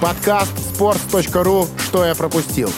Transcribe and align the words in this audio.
Подкаст 0.00 0.52
sports.ru 0.58 1.66
«Что 1.80 2.04
я 2.04 2.14
пропустил». 2.14 2.70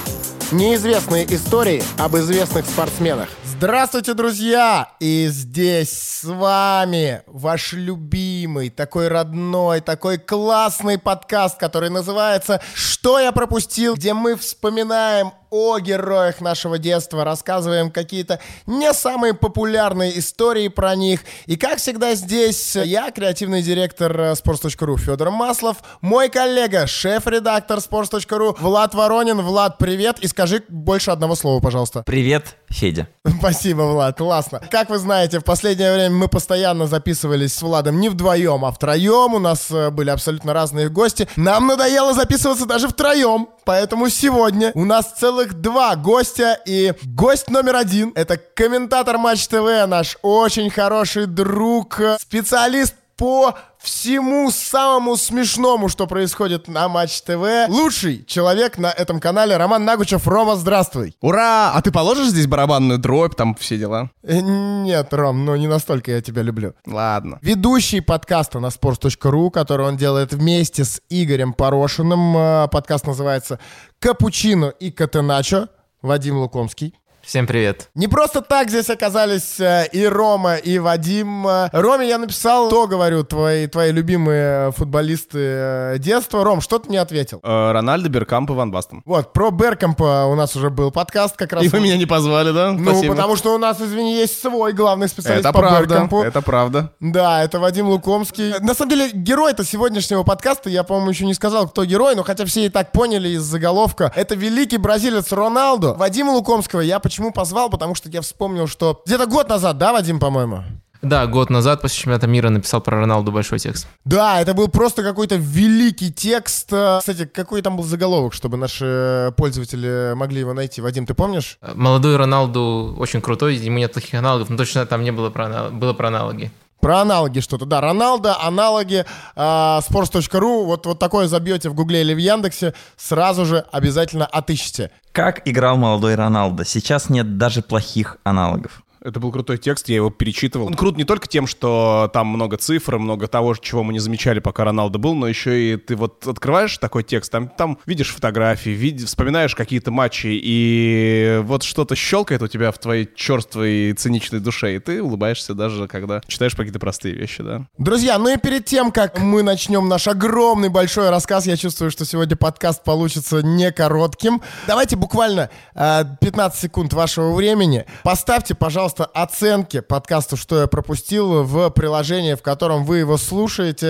Неизвестные 0.52 1.26
истории 1.34 1.82
об 1.98 2.16
известных 2.16 2.64
спортсменах. 2.64 3.28
Здравствуйте, 3.44 4.14
друзья! 4.14 4.92
И 5.00 5.26
здесь 5.26 5.90
с 5.90 6.22
вами 6.22 7.22
ваш 7.26 7.72
любимый, 7.72 8.70
такой 8.70 9.08
родной, 9.08 9.80
такой 9.80 10.18
классный 10.18 10.96
подкаст, 10.96 11.58
который 11.58 11.90
называется 11.90 12.60
«Что 12.72 13.18
я 13.18 13.32
пропустил?», 13.32 13.96
где 13.96 14.14
мы 14.14 14.36
вспоминаем 14.36 15.32
о 15.50 15.78
героях 15.78 16.40
нашего 16.40 16.78
детства, 16.78 17.24
рассказываем 17.24 17.90
какие-то 17.90 18.40
не 18.66 18.92
самые 18.92 19.34
популярные 19.34 20.18
истории 20.18 20.68
про 20.68 20.94
них. 20.94 21.20
И 21.46 21.56
как 21.56 21.78
всегда 21.78 22.14
здесь 22.14 22.76
я, 22.76 23.10
креативный 23.10 23.62
директор 23.62 24.12
sports.ru 24.32 24.96
Федор 24.96 25.30
Маслов, 25.30 25.78
мой 26.00 26.28
коллега, 26.28 26.86
шеф-редактор 26.86 27.78
sports.ru 27.78 28.56
Влад 28.60 28.94
Воронин. 28.94 29.40
Влад, 29.40 29.78
привет, 29.78 30.18
и 30.20 30.26
скажи 30.26 30.62
больше 30.68 31.10
одного 31.10 31.34
слова, 31.34 31.60
пожалуйста. 31.60 32.02
Привет, 32.04 32.56
Федя. 32.68 33.08
Спасибо, 33.38 33.82
Влад, 33.82 34.18
классно. 34.18 34.60
Как 34.70 34.90
вы 34.90 34.98
знаете, 34.98 35.40
в 35.40 35.44
последнее 35.44 35.92
время 35.94 36.14
мы 36.14 36.28
постоянно 36.28 36.86
записывались 36.86 37.54
с 37.54 37.62
Владом 37.62 38.00
не 38.00 38.08
вдвоем, 38.08 38.64
а 38.64 38.72
втроем. 38.72 39.34
У 39.34 39.38
нас 39.38 39.70
э, 39.70 39.90
были 39.90 40.10
абсолютно 40.10 40.52
разные 40.52 40.88
гости. 40.88 41.28
Нам 41.36 41.66
надоело 41.66 42.12
записываться 42.12 42.66
даже 42.66 42.88
втроем, 42.88 43.48
поэтому 43.68 44.08
сегодня 44.08 44.72
у 44.74 44.86
нас 44.86 45.12
целых 45.12 45.52
два 45.52 45.94
гостя. 45.94 46.58
И 46.64 46.94
гость 47.04 47.50
номер 47.50 47.76
один— 47.76 48.12
это 48.14 48.38
комментатор 48.38 49.18
Матч 49.18 49.46
ТВ, 49.46 49.86
наш 49.86 50.16
очень 50.22 50.70
хороший 50.70 51.26
друг, 51.26 52.00
специалист 52.18 52.94
по 53.18 53.54
всему 53.78 54.50
самому 54.50 55.16
смешному, 55.16 55.88
что 55.88 56.06
происходит 56.06 56.68
на 56.68 56.88
Матч 56.88 57.20
ТВ. 57.22 57.68
Лучший 57.68 58.24
человек 58.24 58.78
на 58.78 58.90
этом 58.92 59.18
канале 59.20 59.56
Роман 59.56 59.84
Нагучев. 59.84 60.26
Рома, 60.26 60.54
здравствуй. 60.54 61.16
Ура! 61.20 61.72
А 61.74 61.82
ты 61.82 61.90
положишь 61.90 62.28
здесь 62.28 62.46
барабанную 62.46 62.98
дробь, 62.98 63.34
там 63.34 63.56
все 63.56 63.76
дела? 63.76 64.10
Э, 64.22 64.38
Нет, 64.40 65.12
Ром, 65.12 65.44
ну 65.44 65.56
не 65.56 65.66
настолько 65.66 66.12
я 66.12 66.22
тебя 66.22 66.42
люблю. 66.42 66.74
Ладно. 66.86 67.38
Ведущий 67.42 68.00
подкаста 68.00 68.60
на 68.60 68.66
sports.ru, 68.68 69.50
который 69.50 69.86
он 69.86 69.96
делает 69.96 70.32
вместе 70.32 70.84
с 70.84 71.02
Игорем 71.10 71.52
Порошиным. 71.52 72.36
Э, 72.36 72.68
Подкаст 72.70 73.06
называется 73.06 73.58
«Капучино 73.98 74.66
и 74.66 74.92
Катеначо». 74.92 75.68
Вадим 76.02 76.38
Лукомский. 76.38 76.94
Всем 77.28 77.46
привет. 77.46 77.90
Не 77.94 78.08
просто 78.08 78.40
так 78.40 78.70
здесь 78.70 78.88
оказались 78.88 79.60
э, 79.60 79.86
и 79.92 80.06
Рома, 80.06 80.54
и 80.54 80.78
Вадим. 80.78 81.46
Э, 81.46 81.68
Роме 81.72 82.08
я 82.08 82.16
написал, 82.16 82.70
то, 82.70 82.86
говорю, 82.86 83.22
твои, 83.22 83.66
твои 83.66 83.92
любимые 83.92 84.72
футболисты 84.72 85.38
э, 85.38 85.96
детства. 85.98 86.42
Ром, 86.42 86.62
что 86.62 86.78
ты 86.78 86.88
мне 86.88 86.98
ответил? 86.98 87.40
Э, 87.42 87.72
Рональдо, 87.72 88.08
Беркамп 88.08 88.48
и 88.48 88.54
Ван 88.54 88.70
Бастон. 88.70 89.02
Вот, 89.04 89.34
про 89.34 89.50
Беркампа 89.50 90.24
у 90.24 90.36
нас 90.36 90.56
уже 90.56 90.70
был 90.70 90.90
подкаст 90.90 91.36
как 91.36 91.52
раз. 91.52 91.62
И 91.64 91.68
вы 91.68 91.80
меня 91.80 91.98
не 91.98 92.06
позвали, 92.06 92.50
да? 92.50 92.72
Ну, 92.72 92.82
Спасибо. 92.92 93.14
потому 93.14 93.36
что 93.36 93.54
у 93.54 93.58
нас, 93.58 93.78
извини, 93.78 94.16
есть 94.16 94.40
свой 94.40 94.72
главный 94.72 95.08
специалист 95.08 95.44
Это 95.44 95.52
по 95.52 95.58
правда, 95.60 95.80
Беркампу. 95.80 96.22
это 96.22 96.40
правда. 96.40 96.92
Да, 96.98 97.44
это 97.44 97.60
Вадим 97.60 97.88
Лукомский. 97.88 98.58
На 98.60 98.72
самом 98.72 98.88
деле, 98.88 99.10
герой-то 99.12 99.64
сегодняшнего 99.64 100.22
подкаста, 100.22 100.70
я, 100.70 100.82
по-моему, 100.82 101.10
еще 101.10 101.26
не 101.26 101.34
сказал, 101.34 101.68
кто 101.68 101.84
герой, 101.84 102.14
но 102.16 102.22
хотя 102.22 102.46
все 102.46 102.64
и 102.64 102.68
так 102.70 102.90
поняли 102.92 103.28
из 103.28 103.42
заголовка, 103.42 104.10
это 104.16 104.34
великий 104.34 104.78
бразилец 104.78 105.30
Роналдо. 105.30 105.92
Вадима 105.92 106.30
Лукомского 106.30 106.80
я 106.80 106.98
почему 106.98 107.17
позвал, 107.32 107.70
потому 107.70 107.94
что 107.94 108.08
я 108.08 108.20
вспомнил, 108.20 108.66
что 108.66 109.02
где-то 109.06 109.26
год 109.26 109.48
назад, 109.48 109.78
да, 109.78 109.92
Вадим, 109.92 110.18
по-моему? 110.18 110.62
Да, 111.00 111.26
год 111.28 111.48
назад 111.48 111.80
после 111.80 111.96
чемпионата 111.96 112.26
мира 112.26 112.48
написал 112.48 112.80
про 112.80 112.98
Роналду 112.98 113.30
большой 113.30 113.60
текст. 113.60 113.86
Да, 114.04 114.40
это 114.40 114.52
был 114.52 114.66
просто 114.66 115.04
какой-то 115.04 115.36
великий 115.36 116.12
текст. 116.12 116.72
Э, 116.72 116.96
Кстати, 116.98 117.24
какой 117.24 117.62
там 117.62 117.76
был 117.76 117.84
заголовок, 117.84 118.34
чтобы 118.34 118.56
наши 118.56 119.32
пользователи 119.36 120.14
могли 120.16 120.40
его 120.40 120.54
найти? 120.54 120.80
Вадим, 120.80 121.06
ты 121.06 121.14
помнишь? 121.14 121.58
Молодой 121.74 122.16
Роналду 122.16 122.96
очень 122.98 123.20
крутой, 123.20 123.54
ему 123.56 123.78
нет 123.78 123.92
плохих 123.92 124.14
аналогов, 124.14 124.48
но 124.50 124.56
точно 124.56 124.86
там 124.86 125.04
не 125.04 125.12
было 125.12 125.30
про, 125.30 125.46
анал- 125.46 125.70
было 125.70 125.92
про 125.92 126.08
аналоги. 126.08 126.50
Про 126.80 127.00
аналоги 127.00 127.40
что-то. 127.40 127.66
Да, 127.66 127.80
Роналдо, 127.80 128.36
аналоги, 128.40 129.04
э, 129.34 129.40
sports.ru. 129.40 130.64
Вот, 130.64 130.86
вот 130.86 130.98
такое 130.98 131.26
забьете 131.26 131.68
в 131.68 131.74
Гугле 131.74 132.02
или 132.02 132.14
в 132.14 132.18
Яндексе, 132.18 132.74
сразу 132.96 133.44
же 133.44 133.64
обязательно 133.72 134.26
отыщите. 134.26 134.90
Как 135.12 135.46
играл 135.48 135.76
молодой 135.76 136.14
Роналдо? 136.14 136.64
Сейчас 136.64 137.10
нет 137.10 137.38
даже 137.38 137.62
плохих 137.62 138.18
аналогов. 138.24 138.82
Это 139.02 139.20
был 139.20 139.30
крутой 139.30 139.58
текст, 139.58 139.88
я 139.88 139.96
его 139.96 140.10
перечитывал. 140.10 140.66
Он 140.66 140.74
крут 140.74 140.96
не 140.96 141.04
только 141.04 141.28
тем, 141.28 141.46
что 141.46 142.10
там 142.12 142.26
много 142.28 142.56
цифр, 142.56 142.98
много 142.98 143.28
того, 143.28 143.54
чего 143.54 143.84
мы 143.84 143.92
не 143.92 143.98
замечали, 143.98 144.40
пока 144.40 144.64
Роналдо 144.64 144.98
был, 144.98 145.14
но 145.14 145.28
еще 145.28 145.72
и 145.72 145.76
ты 145.76 145.94
вот 145.96 146.26
открываешь 146.26 146.76
такой 146.78 147.04
текст, 147.04 147.30
там, 147.30 147.48
там 147.48 147.78
видишь 147.86 148.12
фотографии, 148.12 148.70
види- 148.70 149.04
вспоминаешь 149.06 149.54
какие-то 149.54 149.90
матчи, 149.90 150.28
и 150.42 151.40
вот 151.44 151.62
что-то 151.62 151.94
щелкает 151.94 152.42
у 152.42 152.48
тебя 152.48 152.72
в 152.72 152.78
твоей 152.78 153.08
черствой 153.14 153.92
циничной 153.92 154.40
душе, 154.40 154.76
и 154.76 154.78
ты 154.78 155.02
улыбаешься 155.02 155.54
даже, 155.54 155.86
когда 155.86 156.20
читаешь 156.26 156.54
какие-то 156.54 156.78
простые 156.78 157.14
вещи, 157.14 157.42
да. 157.42 157.66
Друзья, 157.78 158.18
ну 158.18 158.28
и 158.32 158.36
перед 158.36 158.64
тем, 158.64 158.90
как 158.90 159.18
мы 159.20 159.42
начнем 159.42 159.88
наш 159.88 160.08
огромный 160.08 160.68
большой 160.68 161.10
рассказ, 161.10 161.46
я 161.46 161.56
чувствую, 161.56 161.90
что 161.90 162.04
сегодня 162.04 162.36
подкаст 162.36 162.82
получится 162.82 163.42
не 163.42 163.70
коротким. 163.70 164.42
Давайте 164.66 164.96
буквально 164.96 165.50
э, 165.74 166.04
15 166.20 166.60
секунд 166.60 166.92
вашего 166.92 167.32
времени. 167.34 167.84
Поставьте, 168.02 168.54
пожалуйста, 168.54 168.87
оценки 169.12 169.80
подкасту 169.80 170.36
«Что 170.36 170.60
я 170.60 170.66
пропустил» 170.66 171.42
в 171.42 171.70
приложении, 171.70 172.34
в 172.34 172.42
котором 172.42 172.84
вы 172.84 172.98
его 172.98 173.16
слушаете, 173.16 173.86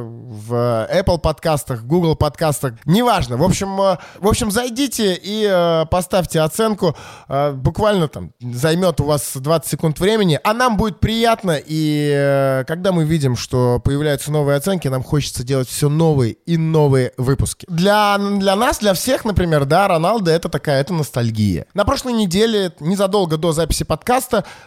в 0.00 0.88
Apple 0.90 1.18
подкастах, 1.18 1.84
Google 1.84 2.16
подкастах, 2.16 2.74
неважно. 2.84 3.36
В 3.36 3.42
общем, 3.42 3.80
э, 3.80 3.98
в 4.18 4.28
общем 4.28 4.50
зайдите 4.50 5.18
и 5.20 5.46
э, 5.50 5.86
поставьте 5.90 6.40
оценку. 6.40 6.96
Э, 7.28 7.52
буквально 7.52 8.08
там 8.08 8.32
займет 8.40 9.00
у 9.00 9.04
вас 9.04 9.32
20 9.34 9.70
секунд 9.70 10.00
времени, 10.00 10.38
а 10.42 10.54
нам 10.54 10.76
будет 10.76 11.00
приятно, 11.00 11.58
и 11.58 12.64
когда 12.66 12.92
мы 12.92 13.04
видим, 13.04 13.36
что 13.36 13.80
появляются 13.82 14.30
новые 14.30 14.56
оценки, 14.56 14.88
нам 14.88 15.02
хочется 15.02 15.44
делать 15.44 15.68
все 15.68 15.88
новые 15.88 16.32
и 16.32 16.56
новые 16.56 17.12
выпуски. 17.16 17.66
Для, 17.68 18.18
для 18.18 18.56
нас, 18.56 18.78
для 18.78 18.94
всех, 18.94 19.24
например, 19.24 19.64
да, 19.64 19.88
Роналдо 19.88 20.30
это 20.30 20.48
такая, 20.48 20.80
это 20.80 20.94
ностальгия. 20.94 21.66
На 21.74 21.84
прошлой 21.84 22.12
неделе, 22.12 22.72
незадолго 22.80 23.36
до 23.36 23.52
записи 23.52 23.84
подкаста, 23.84 24.19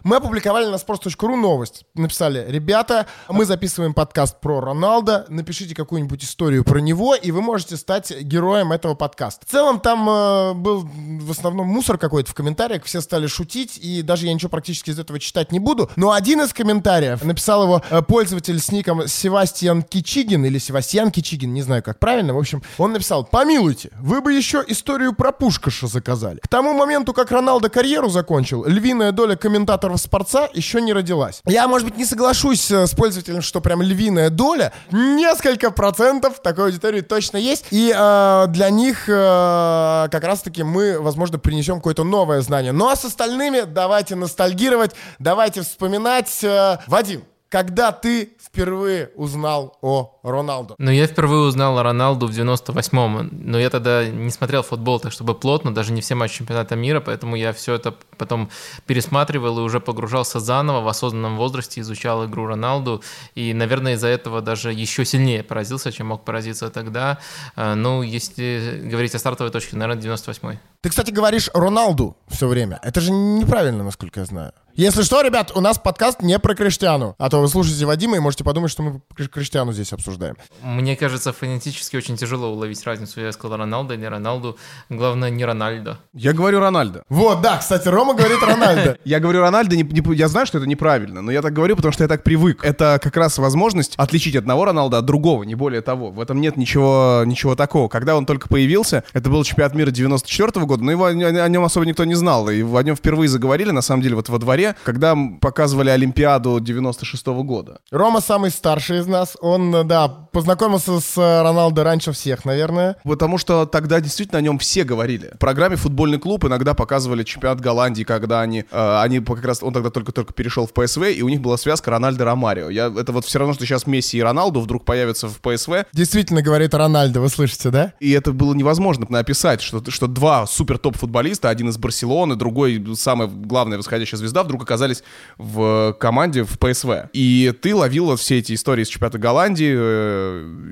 мы 0.04 0.18
опубликовали 0.18 0.66
на 0.66 0.76
sports.ru 0.76 1.36
новость. 1.36 1.86
Написали, 1.96 2.46
ребята, 2.48 3.08
мы 3.30 3.46
записываем 3.46 3.94
подкаст 3.94 4.40
про 4.40 4.60
Роналдо, 4.60 5.26
напишите 5.30 5.76
какую-нибудь 5.76 6.24
историю 6.24 6.64
про 6.64 6.80
него, 6.80 7.16
и 7.16 7.32
вы 7.32 7.42
можете 7.42 7.78
стать 7.78 8.12
героем 8.22 8.72
этого 8.72 8.96
подкаста. 8.96 9.46
В 9.46 9.50
целом 9.50 9.80
там 9.80 10.10
э, 10.10 10.54
был 10.54 10.82
в 10.82 11.32
основном 11.32 11.68
мусор 11.68 11.98
какой-то 11.98 12.32
в 12.32 12.34
комментариях, 12.34 12.84
все 12.84 13.02
стали 13.02 13.28
шутить, 13.28 13.78
и 13.78 14.02
даже 14.02 14.26
я 14.26 14.34
ничего 14.34 14.50
практически 14.50 14.90
из 14.90 15.00
этого 15.00 15.20
читать 15.20 15.52
не 15.52 15.60
буду. 15.60 15.90
Но 15.96 16.12
один 16.12 16.42
из 16.42 16.54
комментариев 16.54 17.24
написал 17.24 17.64
его 17.64 17.82
э, 17.90 18.02
пользователь 18.02 18.60
с 18.60 18.72
ником 18.72 19.08
Севастьян 19.08 19.84
Кичигин, 19.84 20.46
или 20.46 20.58
Севастьян 20.58 21.12
Кичигин, 21.12 21.54
не 21.54 21.62
знаю 21.62 21.84
как 21.84 22.00
правильно. 22.00 22.34
В 22.34 22.38
общем, 22.38 22.64
он 22.78 22.94
написал, 22.94 23.24
помилуйте, 23.24 23.92
вы 24.00 24.22
бы 24.22 24.34
еще 24.34 24.64
историю 24.68 25.14
про 25.14 25.32
Пушкаша 25.32 25.88
заказали. 25.88 26.40
К 26.40 26.48
тому 26.48 26.74
моменту, 26.74 27.14
как 27.14 27.32
Роналдо 27.32 27.70
карьеру 27.70 28.10
закончил, 28.10 28.66
львиная 28.66 29.12
доля 29.12 29.36
комментаторов 29.44 30.00
спорца 30.00 30.50
еще 30.54 30.82
не 30.82 30.94
родилась. 30.94 31.42
Я, 31.46 31.68
может 31.68 31.86
быть, 31.86 31.98
не 31.98 32.06
соглашусь 32.06 32.72
э, 32.72 32.88
с 32.88 32.92
пользователем, 32.96 33.42
что 33.42 33.60
прям 33.60 33.82
львиная 33.82 34.30
доля, 34.30 34.72
несколько 34.90 35.70
процентов 35.70 36.42
такой 36.42 36.68
аудитории 36.68 37.02
точно 37.02 37.36
есть, 37.36 37.66
и 37.70 37.94
э, 37.94 38.46
для 38.48 38.70
них 38.70 39.10
э, 39.10 40.08
как 40.10 40.24
раз-таки 40.24 40.64
мы, 40.64 40.98
возможно, 41.02 41.40
принесем 41.40 41.76
какое-то 41.76 42.06
новое 42.06 42.40
знание. 42.40 42.72
Ну 42.72 42.88
а 42.88 42.96
с 42.96 43.04
остальными 43.04 43.64
давайте 43.68 44.16
ностальгировать, 44.16 44.92
давайте 45.20 45.62
вспоминать. 45.62 46.42
Э, 46.42 46.78
Вадим, 46.88 47.26
когда 47.50 47.92
ты 47.92 48.38
впервые 48.42 49.12
узнал 49.16 49.78
о 49.82 50.13
Роналду? 50.32 50.76
Но 50.78 50.92
я 50.92 51.06
впервые 51.08 51.42
узнал 51.48 51.78
о 51.78 51.84
Роналду 51.84 52.28
в 52.28 52.32
98-м, 52.32 53.30
но 53.32 53.60
я 53.60 53.70
тогда 53.70 54.06
не 54.08 54.30
смотрел 54.32 54.64
футбол 54.64 55.00
так, 55.00 55.12
чтобы 55.12 55.36
плотно, 55.36 55.74
даже 55.74 55.92
не 55.94 56.02
все 56.02 56.16
матчи 56.16 56.38
чемпионата 56.38 56.76
мира, 56.76 57.00
поэтому 57.00 57.36
я 57.36 57.52
все 57.54 57.74
это 57.76 57.94
потом 58.18 58.50
пересматривал 58.86 59.60
и 59.60 59.62
уже 59.62 59.80
погружался 59.80 60.40
заново 60.40 60.82
в 60.82 60.88
осознанном 60.88 61.38
возрасте, 61.38 61.82
изучал 61.82 62.26
игру 62.26 62.46
Роналду, 62.48 63.02
и, 63.36 63.54
наверное, 63.54 63.94
из-за 63.94 64.08
этого 64.08 64.42
даже 64.42 64.72
еще 64.72 65.06
сильнее 65.06 65.44
поразился, 65.44 65.92
чем 65.92 66.08
мог 66.08 66.24
поразиться 66.26 66.70
тогда. 66.70 67.18
А, 67.56 67.76
Ну, 67.76 68.02
если 68.02 68.82
говорить 68.86 69.16
о 69.16 69.20
стартовой 69.20 69.52
точке, 69.52 69.76
наверное, 69.76 70.02
98-й. 70.02 70.60
Ты, 70.82 70.90
кстати, 70.90 71.12
говоришь 71.12 71.50
Роналду 71.54 72.18
все 72.28 72.48
время. 72.48 72.80
Это 72.84 73.00
же 73.02 73.12
неправильно, 73.12 73.84
насколько 73.84 74.20
я 74.20 74.26
знаю. 74.26 74.52
Если 74.76 75.04
что, 75.04 75.22
ребят, 75.22 75.52
у 75.56 75.62
нас 75.62 75.78
подкаст 75.78 76.22
не 76.22 76.38
про 76.40 76.56
Криштиану. 76.56 77.16
А 77.20 77.30
то 77.30 77.40
вы 77.40 77.48
слушаете 77.48 77.86
Вадима 77.86 78.18
и 78.18 78.20
можете 78.20 78.44
подумать, 78.44 78.72
что 78.72 78.82
мы 78.84 79.02
Кри- 79.16 79.28
Криштиану 79.28 79.72
здесь 79.72 79.94
обсуждаем. 79.94 80.13
Мне 80.62 80.96
кажется, 80.96 81.34
фонетически 81.34 81.98
очень 81.98 82.18
тяжело 82.18 82.48
уловить 82.52 82.84
разницу. 82.86 83.22
Я 83.22 83.32
сказал 83.32 83.58
Роналдо, 83.58 83.96
не 83.96 84.08
Роналду. 84.08 84.58
Главное, 84.90 85.30
не 85.30 85.46
Рональдо. 85.46 85.98
Я 86.14 86.34
говорю 86.34 86.60
Рональдо. 86.60 87.04
Вот, 87.10 87.42
да, 87.42 87.58
кстати, 87.58 87.88
Рома 87.88 88.14
говорит 88.14 88.42
Рональдо. 88.42 88.98
Я 89.06 89.20
говорю 89.20 89.42
Рональдо, 89.42 89.76
не- 89.76 89.84
не- 89.84 90.16
я 90.16 90.28
знаю, 90.28 90.46
что 90.46 90.58
это 90.58 90.68
неправильно, 90.68 91.22
но 91.22 91.32
я 91.32 91.42
так 91.42 91.54
говорю, 91.54 91.76
потому 91.76 91.92
что 91.92 92.04
я 92.04 92.08
так 92.08 92.24
привык. 92.24 92.64
Это 92.64 93.00
как 93.02 93.16
раз 93.18 93.38
возможность 93.38 93.94
отличить 93.98 94.36
одного 94.36 94.66
Роналда 94.66 95.00
от 95.00 95.06
другого, 95.06 95.44
не 95.44 95.56
более 95.56 95.82
того. 95.82 96.12
В 96.12 96.20
этом 96.22 96.40
нет 96.42 96.58
ничего, 96.58 97.24
ничего 97.26 97.56
такого. 97.56 97.88
Когда 97.90 98.16
он 98.16 98.26
только 98.26 98.48
появился, 98.48 99.04
это 99.14 99.30
был 99.30 99.44
чемпионат 99.44 99.76
мира 99.76 99.92
94 99.92 100.66
года, 100.66 100.84
но 100.84 100.92
его, 100.92 101.06
о 101.06 101.14
нем 101.50 101.64
особо 101.64 101.86
никто 101.86 102.06
не 102.06 102.16
знал. 102.16 102.50
И 102.50 102.62
о 102.64 102.82
нем 102.84 102.96
впервые 102.96 103.28
заговорили, 103.30 103.72
на 103.72 103.82
самом 103.82 104.02
деле, 104.02 104.16
вот 104.16 104.30
во 104.30 104.38
дворе, 104.40 104.76
когда 104.84 105.16
показывали 105.42 105.90
Олимпиаду 105.90 106.60
96 106.60 107.28
года. 107.28 107.80
Рома 107.92 108.22
самый 108.22 108.52
старший 108.52 109.00
из 109.00 109.08
нас. 109.08 109.38
Он, 109.42 109.74
э, 109.76 109.84
да, 110.08 110.28
познакомился 110.32 111.00
с 111.00 111.18
э, 111.18 111.42
Роналдо 111.42 111.84
раньше 111.84 112.12
всех, 112.12 112.46
наверное. 112.46 112.98
Потому 113.04 113.38
что 113.38 113.66
тогда 113.66 114.02
действительно 114.02 114.40
о 114.40 114.42
нем 114.42 114.60
все 114.60 114.84
говорили. 114.84 115.32
В 115.36 115.40
программе 115.40 115.76
«Футбольный 115.76 116.20
клуб» 116.20 116.46
иногда 116.46 116.74
показывали 116.74 117.24
чемпионат 117.24 117.62
Голландии, 117.62 118.04
когда 118.04 118.42
они, 118.42 118.66
э, 118.70 119.00
они 119.02 119.20
как 119.20 119.46
раз, 119.46 119.62
он 119.62 119.74
тогда 119.74 119.90
только-только 119.90 120.34
перешел 120.34 120.68
в 120.68 120.74
ПСВ, 120.74 121.04
и 121.04 121.22
у 121.22 121.30
них 121.30 121.42
была 121.42 121.58
связка 121.58 121.92
Рональдо-Ромарио. 121.92 122.70
Я, 122.70 122.88
это 122.88 123.12
вот 123.12 123.26
все 123.26 123.40
равно, 123.40 123.54
что 123.54 123.66
сейчас 123.66 123.88
Месси 123.88 124.18
и 124.18 124.22
Роналду 124.22 124.62
вдруг 124.62 124.86
появятся 124.86 125.28
в 125.28 125.40
ПСВ, 125.40 125.86
Действительно 125.94 126.42
говорит 126.42 126.74
Рональдо, 126.74 127.22
вы 127.22 127.30
слышите, 127.30 127.70
да? 127.70 127.94
и 128.00 128.12
это 128.12 128.32
было 128.32 128.54
невозможно 128.54 129.08
описать, 129.20 129.62
что, 129.62 129.84
что 129.90 130.08
два 130.08 130.46
супер 130.48 130.78
топ-футболиста, 130.78 131.50
один 131.50 131.70
из 131.70 131.78
Барселоны, 131.78 132.36
другой, 132.36 132.84
самая 132.96 133.28
главная 133.28 133.78
восходящая 133.78 134.18
звезда, 134.18 134.44
вдруг 134.44 134.64
оказались 134.64 135.04
в 135.38 135.96
команде 136.00 136.44
в 136.44 136.58
ПСВ. 136.58 137.10
И 137.14 137.54
ты 137.62 137.76
ловил 137.76 138.16
все 138.16 138.40
эти 138.40 138.54
истории 138.54 138.84
с 138.84 138.88
чемпионата 138.88 139.20
Голландии, 139.20 139.74
э, 139.74 139.93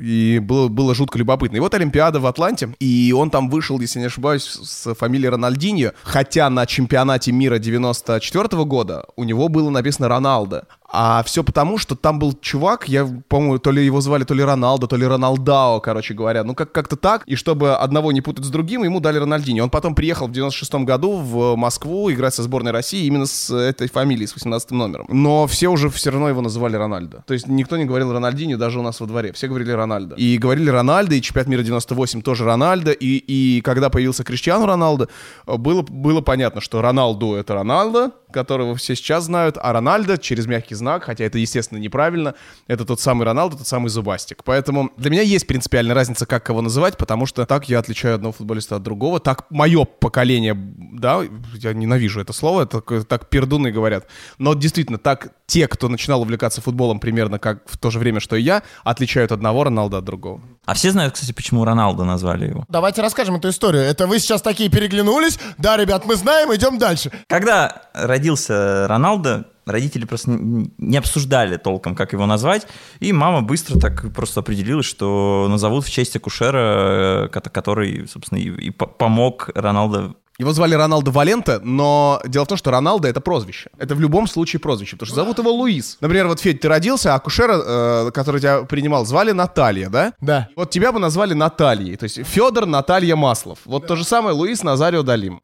и 0.02 0.40
было, 0.40 0.68
было 0.68 0.96
жутко 0.96 1.18
любопытно. 1.18 1.58
И 1.58 1.60
вот 1.60 1.74
Олимпиада 1.74 2.20
в 2.20 2.26
Атланте, 2.26 2.74
и 2.80 3.14
он 3.16 3.30
там 3.30 3.50
вышел, 3.50 3.80
если 3.80 4.00
не 4.00 4.06
ошибаюсь, 4.06 4.44
с 4.44 4.94
фамилией 4.94 5.30
Рональдиньо, 5.30 5.92
хотя 6.04 6.50
на 6.50 6.66
чемпионате 6.66 7.32
мира 7.32 7.58
94 7.58 8.64
года 8.66 9.06
у 9.16 9.24
него 9.24 9.48
было 9.48 9.70
написано 9.70 10.08
Роналдо. 10.08 10.68
А 10.94 11.24
все 11.24 11.44
потому, 11.44 11.78
что 11.78 11.96
там 11.96 12.20
был 12.20 12.34
чувак, 12.42 12.90
я, 12.90 13.08
по-моему, 13.30 13.60
то 13.60 13.72
ли 13.72 13.86
его 13.86 14.02
звали 14.02 14.26
то 14.26 14.34
ли 14.34 14.44
Роналдо, 14.44 14.88
то 14.88 14.98
ли 14.98 15.06
Роналдао, 15.08 15.80
короче 15.80 16.14
говоря. 16.14 16.44
Ну, 16.44 16.54
как- 16.54 16.72
как-то 16.74 16.98
так. 16.98 17.24
И 17.26 17.36
чтобы 17.36 17.76
одного 17.76 18.12
не 18.12 18.22
путать 18.22 18.46
с 18.46 18.50
другим, 18.50 18.84
ему 18.84 19.00
дали 19.00 19.18
Рональдини. 19.18 19.62
Он 19.62 19.70
потом 19.70 19.96
приехал 19.96 20.28
в 20.28 20.32
96 20.32 20.86
году 20.86 21.14
в 21.18 21.56
Москву 21.56 22.12
играть 22.12 22.34
со 22.34 22.44
сборной 22.44 22.72
России 22.72 23.06
именно 23.06 23.26
с 23.26 23.50
этой 23.54 23.88
фамилией, 23.90 24.28
с 24.28 24.34
18 24.34 24.72
номером. 24.72 25.06
Но 25.10 25.48
все 25.48 25.70
уже 25.70 25.90
все 25.90 26.10
равно 26.12 26.28
его 26.30 26.42
называли 26.42 26.76
Рональдо. 26.76 27.24
То 27.26 27.34
есть 27.34 27.48
никто 27.48 27.78
не 27.78 27.86
говорил 27.86 28.12
Рональдини 28.12 28.56
даже 28.56 28.80
у 28.80 28.82
нас 28.82 29.00
во 29.00 29.08
дворе. 29.08 29.32
Все 29.32 29.48
говорили 29.48 29.72
Рональдо. 29.72 30.16
И 30.16 30.38
говорили 30.38 30.70
Рональдо, 30.70 31.16
и 31.16 31.22
чемпионат 31.22 31.48
мира 31.48 31.62
98 31.64 32.22
тоже 32.22 32.44
Рональдо. 32.44 32.92
И, 32.92 33.16
и 33.18 33.62
когда 33.62 33.90
появился 33.90 34.24
Криштиану 34.24 34.66
Роналдо, 34.66 35.08
было, 35.48 35.84
было 35.84 36.22
понятно, 36.22 36.60
что 36.60 36.82
Роналду 36.82 37.34
это 37.36 37.54
Роналдо, 37.54 38.12
которого 38.32 38.76
все 38.76 38.96
сейчас 38.96 39.26
знают, 39.26 39.58
а 39.62 39.74
Рональдо 39.74 40.18
через 40.18 40.48
мягкий 40.48 40.76
знак, 40.76 41.04
хотя 41.04 41.26
это, 41.26 41.38
естественно, 41.38 41.78
неправильно, 41.78 42.34
это 42.68 42.86
тот 42.86 43.00
самый 43.00 43.26
Роналдо, 43.26 43.58
тот 43.58 43.68
самый 43.68 43.90
Зубастик. 43.90 44.44
Поэтому 44.44 44.92
для 44.98 45.12
меня 45.12 45.22
есть 45.22 45.48
принципиальная 45.48 45.96
разница, 45.96 46.26
как 46.26 46.46
кого 46.46 46.62
называть, 46.62 46.98
потому 46.98 47.26
что 47.26 47.46
так 47.46 47.70
я 47.70 47.80
отличаю 47.80 48.16
одного 48.16 48.34
футболиста 48.34 48.78
от 48.78 48.84
другого, 48.84 49.20
так 49.20 49.46
мое 49.50 49.86
поколение, 49.86 50.54
да, 50.56 51.22
я 51.56 51.74
ненавижу 51.74 52.22
это 52.22 52.34
слово, 52.34 52.64
это 52.64 52.82
так 53.04 53.30
пердуны 53.30 53.72
говорят, 53.72 54.08
но 54.38 54.54
действительно, 54.54 54.98
так 54.98 55.34
те, 55.46 55.68
кто 55.68 55.90
начинал 55.90 56.22
увлекаться 56.22 56.62
футболом 56.62 57.00
примерно 57.00 57.38
как 57.38 57.64
в 57.70 57.78
то 57.78 57.92
же 57.92 58.00
время, 58.00 58.22
что 58.22 58.38
и 58.38 58.42
я, 58.42 58.64
отличают 58.84 59.32
одного 59.32 59.66
Роналда 59.66 59.98
от 59.98 60.06
другого. 60.06 60.42
А 60.66 60.74
все 60.74 60.92
знают, 60.92 61.16
кстати, 61.16 61.34
почему 61.34 61.66
Роналдо 61.66 62.06
назвали 62.06 62.48
его. 62.48 62.66
Давайте 62.70 63.02
расскажем 63.02 63.36
эту 63.36 63.50
историю. 63.50 63.84
Это 63.84 64.08
вы 64.08 64.20
сейчас 64.20 64.42
такие 64.42 64.70
переглянулись. 64.70 65.40
Да, 65.58 65.76
ребят, 65.76 66.06
мы 66.06 66.16
знаем, 66.16 66.56
идем 66.56 66.78
дальше. 66.78 67.12
Когда 67.28 67.90
родился 68.22 68.88
Роналдо, 68.88 69.46
родители 69.66 70.06
просто 70.06 70.32
не 70.78 70.98
обсуждали 70.98 71.58
толком, 71.58 71.96
как 71.96 72.14
его 72.14 72.26
назвать, 72.28 72.68
и 73.00 73.12
мама 73.14 73.42
быстро 73.42 73.80
так 73.80 74.14
просто 74.14 74.40
определилась, 74.42 74.86
что 74.86 75.48
назовут 75.50 75.86
в 75.86 75.90
честь 75.92 76.16
акушера, 76.16 77.26
э, 77.26 77.30
ко- 77.30 77.50
который, 77.50 78.08
собственно, 78.08 78.40
и, 78.40 78.50
и 78.68 78.70
по- 78.70 78.86
помог 78.88 79.50
Роналдо 79.56 80.16
Его 80.40 80.54
звали 80.54 80.74
Роналдо 80.74 81.12
Валента, 81.12 81.60
но 81.64 82.20
дело 82.26 82.46
в 82.46 82.48
том, 82.48 82.58
что 82.58 82.72
Роналдо 82.72 83.08
это 83.08 83.22
прозвище. 83.22 83.70
Это 83.78 83.94
в 83.94 84.00
любом 84.00 84.28
случае 84.28 84.60
прозвище, 84.60 84.96
потому 84.96 85.08
что 85.08 85.16
зовут 85.16 85.38
его 85.38 85.52
Луис. 85.52 85.98
Например, 86.02 86.28
вот, 86.28 86.40
Федь, 86.40 86.62
ты 86.62 86.68
родился, 86.68 87.14
а 87.14 87.18
акушера, 87.18 88.08
э, 88.08 88.12
который 88.12 88.42
тебя 88.42 88.64
принимал, 88.64 89.06
звали 89.06 89.34
Наталья, 89.34 89.90
да? 89.90 90.14
Да. 90.20 90.48
Вот 90.56 90.72
тебя 90.72 90.92
бы 90.92 91.00
назвали 91.00 91.34
Натальей. 91.34 91.96
То 91.96 92.06
есть 92.06 92.26
Федор 92.26 92.66
Наталья 92.66 93.16
Маслов. 93.16 93.60
Вот 93.66 93.86
то 93.86 93.96
же 93.96 94.04
самое 94.04 94.34
Луис 94.36 94.64
Назарио 94.64 95.04
Далим. 95.04 95.42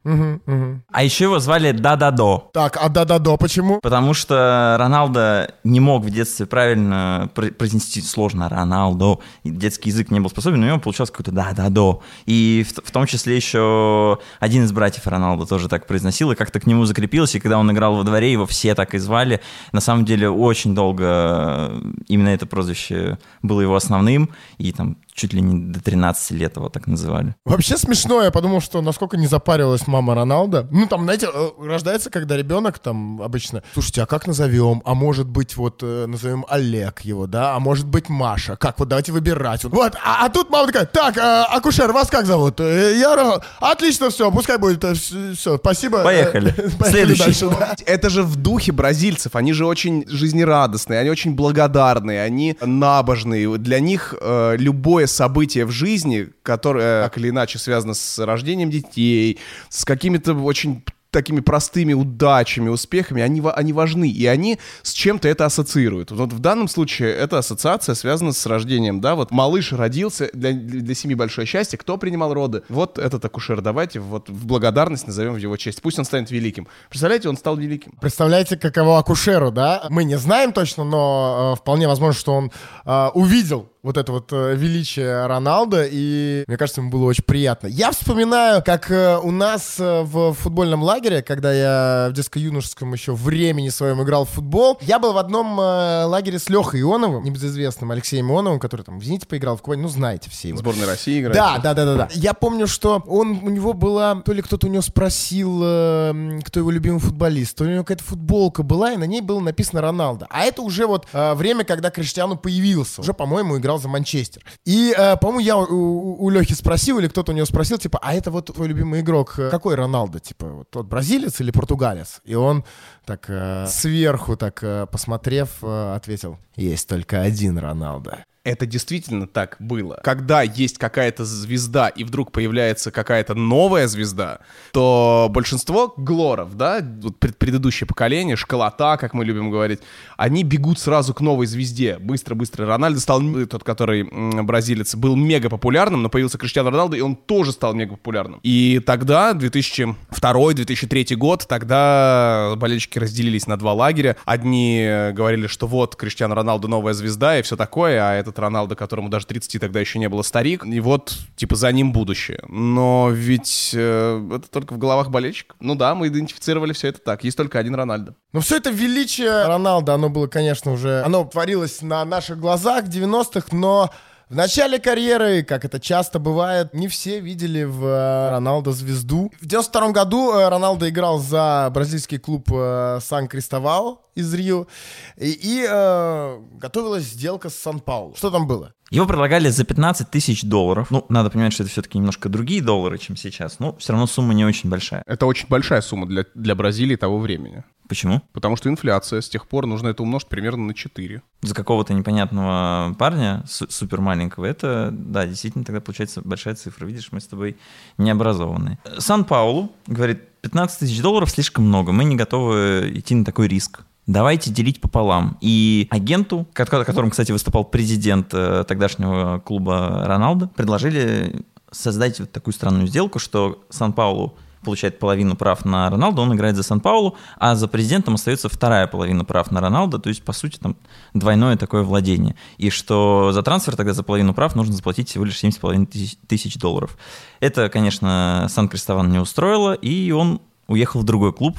А 0.92 1.04
еще 1.04 1.26
его 1.26 1.40
звали 1.40 1.72
Дададо. 1.74 2.46
Так, 2.54 2.78
а 2.82 2.90
да-да-да, 2.90 3.38
почему? 3.38 3.80
Потому 3.82 4.14
что 4.16 4.78
Роналдо 4.80 5.54
не 5.64 5.80
мог 5.80 6.04
в 6.04 6.10
детстве 6.10 6.46
правильно 6.46 7.30
про- 7.36 7.52
произнести 7.52 8.02
сложно 8.02 8.50
Роналдо. 8.50 9.20
И 9.44 9.52
детский 9.52 9.90
язык 9.90 10.10
не 10.10 10.20
был 10.20 10.30
способен, 10.32 10.60
но 10.60 10.66
у 10.66 10.70
него 10.70 10.80
получалось 10.80 11.12
какое-то 11.12 11.32
да-да-до. 11.32 12.02
И 12.26 12.66
в, 12.68 12.82
в 12.88 12.92
том 12.92 13.06
числе 13.06 13.36
еще 13.36 14.18
один 14.40 14.64
из 14.64 14.72
братьев 14.72 14.87
Роналдо 15.06 15.46
тоже 15.46 15.68
так 15.70 15.88
произносил, 15.88 16.32
и 16.32 16.36
как-то 16.36 16.60
к 16.60 16.68
нему 16.68 16.86
закрепилось. 16.86 17.36
И 17.36 17.40
когда 17.40 17.58
он 17.58 17.72
играл 17.72 17.96
во 17.96 18.04
дворе, 18.04 18.32
его 18.32 18.46
все 18.46 18.76
так 18.76 18.94
и 18.94 18.98
звали. 18.98 19.42
На 19.72 19.82
самом 19.82 20.06
деле 20.06 20.30
очень 20.30 20.76
долго 20.76 21.04
э, 21.06 21.82
именно 22.08 22.30
это 22.30 22.46
прозвище 22.46 23.18
было 23.42 23.62
его 23.62 23.76
основным. 23.76 24.30
И 24.58 24.72
там 24.72 24.98
чуть 25.14 25.34
ли 25.34 25.42
не 25.42 25.74
до 25.74 25.82
13 25.82 26.32
лет 26.32 26.56
его 26.56 26.70
так 26.70 26.88
называли. 26.88 27.36
Вообще 27.44 27.76
смешно, 27.78 28.22
я 28.22 28.32
подумал, 28.32 28.62
что 28.62 28.82
насколько 28.82 29.18
не 29.18 29.28
запарилась 29.28 29.88
мама 29.88 30.14
Роналда. 30.14 30.68
Ну, 30.72 30.86
там, 30.88 31.04
знаете, 31.04 31.28
э, 31.34 31.50
рождается, 31.60 32.10
когда 32.10 32.38
ребенок 32.38 32.80
там 32.80 33.22
обычно, 33.22 33.64
слушайте, 33.74 34.04
а 34.04 34.06
как 34.06 34.28
назовем? 34.28 34.82
А 34.86 34.94
может 34.94 35.28
быть, 35.28 35.58
вот, 35.58 35.80
э, 35.82 36.06
назовем 36.06 36.46
Олег 36.50 37.02
его, 37.02 37.26
да? 37.26 37.56
А 37.56 37.60
может 37.60 37.88
быть, 37.88 38.10
Маша? 38.10 38.56
Как, 38.58 38.78
вот 38.78 38.90
давайте 38.90 39.12
выбирать. 39.12 39.64
Вот, 39.64 39.96
а, 40.04 40.26
а 40.26 40.30
тут 40.30 40.52
мама 40.52 40.68
такая, 40.68 40.86
так, 40.86 41.18
э, 41.18 41.44
акушер, 41.50 41.92
вас 41.92 42.10
как 42.10 42.26
зовут? 42.26 42.60
«Э, 42.60 42.96
Я 42.98 43.18
Отлично, 43.60 44.10
все, 44.10 44.32
пускай 44.32 44.58
будет, 44.58 44.67
все, 44.76 45.58
спасибо. 45.58 46.04
Поехали. 46.04 46.50
Э, 46.50 46.70
Поехали 46.80 46.90
Следующий. 46.90 47.24
дальше, 47.24 47.50
да. 47.50 47.76
Это 47.86 48.10
же 48.10 48.24
в 48.24 48.36
духе 48.36 48.72
бразильцев. 48.72 49.36
Они 49.36 49.54
же 49.54 49.66
очень 49.66 50.06
жизнерадостные, 50.08 51.00
они 51.00 51.10
очень 51.10 51.36
благодарные, 51.36 52.24
они 52.24 52.56
набожные. 52.62 53.58
Для 53.58 53.80
них 53.80 54.14
э, 54.20 54.56
любое 54.58 55.08
событие 55.08 55.66
в 55.66 55.72
жизни, 55.72 56.30
которое 56.44 57.04
так 57.04 57.18
или 57.18 57.30
иначе 57.30 57.60
связано 57.60 57.94
с 57.94 58.20
рождением 58.24 58.70
детей, 58.70 59.40
с 59.70 59.86
какими-то 59.86 60.34
очень 60.34 60.84
такими 61.12 61.40
простыми 61.40 61.94
удачами, 61.94 62.70
успехами, 62.70 63.22
они, 63.22 63.42
они 63.56 63.74
важны, 63.74 64.10
и 64.10 64.26
они 64.26 64.60
с 64.82 64.92
чем-то 64.92 65.28
это 65.28 65.46
ассоциируют. 65.46 66.12
Вот 66.12 66.34
в 66.34 66.40
данном 66.40 66.68
случае 66.68 67.14
эта 67.14 67.38
ассоциация 67.38 67.96
связана 67.96 68.34
с 68.34 68.46
рождением, 68.46 69.02
да, 69.02 69.16
вот 69.16 69.32
малыш 69.32 69.74
родился, 69.74 70.30
для, 70.34 70.54
для 70.54 70.96
семьи 70.96 71.16
большое 71.16 71.48
счастье, 71.48 71.78
кто 71.78 71.98
принимал 71.98 72.34
роды? 72.34 72.64
Вот 72.70 73.00
этот 73.00 73.24
акушер, 73.24 73.62
давайте 73.62 74.00
вот 74.00 74.30
в 74.30 74.46
благодарность 74.46 75.08
назовем 75.08 75.34
в 75.34 75.38
его 75.38 75.58
честь, 75.58 75.82
пусть 75.82 76.00
он 76.00 76.06
станет 76.06 76.32
великим. 76.32 76.68
Представляете, 76.90 77.30
он 77.30 77.38
стал 77.38 77.58
великим. 77.58 77.94
Представляете, 78.00 78.58
каково 78.58 79.00
акушеру, 79.00 79.52
да? 79.52 79.86
Мы 79.90 80.04
не 80.04 80.18
знаем 80.18 80.52
точно, 80.52 80.84
но 80.84 81.54
э, 81.54 81.60
вполне 81.60 81.88
возможно, 81.88 82.20
что 82.20 82.34
он 82.34 82.52
э, 82.86 83.08
увидел 83.14 83.70
вот 83.88 83.96
это 83.96 84.12
вот 84.12 84.34
э, 84.34 84.54
величие 84.56 85.28
Роналда, 85.28 85.88
и 85.90 86.44
мне 86.46 86.58
кажется, 86.58 86.82
ему 86.82 86.90
было 86.90 87.06
очень 87.06 87.24
приятно. 87.24 87.68
Я 87.68 87.92
вспоминаю, 87.92 88.62
как 88.62 88.92
э, 88.92 89.18
у 89.18 89.32
нас 89.32 89.78
э, 89.80 90.02
в 90.02 90.34
футбольном 90.34 90.84
лагере, 90.84 91.22
когда 91.22 91.54
я 91.54 92.10
в 92.10 92.14
детско-юношеском 92.14 92.92
еще 92.92 93.14
времени 93.14 93.70
своем 93.70 94.04
играл 94.04 94.26
в 94.26 94.30
футбол, 94.30 94.78
я 94.82 95.00
был 95.00 95.14
в 95.14 95.18
одном 95.18 95.58
лагере 95.58 96.38
с 96.38 96.50
Лехой 96.50 96.82
Ионовым, 96.82 97.24
небезызвестным 97.24 97.90
Алексеем 97.92 98.30
Ионовым, 98.30 98.60
который 98.60 98.82
там 98.82 99.00
в 99.00 99.04
«Зените» 99.06 99.26
поиграл, 99.26 99.56
в 99.56 99.62
Кубани, 99.62 99.84
ну, 99.84 99.88
знаете 99.88 100.30
все 100.30 100.50
его. 100.50 100.58
Сборная 100.58 100.86
России 100.86 101.22
играет. 101.22 101.38
Да, 101.38 101.58
да, 101.60 101.74
да, 101.74 101.86
да, 101.86 101.96
да. 101.96 102.10
Я 102.12 102.34
помню, 102.34 102.68
что 102.68 103.02
он 103.08 103.40
у 103.42 103.50
него 103.50 103.72
была, 103.72 104.16
то 104.16 104.34
ли 104.34 104.42
кто-то 104.42 104.68
у 104.68 104.70
него 104.70 104.82
спросил, 104.82 105.60
кто 105.60 106.60
его 106.60 106.72
любимый 106.72 107.00
футболист, 107.00 107.56
то 107.56 107.64
ли 107.64 107.70
у 107.70 107.74
него 107.76 107.84
какая-то 107.86 108.04
футболка 108.04 108.64
была, 108.64 108.92
и 108.92 108.98
на 108.98 109.06
ней 109.06 109.22
было 109.22 109.40
написано 109.40 109.80
Роналдо. 109.80 110.28
А 110.30 110.44
это 110.44 110.62
уже 110.62 110.88
вот 110.88 111.08
время, 111.14 111.64
когда 111.64 111.90
Криштиану 111.90 112.36
появился. 112.36 113.00
Уже, 113.00 113.14
по-моему, 113.14 113.58
играл 113.58 113.77
за 113.78 113.88
Манчестер. 113.88 114.44
И, 114.66 114.94
э, 114.98 115.18
по-моему, 115.18 115.40
я 115.40 115.58
у, 115.58 116.24
у, 116.24 116.30
Лехи 116.30 116.54
спросил, 116.54 117.00
или 117.00 117.08
кто-то 117.08 117.32
у 117.32 117.36
него 117.36 117.46
спросил, 117.46 117.78
типа, 117.78 118.00
а 118.02 118.14
это 118.14 118.32
вот 118.32 118.54
твой 118.54 118.68
любимый 118.68 119.02
игрок, 119.02 119.40
э, 119.40 119.50
какой 119.50 119.76
Роналдо? 119.76 120.20
Типа, 120.20 120.48
вот 120.48 120.70
тот 120.70 120.88
бразилец 120.88 121.40
или 121.42 121.52
португалец? 121.52 122.22
И 122.24 122.36
он 122.36 122.64
так 123.06 123.26
э, 123.30 123.68
сверху, 123.68 124.36
так 124.36 124.60
э, 124.64 124.88
посмотрев, 124.92 125.50
э, 125.62 125.96
ответил, 125.96 126.38
есть 126.56 126.88
только 126.88 127.22
один 127.22 127.58
Роналдо. 127.58 128.26
Это 128.48 128.66
действительно 128.66 129.28
так 129.28 129.58
было. 129.60 130.00
Когда 130.06 130.42
есть 130.42 130.78
какая-то 130.78 131.26
звезда, 131.26 131.90
и 131.90 132.06
вдруг 132.06 132.32
появляется 132.32 132.92
какая-то 132.92 133.36
новая 133.36 133.88
звезда, 133.88 134.40
то 134.72 135.28
большинство 135.30 135.94
глоров, 135.98 136.56
да, 136.56 136.80
вот 137.02 137.18
пред 137.18 137.38
предыдущее 137.38 137.86
поколение, 137.86 138.38
школота, 138.38 138.96
как 138.96 139.14
мы 139.14 139.26
любим 139.26 139.52
говорить, 139.52 139.82
они 140.16 140.46
бегут 140.46 140.80
сразу 140.80 141.14
к 141.14 141.20
новой 141.20 141.46
звезде. 141.46 141.98
Быстро-быстро. 142.00 142.66
Рональдо 142.66 143.02
стал, 143.02 143.22
тот, 143.50 143.66
который 143.66 144.08
бразилец, 144.44 144.96
был 144.96 145.18
мега 145.18 145.50
популярным, 145.50 146.04
но 146.04 146.10
появился 146.10 146.38
Криштиану 146.38 146.70
Роналдо, 146.70 146.96
и 146.96 147.02
он 147.02 147.18
тоже 147.18 147.52
стал 147.52 147.74
мега 147.74 147.98
популярным. 147.98 148.40
И 148.44 148.80
тогда, 148.86 149.34
2002-2003 149.34 151.16
год, 151.16 151.46
тогда 151.50 152.54
болельщики 152.56 152.98
разделились 152.98 153.46
на 153.46 153.58
два 153.58 153.74
лагеря. 153.74 154.16
Одни 154.24 154.86
говорили, 155.12 155.48
что 155.48 155.68
вот 155.68 155.98
Криштиану 155.98 156.34
Роналдо 156.34 156.70
новая 156.70 156.94
звезда 156.94 157.38
и 157.38 157.42
все 157.42 157.58
такое, 157.58 158.00
а 158.02 158.14
этот 158.14 158.37
Роналдо, 158.40 158.76
которому 158.76 159.10
даже 159.10 159.26
30 159.28 159.60
тогда 159.60 159.80
еще 159.80 160.00
не 160.00 160.10
было 160.10 160.22
старик, 160.22 160.66
и 160.66 160.80
вот, 160.80 161.18
типа, 161.36 161.56
за 161.56 161.72
ним 161.72 161.92
будущее. 161.92 162.40
Но 162.48 163.10
ведь 163.12 163.72
э, 163.74 164.30
это 164.36 164.50
только 164.50 164.74
в 164.74 164.78
головах 164.78 165.10
болельщиков. 165.10 165.58
Ну 165.60 165.76
да, 165.76 165.96
мы 165.96 166.08
идентифицировали 166.08 166.74
все 166.74 166.90
это 166.90 167.00
так. 167.00 167.24
Есть 167.24 167.38
только 167.38 167.60
один 167.60 167.76
Рональдо. 167.76 168.16
Но 168.34 168.42
все 168.42 168.58
это 168.58 168.70
величие 168.70 169.46
Роналда, 169.46 169.94
оно 169.96 170.10
было, 170.10 170.28
конечно, 170.28 170.72
уже... 170.72 171.02
Оно 171.04 171.24
творилось 171.26 171.82
на 171.82 172.04
наших 172.06 172.40
глазах 172.40 172.86
в 172.86 172.90
90-х, 172.90 173.56
но 173.56 173.92
в 174.30 174.36
начале 174.36 174.78
карьеры, 174.78 175.42
как 175.44 175.64
это 175.64 175.80
часто 175.80 176.20
бывает, 176.20 176.74
не 176.74 176.90
все 176.90 177.22
видели 177.22 177.64
в 177.64 177.86
э, 177.86 178.32
Роналдо 178.32 178.74
звезду. 178.74 179.32
В 179.40 179.46
92 179.46 179.92
году 179.92 180.34
э, 180.34 180.50
Роналдо 180.50 180.90
играл 180.90 181.20
за 181.20 181.72
бразильский 181.74 182.20
клуб 182.20 182.50
э, 182.52 183.00
Сан-Кристовал 183.02 184.02
из 184.16 184.34
Рио. 184.34 184.68
И, 185.16 185.32
и 185.32 185.66
э, 185.70 186.40
готовилась 186.60 187.06
сделка 187.06 187.50
с 187.50 187.56
Сан-Паулу. 187.56 188.16
Что 188.16 188.30
там 188.30 188.48
было? 188.48 188.74
Его 188.90 189.06
предлагали 189.06 189.50
за 189.50 189.64
15 189.64 190.10
тысяч 190.10 190.44
долларов. 190.44 190.92
Ну, 190.92 191.06
надо 191.08 191.30
понимать, 191.30 191.54
что 191.54 191.64
это 191.64 191.72
все-таки 191.72 191.98
немножко 191.98 192.28
другие 192.28 192.62
доллары, 192.62 192.98
чем 192.98 193.16
сейчас. 193.16 193.60
Но 193.60 193.76
все 193.78 193.94
равно 193.94 194.08
сумма 194.08 194.34
не 194.34 194.44
очень 194.44 194.70
большая. 194.70 195.04
Это 195.06 195.26
очень 195.26 195.48
большая 195.48 195.82
сумма 195.82 196.06
для, 196.06 196.26
для 196.36 196.56
Бразилии 196.56 196.96
того 196.96 197.20
времени. 197.20 197.64
Почему? 197.88 198.22
Потому 198.34 198.56
что 198.56 198.70
инфляция. 198.70 199.22
С 199.22 199.30
тех 199.30 199.48
пор 199.48 199.66
нужно 199.66 199.90
это 199.90 200.04
умножить 200.04 200.28
примерно 200.28 200.68
на 200.68 200.74
4. 200.74 201.22
За 201.42 201.56
какого-то 201.56 201.94
непонятного 201.94 202.96
парня, 202.98 203.44
супер 203.48 204.02
маленького, 204.02 204.46
это, 204.46 204.90
да, 204.92 205.26
действительно 205.26 205.64
тогда 205.64 205.82
получается 205.82 206.22
большая 206.24 206.56
цифра. 206.56 206.86
Видишь, 206.86 207.10
мы 207.12 207.20
с 207.20 207.28
тобой 207.28 207.58
не 207.98 208.12
образованные. 208.12 208.80
Сан-Паулу 208.98 209.72
говорит, 209.88 210.22
15 210.42 210.80
тысяч 210.80 211.02
долларов 211.02 211.30
слишком 211.30 211.66
много, 211.66 211.92
мы 211.92 212.04
не 212.04 212.16
готовы 212.16 212.92
идти 212.94 213.16
на 213.16 213.26
такой 213.26 213.48
риск 213.48 213.82
давайте 214.08 214.52
делить 214.52 214.82
пополам. 214.82 215.38
И 215.42 215.88
агенту, 215.92 216.48
которым, 216.54 217.12
кстати, 217.12 217.32
выступал 217.32 217.66
президент 217.66 218.34
э, 218.34 218.64
тогдашнего 218.66 219.40
клуба 219.40 220.06
Роналдо, 220.06 220.48
предложили 220.48 221.46
создать 221.72 222.20
вот 222.20 222.32
такую 222.32 222.54
странную 222.54 222.88
сделку, 222.88 223.20
что 223.20 223.66
Сан-Паулу 223.70 224.38
получает 224.68 225.00
половину 225.00 225.38
прав 225.38 225.64
на 225.64 225.90
Роналду, 225.90 226.22
он 226.22 226.36
играет 226.36 226.58
за 226.58 226.64
Сан-Паулу, 226.64 227.16
а 227.38 227.56
за 227.56 227.70
президентом 227.70 228.16
остается 228.16 228.50
вторая 228.50 228.86
половина 228.86 229.24
прав 229.24 229.50
на 229.50 229.62
Роналду, 229.62 229.98
то 229.98 230.10
есть, 230.10 230.24
по 230.24 230.34
сути, 230.34 230.58
там 230.58 230.76
двойное 231.14 231.56
такое 231.56 231.84
владение. 231.84 232.36
И 232.58 232.70
что 232.70 233.32
за 233.32 233.44
трансфер 233.44 233.78
тогда 233.78 233.94
за 233.94 234.04
половину 234.04 234.34
прав 234.34 234.56
нужно 234.56 234.74
заплатить 234.74 235.10
всего 235.10 235.24
лишь 235.24 235.42
70,5 235.42 236.18
тысяч 236.28 236.58
долларов. 236.58 236.98
Это, 237.40 237.70
конечно, 237.70 238.48
Сан-Кристован 238.50 239.10
не 239.10 239.20
устроило, 239.20 239.72
и 239.72 240.12
он 240.12 240.42
уехал 240.68 241.00
в 241.00 241.06
другой 241.06 241.32
клуб, 241.32 241.58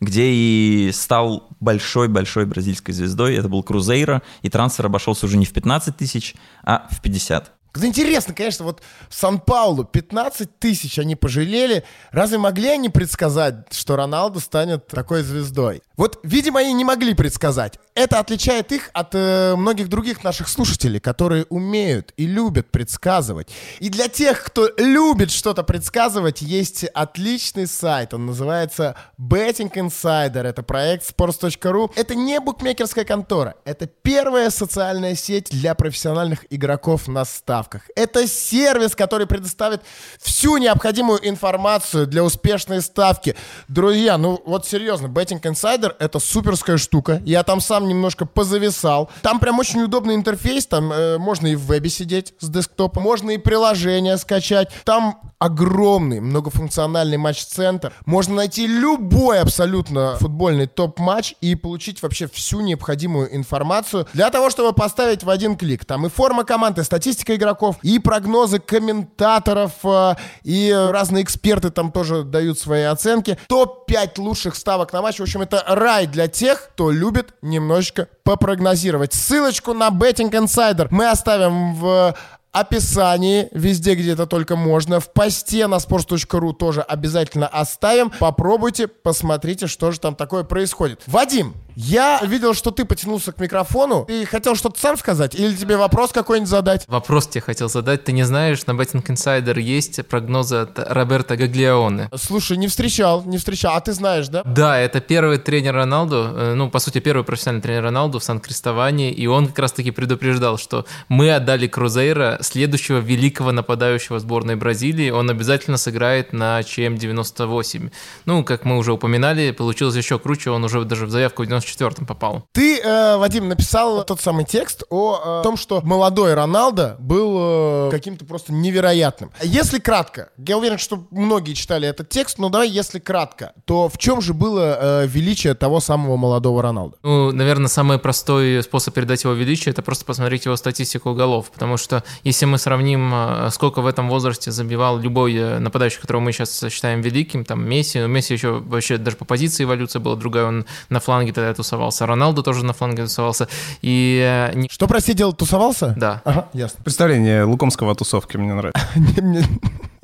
где 0.00 0.30
и 0.30 0.90
стал 0.92 1.48
большой-большой 1.58 2.46
бразильской 2.46 2.94
звездой. 2.94 3.34
Это 3.34 3.48
был 3.48 3.64
Крузейро, 3.64 4.22
и 4.42 4.48
трансфер 4.48 4.86
обошелся 4.86 5.26
уже 5.26 5.36
не 5.36 5.46
в 5.46 5.52
15 5.52 5.96
тысяч, 5.96 6.36
а 6.62 6.86
в 6.92 7.02
50. 7.02 7.55
Интересно, 7.84 8.34
конечно, 8.34 8.64
вот 8.64 8.82
Сан-Паулу 9.10 9.84
15 9.84 10.58
тысяч 10.58 10.98
они 10.98 11.16
пожалели. 11.16 11.84
Разве 12.10 12.38
могли 12.38 12.68
они 12.68 12.88
предсказать, 12.88 13.72
что 13.72 13.96
Роналду 13.96 14.40
станет 14.40 14.86
такой 14.86 15.22
звездой? 15.22 15.82
Вот, 15.96 16.20
видимо, 16.22 16.60
они 16.60 16.74
не 16.74 16.84
могли 16.84 17.14
предсказать. 17.14 17.78
Это 17.94 18.18
отличает 18.18 18.70
их 18.72 18.90
от 18.92 19.14
э, 19.14 19.54
многих 19.56 19.88
других 19.88 20.22
наших 20.22 20.48
слушателей, 20.48 21.00
которые 21.00 21.46
умеют 21.48 22.12
и 22.18 22.26
любят 22.26 22.70
предсказывать. 22.70 23.48
И 23.80 23.88
для 23.88 24.08
тех, 24.08 24.44
кто 24.44 24.68
любит 24.76 25.30
что-то 25.30 25.62
предсказывать, 25.62 26.42
есть 26.42 26.84
отличный 26.84 27.66
сайт. 27.66 28.12
Он 28.12 28.26
называется 28.26 28.96
Betting 29.18 29.72
Insider. 29.72 30.42
Это 30.42 30.62
проект 30.62 31.10
sports.ru. 31.10 31.90
Это 31.96 32.14
не 32.14 32.38
букмекерская 32.40 33.06
контора. 33.06 33.54
Это 33.64 33.86
первая 33.86 34.50
социальная 34.50 35.14
сеть 35.14 35.48
для 35.50 35.74
профессиональных 35.74 36.44
игроков 36.50 37.08
на 37.08 37.24
ставках. 37.66 37.82
Это 37.96 38.26
сервис, 38.26 38.94
который 38.94 39.26
предоставит 39.26 39.82
всю 40.20 40.56
необходимую 40.58 41.28
информацию 41.28 42.06
для 42.06 42.22
успешной 42.22 42.80
ставки. 42.80 43.36
Друзья, 43.68 44.18
ну 44.18 44.40
вот 44.46 44.66
серьезно, 44.66 45.06
Betting 45.06 45.40
Insider 45.42 45.94
это 45.98 46.18
суперская 46.18 46.78
штука. 46.78 47.20
Я 47.24 47.42
там 47.42 47.60
сам 47.60 47.88
немножко 47.88 48.26
позависал. 48.26 49.10
Там 49.22 49.40
прям 49.40 49.58
очень 49.58 49.82
удобный 49.82 50.14
интерфейс. 50.14 50.66
Там 50.66 50.92
э, 50.92 51.18
можно 51.18 51.48
и 51.48 51.56
в 51.56 51.66
вебе 51.66 51.90
сидеть 51.90 52.34
с 52.38 52.48
десктопа, 52.48 53.00
можно 53.00 53.32
и 53.32 53.38
приложение 53.38 54.16
скачать. 54.16 54.70
Там 54.84 55.20
огромный 55.38 56.20
многофункциональный 56.20 57.18
матч-центр. 57.18 57.92
Можно 58.06 58.36
найти 58.36 58.66
любой 58.66 59.40
абсолютно 59.40 60.16
футбольный 60.16 60.66
топ-матч 60.66 61.34
и 61.40 61.54
получить 61.54 62.02
вообще 62.02 62.26
всю 62.26 62.60
необходимую 62.60 63.34
информацию 63.36 64.06
для 64.12 64.30
того, 64.30 64.50
чтобы 64.50 64.72
поставить 64.72 65.24
в 65.24 65.30
один 65.30 65.56
клик. 65.56 65.84
Там 65.84 66.06
и 66.06 66.08
форма 66.08 66.44
команды, 66.44 66.84
статистика 66.84 67.34
игроков, 67.34 67.55
и 67.82 67.98
прогнозы 67.98 68.58
комментаторов, 68.58 69.72
э, 69.84 70.14
и 70.42 70.72
разные 70.90 71.24
эксперты 71.24 71.70
там 71.70 71.92
тоже 71.92 72.22
дают 72.22 72.58
свои 72.58 72.82
оценки. 72.82 73.38
Топ-5 73.48 74.20
лучших 74.20 74.54
ставок 74.54 74.92
на 74.92 75.02
матч. 75.02 75.18
В 75.18 75.22
общем, 75.22 75.42
это 75.42 75.62
рай 75.66 76.06
для 76.06 76.28
тех, 76.28 76.70
кто 76.72 76.90
любит 76.90 77.34
немножечко 77.42 78.08
попрогнозировать. 78.24 79.14
Ссылочку 79.14 79.72
на 79.72 79.88
Betting 79.88 80.30
Insider 80.30 80.88
мы 80.90 81.08
оставим 81.08 81.74
в 81.74 82.14
описании, 82.60 83.48
везде, 83.52 83.94
где 83.94 84.12
это 84.12 84.26
только 84.26 84.56
можно. 84.56 85.00
В 85.00 85.12
посте 85.12 85.66
на 85.66 85.76
sports.ru 85.76 86.54
тоже 86.54 86.80
обязательно 86.80 87.46
оставим. 87.46 88.10
Попробуйте, 88.18 88.88
посмотрите, 88.88 89.66
что 89.66 89.90
же 89.92 90.00
там 90.00 90.14
такое 90.14 90.44
происходит. 90.44 91.02
Вадим, 91.06 91.54
я 91.76 92.20
видел, 92.24 92.54
что 92.54 92.70
ты 92.70 92.86
потянулся 92.86 93.32
к 93.32 93.38
микрофону 93.38 94.06
и 94.08 94.24
хотел 94.24 94.56
что-то 94.56 94.80
сам 94.80 94.96
сказать, 94.96 95.34
или 95.34 95.54
тебе 95.54 95.76
вопрос 95.76 96.10
какой-нибудь 96.10 96.48
задать? 96.48 96.86
Вопрос 96.88 97.26
тебе 97.26 97.42
хотел 97.42 97.68
задать. 97.68 98.04
Ты 98.04 98.12
не 98.12 98.22
знаешь, 98.22 98.64
на 98.66 98.72
Betting 98.72 99.04
Insider 99.04 99.60
есть 99.60 100.06
прогнозы 100.06 100.56
от 100.56 100.78
Роберта 100.78 101.36
Гаглионе? 101.36 102.08
Слушай, 102.16 102.56
не 102.56 102.68
встречал, 102.68 103.22
не 103.24 103.36
встречал. 103.36 103.74
А 103.76 103.80
ты 103.80 103.92
знаешь, 103.92 104.28
да? 104.28 104.42
Да, 104.46 104.78
это 104.78 105.00
первый 105.00 105.36
тренер 105.36 105.74
Роналду, 105.74 106.30
э, 106.34 106.54
ну, 106.54 106.70
по 106.70 106.78
сути, 106.78 107.00
первый 107.00 107.24
профессиональный 107.24 107.62
тренер 107.62 107.82
Роналду 107.82 108.20
в 108.20 108.24
Сан-Кристовании, 108.24 109.12
и 109.12 109.26
он 109.26 109.48
как 109.48 109.58
раз-таки 109.58 109.90
предупреждал, 109.90 110.56
что 110.56 110.86
мы 111.10 111.30
отдали 111.30 111.66
Крузейра 111.66 112.38
следующего 112.46 112.98
великого 112.98 113.52
нападающего 113.52 114.18
сборной 114.18 114.56
Бразилии, 114.56 115.10
он 115.10 115.30
обязательно 115.30 115.76
сыграет 115.76 116.32
на 116.32 116.60
ЧМ-98. 116.60 117.90
Ну, 118.24 118.44
как 118.44 118.64
мы 118.64 118.78
уже 118.78 118.92
упоминали, 118.92 119.50
получилось 119.50 119.96
еще 119.96 120.18
круче, 120.18 120.50
он 120.50 120.64
уже 120.64 120.84
даже 120.84 121.06
в 121.06 121.10
заявку 121.10 121.44
в 121.44 121.48
94-м 121.48 122.06
попал. 122.06 122.44
Ты, 122.52 122.80
э, 122.80 123.16
Вадим, 123.16 123.48
написал 123.48 124.04
тот 124.04 124.20
самый 124.20 124.44
текст 124.44 124.84
о 124.90 125.40
э, 125.40 125.42
том, 125.42 125.56
что 125.56 125.80
молодой 125.82 126.34
Роналдо 126.34 126.96
был 126.98 127.88
э, 127.88 127.90
каким-то 127.90 128.24
просто 128.24 128.52
невероятным. 128.52 129.30
Если 129.42 129.78
кратко, 129.78 130.30
я 130.36 130.58
уверен, 130.58 130.78
что 130.78 131.06
многие 131.10 131.54
читали 131.54 131.88
этот 131.88 132.08
текст, 132.08 132.38
но 132.38 132.48
давай, 132.48 132.68
если 132.68 132.98
кратко, 132.98 133.52
то 133.64 133.88
в 133.88 133.98
чем 133.98 134.20
же 134.20 134.34
было 134.34 135.02
э, 135.02 135.06
величие 135.06 135.54
того 135.54 135.80
самого 135.80 136.16
молодого 136.16 136.62
Роналдо? 136.62 136.96
Ну, 137.02 137.32
наверное, 137.32 137.68
самый 137.68 137.98
простой 137.98 138.62
способ 138.62 138.94
передать 138.94 139.24
его 139.24 139.32
величие, 139.32 139.72
это 139.72 139.82
просто 139.82 140.04
посмотреть 140.04 140.44
его 140.44 140.56
статистику 140.56 141.14
голов, 141.14 141.50
потому 141.50 141.76
что 141.76 142.04
если 142.26 142.44
мы 142.44 142.58
сравним, 142.58 143.12
э, 143.14 143.50
сколько 143.52 143.80
в 143.82 143.86
этом 143.86 144.08
возрасте 144.08 144.50
забивал 144.50 144.98
любой 144.98 145.36
э, 145.36 145.58
нападающий, 145.60 146.00
которого 146.00 146.22
мы 146.22 146.32
сейчас 146.32 146.64
считаем 146.70 147.00
великим, 147.00 147.44
там 147.44 147.64
Месси, 147.64 148.00
ну, 148.00 148.08
Месси 148.08 148.34
еще 148.34 148.58
вообще 148.58 148.98
даже 148.98 149.16
по 149.16 149.24
позиции 149.24 149.62
эволюция 149.62 150.00
была 150.00 150.16
другая, 150.16 150.46
он 150.46 150.66
на 150.88 150.98
фланге 150.98 151.32
тогда 151.32 151.54
тусовался, 151.54 152.04
Роналду 152.04 152.42
тоже 152.42 152.64
на 152.64 152.72
фланге 152.72 153.04
тусовался. 153.04 153.46
И... 153.80 154.20
Э, 154.52 154.66
Что, 154.68 154.88
прости, 154.88 155.14
делал, 155.14 155.34
тусовался? 155.34 155.94
Да. 155.96 156.20
Ага, 156.24 156.48
ясно. 156.52 156.82
Представление 156.82 157.44
Лукомского 157.44 157.92
о 157.92 157.94
тусовке 157.94 158.38
мне 158.38 158.54
нравится. 158.54 158.84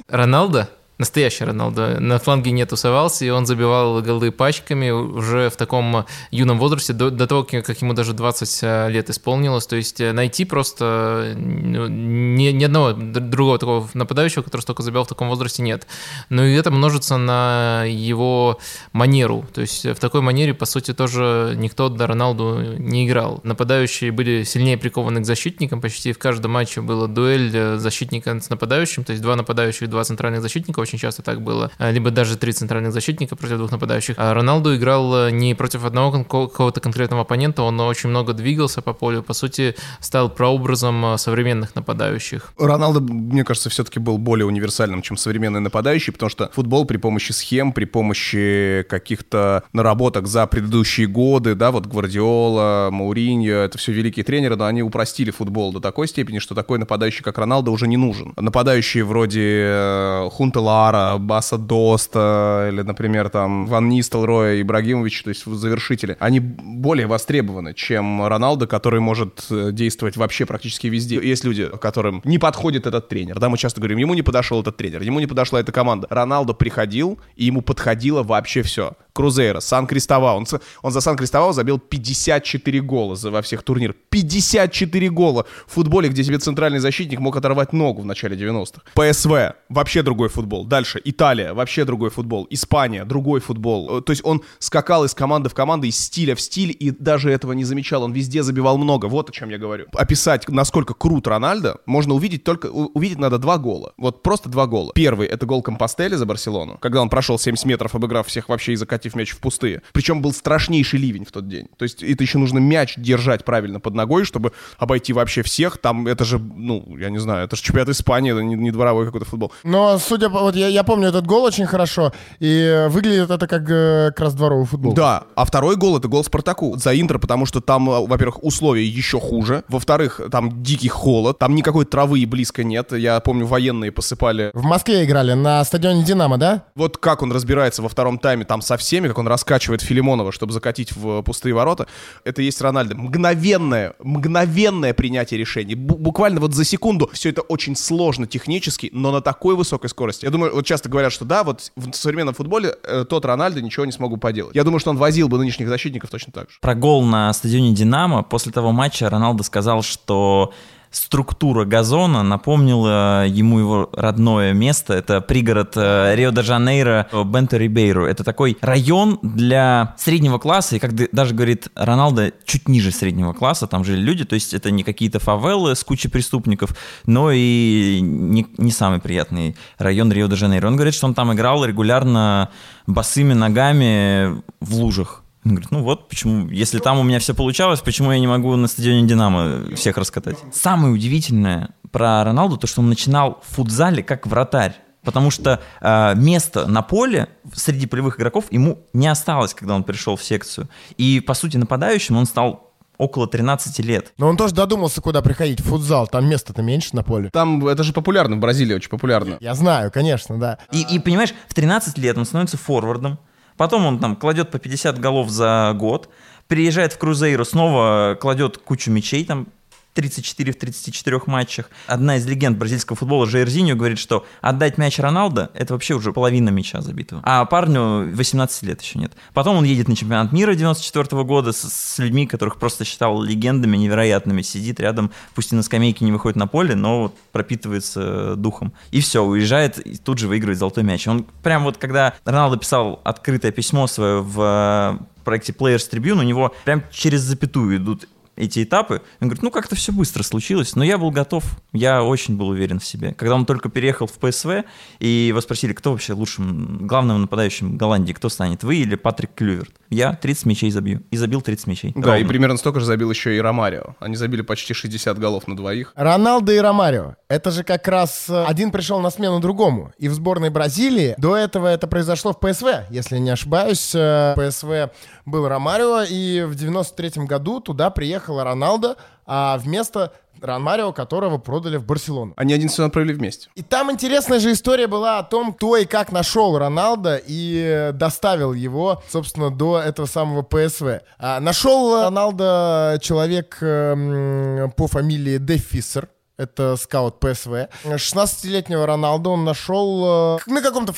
Роналдо 0.08 0.68
настоящий 1.02 1.44
Роналдо. 1.44 1.98
На 1.98 2.18
фланге 2.18 2.52
не 2.52 2.64
тусовался, 2.64 3.24
и 3.24 3.30
он 3.30 3.44
забивал 3.44 4.00
голы 4.02 4.30
пачками 4.30 4.90
уже 4.90 5.50
в 5.50 5.56
таком 5.56 6.06
юном 6.30 6.60
возрасте, 6.60 6.92
до, 6.92 7.10
до 7.10 7.26
того, 7.26 7.42
как 7.42 7.82
ему 7.82 7.92
даже 7.92 8.12
20 8.12 8.58
э, 8.62 8.90
лет 8.90 9.10
исполнилось. 9.10 9.66
То 9.66 9.74
есть 9.74 10.00
э, 10.00 10.12
найти 10.12 10.44
просто 10.44 11.34
ну, 11.36 11.88
ни, 11.88 12.52
ни 12.52 12.64
одного 12.64 12.92
другого 12.92 13.58
такого 13.58 13.88
нападающего, 13.94 14.42
который 14.42 14.60
столько 14.60 14.84
забивал 14.84 15.04
в 15.04 15.08
таком 15.08 15.28
возрасте, 15.28 15.62
нет. 15.62 15.88
Но 16.28 16.44
и 16.44 16.54
это 16.54 16.70
множится 16.70 17.16
на 17.16 17.82
его 17.84 18.60
манеру. 18.92 19.44
То 19.52 19.60
есть 19.60 19.84
в 19.84 19.96
такой 19.96 20.20
манере, 20.20 20.54
по 20.54 20.66
сути, 20.66 20.94
тоже 20.94 21.54
никто 21.56 21.88
до 21.88 22.06
Роналду 22.06 22.76
не 22.78 23.06
играл. 23.08 23.40
Нападающие 23.42 24.12
были 24.12 24.44
сильнее 24.44 24.78
прикованы 24.78 25.20
к 25.20 25.24
защитникам, 25.24 25.80
почти 25.80 26.12
в 26.12 26.18
каждом 26.18 26.52
матче 26.52 26.80
была 26.80 27.08
дуэль 27.08 27.50
э, 27.52 27.76
защитника 27.78 28.38
с 28.40 28.50
нападающим, 28.50 29.02
то 29.02 29.10
есть 29.10 29.22
два 29.22 29.34
нападающих, 29.34 29.90
два 29.90 30.04
центральных 30.04 30.42
защитника, 30.42 30.78
очень 30.78 30.91
часто 30.98 31.22
так 31.22 31.42
было, 31.42 31.70
а, 31.78 31.90
либо 31.90 32.10
даже 32.10 32.36
три 32.36 32.52
центральных 32.52 32.92
защитника 32.92 33.36
против 33.36 33.58
двух 33.58 33.70
нападающих. 33.70 34.16
А 34.18 34.34
Роналду 34.34 34.74
играл 34.74 35.26
э, 35.26 35.30
не 35.30 35.54
против 35.54 35.84
одного 35.84 36.24
какого-то 36.24 36.80
конкретного 36.80 37.22
оппонента, 37.22 37.62
он 37.62 37.80
очень 37.80 38.10
много 38.10 38.32
двигался 38.32 38.82
по 38.82 38.92
полю, 38.92 39.22
по 39.22 39.32
сути, 39.32 39.74
стал 40.00 40.30
прообразом 40.30 41.14
э, 41.14 41.18
современных 41.18 41.74
нападающих. 41.74 42.52
Роналду, 42.58 43.00
мне 43.00 43.44
кажется, 43.44 43.70
все-таки 43.70 43.98
был 43.98 44.18
более 44.18 44.46
универсальным, 44.46 45.02
чем 45.02 45.16
современный 45.16 45.60
нападающий, 45.60 46.12
потому 46.12 46.30
что 46.30 46.50
футбол 46.52 46.84
при 46.84 46.96
помощи 46.96 47.32
схем, 47.32 47.72
при 47.72 47.84
помощи 47.84 48.84
каких-то 48.88 49.64
наработок 49.72 50.26
за 50.26 50.46
предыдущие 50.46 51.06
годы, 51.06 51.54
да, 51.54 51.70
вот 51.70 51.86
Гвардиола, 51.86 52.88
Мауриньо, 52.90 53.54
это 53.54 53.78
все 53.78 53.92
великие 53.92 54.24
тренеры, 54.24 54.56
но 54.56 54.66
они 54.66 54.82
упростили 54.82 55.30
футбол 55.30 55.72
до 55.72 55.80
такой 55.80 56.08
степени, 56.08 56.38
что 56.38 56.54
такой 56.54 56.78
нападающий, 56.78 57.22
как 57.22 57.38
Роналдо, 57.38 57.70
уже 57.70 57.86
не 57.88 57.96
нужен. 57.96 58.32
Нападающие 58.36 59.04
вроде 59.04 59.64
э, 59.66 60.28
Хунта 60.32 60.60
Лара, 60.72 61.18
Баса 61.18 61.58
Доста 61.58 62.68
или, 62.72 62.80
например, 62.82 63.28
там 63.28 63.66
Ван 63.66 63.90
Нистелроя, 63.90 64.60
Ибрагимович, 64.62 65.22
то 65.22 65.28
есть 65.28 65.44
завершители, 65.44 66.16
они 66.18 66.40
более 66.40 67.06
востребованы, 67.06 67.74
чем 67.74 68.26
Роналдо, 68.26 68.66
который 68.66 69.00
может 69.00 69.44
э, 69.50 69.70
действовать 69.72 70.16
вообще 70.16 70.46
практически 70.46 70.86
везде. 70.86 71.16
Есть 71.16 71.44
люди, 71.44 71.68
которым 71.80 72.22
не 72.24 72.38
подходит 72.38 72.86
этот 72.86 73.08
тренер, 73.08 73.38
да, 73.38 73.50
мы 73.50 73.58
часто 73.58 73.80
говорим, 73.80 73.98
ему 73.98 74.14
не 74.14 74.22
подошел 74.22 74.62
этот 74.62 74.76
тренер, 74.78 75.02
ему 75.02 75.20
не 75.20 75.26
подошла 75.26 75.60
эта 75.60 75.72
команда. 75.72 76.06
Роналдо 76.10 76.54
приходил, 76.54 77.18
и 77.36 77.44
ему 77.44 77.60
подходило 77.60 78.22
вообще 78.22 78.62
все. 78.62 78.92
Крузейра, 79.12 79.60
Сан-Кристовал. 79.60 80.38
Он, 80.38 80.46
он 80.82 80.92
за 80.92 81.00
Сан-Кристовал 81.00 81.52
забил 81.52 81.78
54 81.78 82.80
гола 82.80 83.16
за, 83.16 83.30
во 83.30 83.42
всех 83.42 83.62
турнирах. 83.62 83.96
54 84.10 85.10
гола 85.10 85.46
в 85.66 85.74
футболе, 85.74 86.08
где 86.08 86.22
тебе 86.24 86.38
центральный 86.38 86.78
защитник 86.78 87.20
мог 87.20 87.36
оторвать 87.36 87.72
ногу 87.72 88.02
в 88.02 88.06
начале 88.06 88.36
90-х. 88.36 88.82
ПСВ, 88.94 89.54
вообще 89.68 90.02
другой 90.02 90.28
футбол. 90.28 90.64
Дальше, 90.64 91.00
Италия, 91.04 91.52
вообще 91.52 91.84
другой 91.84 92.10
футбол. 92.10 92.46
Испания, 92.50 93.04
другой 93.04 93.40
футбол. 93.40 93.98
Э, 93.98 94.02
то 94.02 94.12
есть 94.12 94.24
он 94.24 94.42
скакал 94.58 95.04
из 95.04 95.14
команды 95.14 95.48
в 95.48 95.54
команду, 95.54 95.86
из 95.86 95.98
стиля 95.98 96.34
в 96.34 96.40
стиль, 96.40 96.74
и 96.78 96.90
даже 96.90 97.30
этого 97.30 97.52
не 97.52 97.64
замечал. 97.64 98.02
Он 98.02 98.12
везде 98.12 98.42
забивал 98.42 98.78
много. 98.78 99.06
Вот 99.06 99.30
о 99.30 99.32
чем 99.32 99.50
я 99.50 99.58
говорю. 99.58 99.86
Описать, 99.92 100.48
насколько 100.48 100.94
крут 100.94 101.26
Рональдо, 101.26 101.78
можно 101.86 102.14
увидеть 102.14 102.44
только... 102.44 102.66
Увидеть 102.66 103.18
надо 103.18 103.38
два 103.38 103.58
гола. 103.58 103.92
Вот 103.96 104.22
просто 104.22 104.48
два 104.48 104.66
гола. 104.66 104.92
Первый— 104.94 105.26
это 105.28 105.46
гол 105.46 105.62
Компостели 105.62 106.14
за 106.16 106.26
Барселону, 106.26 106.78
когда 106.78 107.02
он 107.02 107.08
прошел 107.08 107.38
70 107.38 107.66
метров, 107.66 107.94
обыграв 107.94 108.26
всех 108.26 108.48
вообще 108.48 108.72
и 108.72 108.76
прокатив 109.02 109.16
мяч 109.16 109.30
в 109.30 109.40
пустые. 109.40 109.82
Причем 109.92 110.22
был 110.22 110.32
страшнейший 110.32 110.98
ливень 110.98 111.24
в 111.24 111.32
тот 111.32 111.48
день. 111.48 111.66
То 111.76 111.84
есть 111.84 112.02
это 112.02 112.22
еще 112.22 112.38
нужно 112.38 112.58
мяч 112.58 112.94
держать 112.96 113.44
правильно 113.44 113.80
под 113.80 113.94
ногой, 113.94 114.24
чтобы 114.24 114.52
обойти 114.78 115.12
вообще 115.12 115.42
всех. 115.42 115.78
Там 115.78 116.06
это 116.06 116.24
же, 116.24 116.38
ну, 116.38 116.96
я 116.98 117.10
не 117.10 117.18
знаю, 117.18 117.44
это 117.44 117.56
же 117.56 117.62
чемпионат 117.62 117.88
Испании, 117.88 118.32
это 118.32 118.42
не, 118.42 118.54
не 118.54 118.70
дворовой 118.70 119.06
какой-то 119.06 119.26
футбол. 119.26 119.52
Но, 119.64 119.98
судя 119.98 120.30
по... 120.30 120.40
Вот 120.40 120.56
я, 120.56 120.68
я 120.68 120.84
помню 120.84 121.08
этот 121.08 121.26
гол 121.26 121.44
очень 121.44 121.66
хорошо, 121.66 122.12
и 122.40 122.86
выглядит 122.88 123.30
это 123.30 123.46
как 123.46 123.68
э, 123.68 124.08
как 124.08 124.20
раз 124.20 124.34
дворовый 124.34 124.66
футбол. 124.66 124.92
Да, 124.92 125.24
а 125.34 125.44
второй 125.44 125.76
гол— 125.76 125.96
это 125.98 126.08
гол 126.08 126.24
Спартаку 126.24 126.76
за 126.76 126.98
Интер, 126.98 127.18
потому 127.18 127.46
что 127.46 127.60
там, 127.60 127.90
э, 127.90 128.06
во-первых, 128.06 128.42
условия 128.44 128.84
еще 128.84 129.18
хуже, 129.18 129.64
во-вторых, 129.68 130.20
там 130.30 130.62
дикий 130.62 130.88
холод, 130.88 131.38
там 131.38 131.54
никакой 131.54 131.84
травы 131.84 132.20
и 132.20 132.26
близко 132.26 132.64
нет. 132.64 132.92
Я 132.92 133.18
помню, 133.20 133.46
военные 133.46 133.90
посыпали... 133.90 134.50
В 134.54 134.64
Москве 134.64 135.04
играли, 135.04 135.32
на 135.32 135.64
стадионе 135.64 136.04
«Динамо», 136.04 136.38
да? 136.38 136.64
Вот 136.74 136.98
как 136.98 137.22
он 137.22 137.32
разбирается 137.32 137.82
во 137.82 137.88
втором 137.88 138.18
тайме, 138.18 138.44
там 138.44 138.62
совсем 138.62 138.91
7, 138.92 139.08
как 139.08 139.16
он 139.16 139.26
раскачивает 139.26 139.80
Филимонова, 139.80 140.32
чтобы 140.32 140.52
закатить 140.52 140.94
в 140.94 141.22
пустые 141.22 141.54
ворота, 141.54 141.86
это 142.24 142.42
есть 142.42 142.60
Рональдо. 142.60 142.94
Мгновенное, 142.94 143.94
мгновенное 144.00 144.92
принятие 144.92 145.40
решений. 145.40 145.74
Буквально 145.74 146.40
вот 146.40 146.52
за 146.52 146.66
секунду. 146.66 147.08
Все 147.14 147.30
это 147.30 147.40
очень 147.40 147.74
сложно 147.74 148.26
технически, 148.26 148.90
но 148.92 149.10
на 149.10 149.22
такой 149.22 149.56
высокой 149.56 149.88
скорости. 149.88 150.26
Я 150.26 150.30
думаю, 150.30 150.54
вот 150.54 150.66
часто 150.66 150.90
говорят, 150.90 151.10
что 151.10 151.24
да, 151.24 151.42
вот 151.42 151.72
в 151.74 151.94
современном 151.94 152.34
футболе 152.34 152.76
э, 152.84 153.06
тот 153.08 153.24
Рональдо 153.24 153.62
ничего 153.62 153.86
не 153.86 153.92
смог 153.92 154.10
бы 154.10 154.18
поделать. 154.18 154.54
Я 154.54 154.62
думаю, 154.62 154.78
что 154.78 154.90
он 154.90 154.98
возил 154.98 155.26
бы 155.30 155.38
нынешних 155.38 155.68
защитников 155.68 156.10
точно 156.10 156.30
так 156.30 156.50
же. 156.50 156.58
Про 156.60 156.74
гол 156.74 157.02
на 157.02 157.32
стадионе 157.32 157.72
«Динамо» 157.72 158.22
после 158.22 158.52
того 158.52 158.72
матча 158.72 159.08
Роналдо 159.08 159.42
сказал, 159.42 159.82
что 159.82 160.52
структура 160.92 161.64
газона 161.64 162.22
напомнила 162.22 163.26
ему 163.26 163.58
его 163.58 163.90
родное 163.94 164.52
место. 164.52 164.94
Это 164.94 165.20
пригород 165.20 165.72
э, 165.76 166.14
Рио-де-Жанейро, 166.14 167.08
Бенто-Рибейро. 167.12 168.06
Это 168.06 168.22
такой 168.22 168.56
район 168.60 169.18
для 169.22 169.94
среднего 169.98 170.38
класса, 170.38 170.76
и 170.76 170.78
как 170.78 170.94
даже 171.12 171.34
говорит 171.34 171.68
Роналдо, 171.74 172.32
чуть 172.44 172.68
ниже 172.68 172.92
среднего 172.92 173.32
класса, 173.32 173.66
там 173.66 173.84
жили 173.84 174.00
люди, 174.00 174.24
то 174.24 174.34
есть 174.34 174.54
это 174.54 174.70
не 174.70 174.84
какие-то 174.84 175.18
фавелы 175.18 175.74
с 175.74 175.82
кучей 175.82 176.08
преступников, 176.08 176.76
но 177.06 177.30
и 177.32 177.98
не, 178.02 178.46
не 178.58 178.70
самый 178.70 179.00
приятный 179.00 179.56
район 179.78 180.12
Рио-де-Жанейро. 180.12 180.66
Он 180.66 180.76
говорит, 180.76 180.94
что 180.94 181.06
он 181.06 181.14
там 181.14 181.32
играл 181.32 181.64
регулярно 181.64 182.50
босыми 182.86 183.32
ногами 183.32 184.42
в 184.60 184.74
лужах. 184.74 185.21
Он 185.44 185.52
говорит, 185.52 185.70
ну 185.70 185.82
вот, 185.82 186.08
почему, 186.08 186.48
если 186.48 186.78
там 186.78 186.98
у 186.98 187.02
меня 187.02 187.18
все 187.18 187.34
получалось, 187.34 187.80
почему 187.80 188.12
я 188.12 188.20
не 188.20 188.28
могу 188.28 188.54
на 188.54 188.68
стадионе 188.68 189.06
Динамо 189.06 189.74
всех 189.74 189.96
раскатать? 189.96 190.38
Самое 190.52 190.94
удивительное 190.94 191.70
про 191.90 192.22
Роналду, 192.24 192.56
то, 192.56 192.66
что 192.66 192.80
он 192.80 192.88
начинал 192.88 193.42
в 193.46 193.56
футзале 193.56 194.02
как 194.02 194.26
вратарь. 194.26 194.76
Потому 195.02 195.32
что 195.32 195.60
э, 195.80 196.14
место 196.14 196.68
на 196.68 196.82
поле 196.82 197.28
среди 197.54 197.86
полевых 197.86 198.20
игроков 198.20 198.44
ему 198.52 198.86
не 198.92 199.08
осталось, 199.08 199.52
когда 199.52 199.74
он 199.74 199.82
пришел 199.82 200.14
в 200.14 200.22
секцию. 200.22 200.68
И, 200.96 201.18
по 201.18 201.34
сути, 201.34 201.56
нападающим 201.56 202.16
он 202.16 202.26
стал 202.26 202.72
около 202.98 203.26
13 203.26 203.80
лет. 203.80 204.12
Но 204.16 204.28
он 204.28 204.36
тоже 204.36 204.54
додумался, 204.54 205.00
куда 205.00 205.22
приходить, 205.22 205.60
в 205.60 205.64
футзал, 205.64 206.06
там 206.06 206.28
места-то 206.28 206.62
меньше 206.62 206.94
на 206.94 207.02
поле. 207.02 207.30
Там 207.32 207.66
это 207.66 207.82
же 207.82 207.92
популярно, 207.92 208.36
в 208.36 208.38
Бразилии 208.38 208.74
очень 208.74 208.90
популярно. 208.90 209.38
Я 209.40 209.56
знаю, 209.56 209.90
конечно, 209.90 210.38
да. 210.38 210.58
И, 210.70 210.82
и 210.82 211.00
понимаешь, 211.00 211.34
в 211.48 211.54
13 211.54 211.98
лет 211.98 212.16
он 212.16 212.24
становится 212.24 212.56
форвардом, 212.56 213.18
Потом 213.62 213.86
он 213.86 214.00
там 214.00 214.16
кладет 214.16 214.50
по 214.50 214.58
50 214.58 214.98
голов 214.98 215.30
за 215.30 215.72
год, 215.76 216.08
приезжает 216.48 216.94
в 216.94 216.98
Крузейру, 216.98 217.44
снова 217.44 218.18
кладет 218.20 218.58
кучу 218.58 218.90
мячей, 218.90 219.24
там 219.24 219.46
34 219.94 220.52
в 220.52 220.56
34 220.56 221.20
матчах. 221.26 221.70
Одна 221.86 222.16
из 222.16 222.26
легенд 222.26 222.58
бразильского 222.58 222.96
футбола, 222.96 223.26
Жаирзиньо, 223.26 223.76
говорит, 223.76 223.98
что 223.98 224.26
отдать 224.40 224.78
мяч 224.78 224.98
Роналдо— 224.98 225.50
это 225.54 225.74
вообще 225.74 225.94
уже 225.94 226.12
половина 226.12 226.50
мяча 226.50 226.80
забитого. 226.80 227.20
А 227.24 227.44
парню 227.44 228.10
18 228.14 228.62
лет 228.62 228.80
еще 228.80 228.98
нет. 228.98 229.12
Потом 229.34 229.56
он 229.56 229.64
едет 229.64 229.88
на 229.88 229.96
чемпионат 229.96 230.32
мира 230.32 230.54
94 230.54 231.24
года 231.24 231.52
с, 231.52 231.60
с 231.62 231.98
людьми, 231.98 232.26
которых 232.26 232.56
просто 232.56 232.84
считал 232.84 233.22
легендами 233.22 233.76
невероятными. 233.76 234.42
Сидит 234.42 234.80
рядом, 234.80 235.10
пусть 235.34 235.52
и 235.52 235.56
на 235.56 235.62
скамейке 235.62 236.04
не 236.04 236.12
выходит 236.12 236.36
на 236.36 236.46
поле, 236.46 236.74
но 236.74 237.02
вот 237.02 237.18
пропитывается 237.32 238.36
духом. 238.36 238.72
И 238.90 239.00
все, 239.00 239.22
уезжает 239.22 239.78
и 239.78 239.96
тут 239.96 240.18
же 240.18 240.28
выигрывает 240.28 240.58
золотой 240.58 240.84
мяч. 240.84 241.06
Он 241.06 241.26
прям 241.42 241.64
вот, 241.64 241.76
когда 241.76 242.14
Роналдо 242.24 242.56
писал 242.56 243.00
открытое 243.04 243.52
письмо 243.52 243.86
свое 243.86 244.22
в 244.22 244.98
э, 245.00 245.04
проекте 245.24 245.52
Players 245.52 245.90
Tribune, 245.90 246.20
у 246.20 246.22
него 246.22 246.54
прям 246.64 246.82
через 246.90 247.20
запятую 247.20 247.76
идут 247.76 248.08
эти 248.36 248.62
этапы. 248.62 249.02
Он 249.20 249.28
говорит, 249.28 249.42
ну 249.42 249.50
как-то 249.50 249.76
все 249.76 249.92
быстро 249.92 250.22
случилось, 250.22 250.74
но 250.74 250.84
я 250.84 250.98
был 250.98 251.10
готов, 251.10 251.44
я 251.72 252.02
очень 252.02 252.36
был 252.36 252.48
уверен 252.48 252.78
в 252.78 252.84
себе. 252.84 253.12
Когда 253.14 253.34
он 253.34 253.46
только 253.46 253.68
переехал 253.68 254.06
в 254.06 254.12
ПСВ, 254.12 254.64
и 254.98 255.06
его 255.06 255.40
спросили, 255.40 255.72
кто 255.72 255.92
вообще 255.92 256.12
лучшим, 256.14 256.86
главным 256.86 257.22
нападающим 257.22 257.76
Голландии, 257.76 258.12
кто 258.12 258.28
станет, 258.28 258.64
вы 258.64 258.76
или 258.76 258.94
Патрик 258.94 259.30
Клюверт? 259.34 259.72
Я 259.90 260.14
30 260.14 260.46
мячей 260.46 260.70
забью. 260.70 261.02
И 261.10 261.16
забил 261.16 261.42
30 261.42 261.66
мячей. 261.66 261.92
Да, 261.94 262.12
Ровно. 262.12 262.24
и 262.24 262.24
примерно 262.24 262.56
столько 262.56 262.80
же 262.80 262.86
забил 262.86 263.10
еще 263.10 263.36
и 263.36 263.40
Ромарио. 263.40 263.96
Они 264.00 264.16
забили 264.16 264.42
почти 264.42 264.72
60 264.72 265.18
голов 265.18 265.46
на 265.46 265.56
двоих. 265.56 265.92
Роналдо 265.96 266.52
и 266.52 266.58
Ромарио. 266.58 267.16
Это 267.28 267.50
же 267.50 267.62
как 267.64 267.86
раз 267.88 268.26
э, 268.28 268.44
один 268.44 268.70
пришел 268.70 269.00
на 269.00 269.10
смену 269.10 269.40
другому. 269.40 269.92
И 269.98 270.08
в 270.08 270.14
сборной 270.14 270.50
Бразилии 270.50 271.14
до 271.18 271.36
этого 271.36 271.66
это 271.66 271.86
произошло 271.86 272.32
в 272.32 272.40
ПСВ, 272.40 272.86
если 272.90 273.18
не 273.18 273.30
ошибаюсь. 273.30 273.92
Э, 273.94 274.34
ПСВ 274.36 274.90
был 275.26 275.46
Ромарио, 275.46 276.02
и 276.02 276.42
в 276.42 276.54
93 276.54 277.24
году 277.26 277.60
туда 277.60 277.90
приехала 278.22 278.44
Роналдо, 278.44 278.96
а 279.26 279.58
вместо 279.58 280.12
Ромарио, 280.40 280.92
которого 280.92 281.38
продали 281.38 281.76
в 281.76 281.84
Барселону. 281.84 282.34
Они 282.36 282.54
один 282.54 282.68
сезон 282.68 282.90
провели 282.90 283.14
вместе. 283.14 283.48
И 283.54 283.62
там 283.62 283.90
интересная 283.90 284.40
же 284.40 284.52
история 284.52 284.86
была 284.86 285.18
о 285.18 285.22
том, 285.22 285.52
кто 285.52 285.76
и 285.76 285.84
как 285.84 286.12
нашел 286.12 286.58
Роналда 286.58 287.20
и 287.24 287.90
доставил 287.94 288.52
его, 288.52 289.02
собственно, 289.08 289.50
до 289.50 289.78
этого 289.78 290.06
самого 290.06 290.42
ПСВ. 290.42 291.00
А, 291.18 291.40
нашел 291.40 292.02
Роналда 292.02 292.98
человек 293.00 293.58
э, 293.60 294.68
по 294.76 294.86
фамилии 294.86 295.38
Де 295.38 295.58
Фиссер. 295.58 296.08
Это 296.38 296.76
скаут 296.76 297.20
ПСВ. 297.20 297.68
16-летнего 297.84 298.86
Роналду 298.86 299.30
он 299.30 299.44
нашел 299.44 300.38
э, 300.38 300.50
на 300.50 300.62
каком-то 300.62 300.92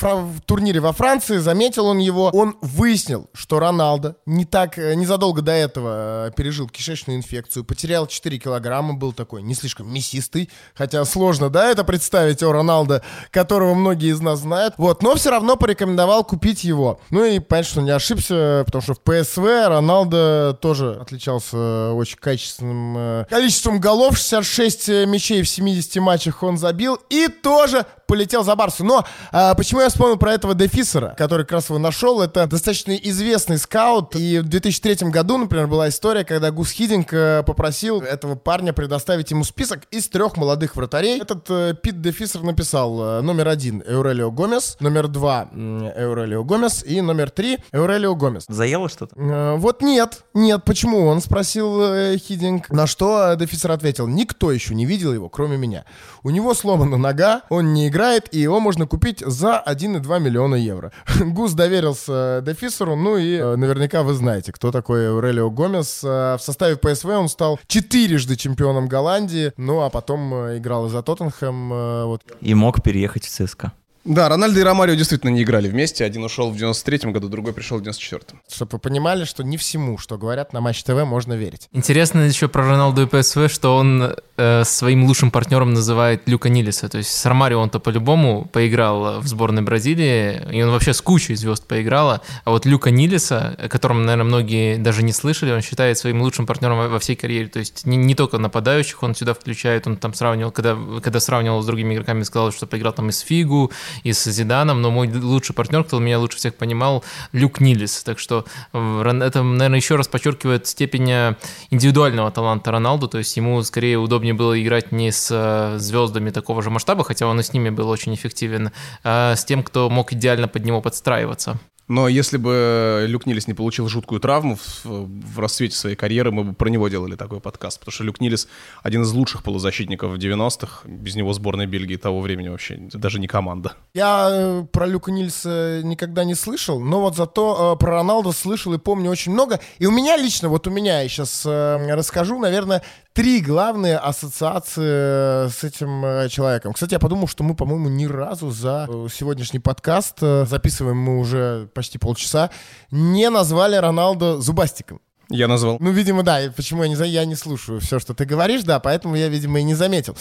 турнире 0.45 0.79
во 0.79 0.93
Франции, 0.93 1.37
заметил 1.37 1.87
он 1.87 1.99
его. 1.99 2.29
Он 2.33 2.57
выяснил, 2.61 3.29
что 3.33 3.59
Роналдо 3.59 4.15
не 4.25 4.45
так, 4.45 4.79
э, 4.79 4.95
незадолго 4.95 5.41
до 5.41 5.51
этого 5.51 6.27
э, 6.27 6.31
пережил 6.35 6.69
кишечную 6.69 7.17
инфекцию, 7.17 7.65
потерял 7.65 8.07
4 8.07 8.39
килограмма, 8.39 8.93
был 8.93 9.13
такой 9.13 9.43
не 9.43 9.55
слишком 9.55 9.93
мясистый, 9.93 10.49
хотя 10.73 11.03
сложно, 11.05 11.49
да, 11.49 11.69
это 11.69 11.83
представить 11.83 12.41
о 12.41 12.51
Роналдо, 12.51 13.03
которого 13.29 13.73
многие 13.73 14.11
из 14.11 14.21
нас 14.21 14.39
знают. 14.39 14.73
Вот, 14.77 15.03
но 15.03 15.15
все 15.15 15.31
равно 15.31 15.57
порекомендовал 15.57 16.23
купить 16.23 16.63
его. 16.63 16.99
Ну 17.09 17.23
и 17.23 17.39
понятно, 17.39 17.69
что 17.69 17.81
не 17.81 17.91
ошибся, 17.91 18.63
потому 18.65 18.81
что 18.81 18.93
в 18.93 19.01
ПСВ 19.01 19.67
Роналдо 19.67 20.57
тоже 20.61 20.93
отличался 20.93 21.91
очень 21.91 22.17
качественным 22.17 22.95
э, 22.97 23.25
количеством 23.29 23.79
голов, 23.79 24.17
66 24.17 24.87
мячей 25.05 25.24
мячей 25.25 25.41
в 25.41 25.49
70 25.49 25.95
матчах 25.97 26.43
он 26.43 26.57
забил 26.57 26.99
и 27.09 27.27
тоже 27.27 27.85
полетел 28.07 28.43
за 28.43 28.55
Барсу. 28.55 28.83
Но 28.83 29.05
а, 29.31 29.55
почему 29.55 29.81
я 29.81 29.89
вспомнил 29.89 30.17
про 30.17 30.33
этого 30.33 30.53
Дефисера, 30.53 31.15
который 31.17 31.45
как 31.45 31.53
раз 31.53 31.69
его 31.69 31.79
нашел? 31.79 32.21
Это 32.21 32.47
достаточно 32.47 32.95
известный 32.95 33.57
скаут. 33.57 34.15
И 34.15 34.39
в 34.39 34.47
2003 34.47 35.09
году, 35.09 35.37
например, 35.37 35.67
была 35.67 35.89
история, 35.89 36.23
когда 36.23 36.51
Гус 36.51 36.71
Хидинг 36.71 37.11
э, 37.13 37.43
попросил 37.43 38.01
этого 38.01 38.35
парня 38.35 38.73
предоставить 38.73 39.31
ему 39.31 39.43
список 39.43 39.81
из 39.91 40.07
трех 40.07 40.37
молодых 40.37 40.75
вратарей. 40.75 41.19
Этот 41.19 41.49
э, 41.49 41.73
Пит 41.81 42.01
Дефисер 42.01 42.43
написал 42.43 43.01
э, 43.01 43.21
номер 43.21 43.47
один 43.47 43.81
Эурелио 43.81 44.31
Гомес, 44.31 44.77
номер 44.79 45.07
два 45.07 45.49
Эурелио 45.53 46.43
Гомес 46.43 46.83
и 46.83 47.01
номер 47.01 47.31
три 47.31 47.57
Эурелио 47.71 48.15
Гомес. 48.15 48.45
Заело 48.47 48.89
что-то? 48.89 49.15
Э, 49.19 49.55
вот 49.57 49.81
нет, 49.81 50.23
нет. 50.33 50.63
Почему? 50.63 51.07
Он 51.07 51.21
спросил 51.21 51.81
э, 51.81 52.17
Хидинг. 52.17 52.69
На 52.69 52.87
что 52.87 53.33
Дефисер 53.35 53.71
ответил, 53.71 54.07
никто 54.07 54.51
еще 54.51 54.75
не 54.75 54.85
видел 54.85 55.14
его, 55.15 55.29
кроме 55.29 55.57
меня. 55.57 55.85
У 56.23 56.29
него 56.29 56.53
сломана 56.53 56.97
нога, 56.97 57.41
он 57.49 57.73
не 57.73 57.87
играет, 57.87 58.33
и 58.33 58.39
его 58.39 58.59
можно 58.59 58.87
купить 58.87 59.21
за 59.25 59.63
1,2 59.65 60.19
миллиона 60.19 60.55
евро. 60.55 60.91
Гус 61.19 61.53
доверился 61.53 62.41
Дефисеру, 62.45 62.95
ну 62.95 63.17
и 63.17 63.35
э, 63.35 63.55
наверняка 63.55 64.03
вы 64.03 64.13
знаете, 64.13 64.51
кто 64.51 64.71
такой 64.71 65.09
Аурелио 65.09 65.49
Гомес. 65.49 66.01
Э, 66.03 66.35
в 66.37 66.41
составе 66.41 66.75
ПСВ 66.75 67.07
он 67.09 67.29
стал 67.29 67.59
четырежды 67.67 68.35
чемпионом 68.35 68.87
Голландии, 68.87 69.53
ну 69.57 69.81
а 69.81 69.89
потом 69.89 70.33
э, 70.33 70.57
играл 70.57 70.87
и 70.87 70.89
за 70.89 71.01
Тоттенхэм. 71.01 71.69
Вот. 72.05 72.21
И 72.41 72.53
мог 72.53 72.83
переехать 72.83 73.25
в 73.25 73.29
ЦСКА. 73.29 73.73
Да, 74.05 74.29
Рональдо 74.29 74.59
и 74.59 74.63
Ромарио 74.63 74.93
действительно 74.93 75.31
не 75.31 75.41
играли 75.41 75.67
вместе. 75.67 76.05
Один 76.05 76.23
ушел 76.23 76.51
в 76.51 76.55
93-м 76.55 77.11
году, 77.11 77.27
другой 77.27 77.53
пришел 77.53 77.79
в 77.79 77.81
94-м. 77.81 78.39
Чтобы 78.47 78.69
вы 78.73 78.79
понимали, 78.79 79.25
что 79.25 79.43
не 79.43 79.57
всему, 79.57 79.97
что 79.97 80.17
говорят 80.19 80.53
на 80.53 80.61
Матч 80.61 80.83
ТВ, 80.83 80.91
можно 81.05 81.33
верить. 81.33 81.67
Интересно 81.71 82.19
еще 82.21 82.47
про 82.47 82.63
Роналду 82.67 83.01
и 83.01 83.05
ПСВ, 83.07 83.51
что 83.51 83.75
он 83.75 84.15
э, 84.37 84.63
своим 84.63 85.05
лучшим 85.05 85.31
партнером 85.31 85.73
называет 85.73 86.21
Люка 86.27 86.49
Нилиса. 86.49 86.87
То 86.87 86.99
есть 86.99 87.09
с 87.11 87.25
Ромарио 87.25 87.59
он-то 87.59 87.79
по-любому 87.79 88.45
поиграл 88.45 89.21
в 89.21 89.27
сборной 89.27 89.63
Бразилии, 89.63 90.39
и 90.51 90.61
он 90.61 90.69
вообще 90.69 90.93
с 90.93 91.01
кучей 91.01 91.33
звезд 91.33 91.65
поиграл. 91.65 92.21
А 92.43 92.51
вот 92.51 92.67
Люка 92.67 92.91
Нилиса, 92.91 93.55
о 93.57 93.69
котором, 93.69 94.05
наверное, 94.05 94.25
многие 94.25 94.77
даже 94.77 95.01
не 95.01 95.13
слышали, 95.13 95.51
он 95.51 95.61
считает 95.61 95.97
своим 95.97 96.21
лучшим 96.21 96.45
партнером 96.45 96.77
во- 96.77 96.89
во 96.89 96.99
всей 96.99 97.15
карьере. 97.15 97.47
То 97.47 97.57
есть 97.57 97.87
не, 97.87 97.97
не 97.97 98.13
только 98.13 98.37
нападающих 98.37 99.01
он 99.01 99.15
сюда 99.15 99.33
включает, 99.33 99.87
он 99.87 99.97
там 99.97 100.13
сравнивал, 100.13 100.51
когда, 100.51 100.77
когда 101.01 101.19
сравнивал 101.19 101.63
с 101.63 101.65
другими 101.65 101.95
игроками, 101.95 102.21
сказал, 102.21 102.51
что 102.51 102.67
поиграл 102.67 102.93
там 102.93 103.09
и 103.09 103.11
с 103.11 103.21
Фигу, 103.21 103.71
и 104.03 104.13
с 104.13 104.23
Зиданом, 104.23 104.81
но 104.81 104.91
мой 104.91 105.11
лучший 105.11 105.55
партнер, 105.55 105.83
кто 105.83 105.99
меня 105.99 106.19
лучше 106.19 106.37
всех 106.37 106.55
понимал, 106.55 107.03
Люк 107.31 107.59
Нилис. 107.59 108.03
Так 108.03 108.19
что 108.19 108.45
э, 108.73 109.21
это, 109.21 109.43
наверное, 109.43 109.77
еще 109.77 109.95
раз 109.95 110.07
подчеркивает 110.07 110.67
степень 110.67 111.09
э, 111.11 111.35
индивидуального 111.69 112.31
таланта 112.31 112.71
Роналду, 112.71 113.07
то 113.07 113.17
есть 113.17 113.35
ему 113.37 113.61
скорее 113.63 113.97
удобнее 113.97 114.33
было 114.33 114.61
играть 114.61 114.91
не 114.91 115.11
с 115.11 115.29
э, 115.31 115.77
звездами 115.79 116.29
такого 116.29 116.61
же 116.61 116.69
масштаба, 116.69 117.03
хотя 117.03 117.27
он 117.27 117.39
и 117.39 117.43
с 117.43 117.53
ними 117.53 117.69
был 117.69 117.89
очень 117.89 118.13
эффективен, 118.15 118.71
а 119.03 119.35
с 119.35 119.45
тем, 119.45 119.63
кто 119.63 119.89
мог 119.89 120.13
идеально 120.13 120.47
под 120.47 120.65
него 120.65 120.81
подстраиваться. 120.81 121.59
Но 121.87 122.07
если 122.07 122.37
бы 122.37 123.05
Люк 123.07 123.25
Нилис 123.25 123.47
не 123.47 123.53
получил 123.53 123.87
жуткую 123.87 124.19
травму 124.19 124.55
в, 124.55 124.85
в 124.85 125.39
расцвете 125.39 125.75
своей 125.75 125.95
карьеры, 125.95 126.31
мы 126.31 126.43
бы 126.43 126.53
про 126.53 126.69
него 126.69 126.87
делали 126.87 127.15
такой 127.15 127.39
подкаст. 127.39 127.79
Потому 127.79 127.93
что 127.93 128.03
Люк 128.03 128.19
Нилис 128.19 128.47
один 128.81 129.03
из 129.03 129.11
лучших 129.11 129.43
полузащитников 129.43 130.11
в 130.11 130.15
90-х. 130.15 130.87
Без 130.87 131.15
него 131.15 131.33
сборная 131.33 131.67
Бельгии 131.67 131.97
того 131.97 132.21
времени 132.21 132.49
вообще 132.49 132.77
даже 132.93 133.19
не 133.19 133.27
команда. 133.27 133.73
Я 133.93 134.29
э, 134.31 134.65
про 134.71 134.87
Люка 134.87 135.11
Нильса 135.11 135.81
никогда 135.83 136.23
не 136.23 136.33
слышал, 136.33 136.79
но 136.79 137.01
вот 137.01 137.15
зато 137.15 137.75
э, 137.75 137.79
про 137.79 137.91
Роналду 137.91 138.31
слышал 138.31 138.73
и 138.73 138.79
помню 138.79 139.11
очень 139.11 139.31
много. 139.31 139.59
И 139.77 139.85
у 139.85 139.91
меня 139.91 140.17
лично, 140.17 140.49
вот 140.49 140.67
у 140.67 140.71
меня, 140.71 141.01
я 141.01 141.07
сейчас 141.07 141.45
расскажу, 141.45 142.39
наверное, 142.39 142.81
три 143.15 143.39
главные 143.39 143.97
ассоциации 143.97 145.45
э, 145.45 145.49
с 145.49 145.63
этим 145.63 146.05
э, 146.05 146.27
человеком. 146.29 146.73
Кстати, 146.73 146.93
я 146.93 146.99
подумал, 146.99 147.27
что 147.27 147.45
мы, 147.45 147.55
по-моему, 147.55 147.87
ни 147.87 148.05
разу 148.05 148.51
за 148.51 148.87
э, 148.89 149.07
сегодняшний 149.09 149.59
подкаст, 149.59 150.19
записываем 150.19 150.97
мы 150.97 151.17
уже 151.19 151.69
почти 151.73 151.97
полчаса, 151.97 152.51
не 152.91 153.29
назвали 153.29 153.77
Роналду 153.77 154.41
зубастиком. 154.41 154.99
Я 155.29 155.47
назвал. 155.47 155.77
Ну, 155.79 155.91
видимо, 155.91 156.23
да. 156.23 156.41
И 156.41 156.49
почему 156.49 156.83
я 156.83 156.89
не, 156.89 156.95
за- 156.95 157.05
я 157.05 157.25
не 157.25 157.35
слушаю 157.35 157.79
все, 157.79 157.99
что 157.99 158.13
ты 158.13 158.25
говоришь, 158.25 158.63
да, 158.63 158.79
поэтому 158.79 159.15
я, 159.15 159.27
видимо, 159.27 159.59
и 159.59 159.63
не 159.63 159.73
заметил. 159.73 160.15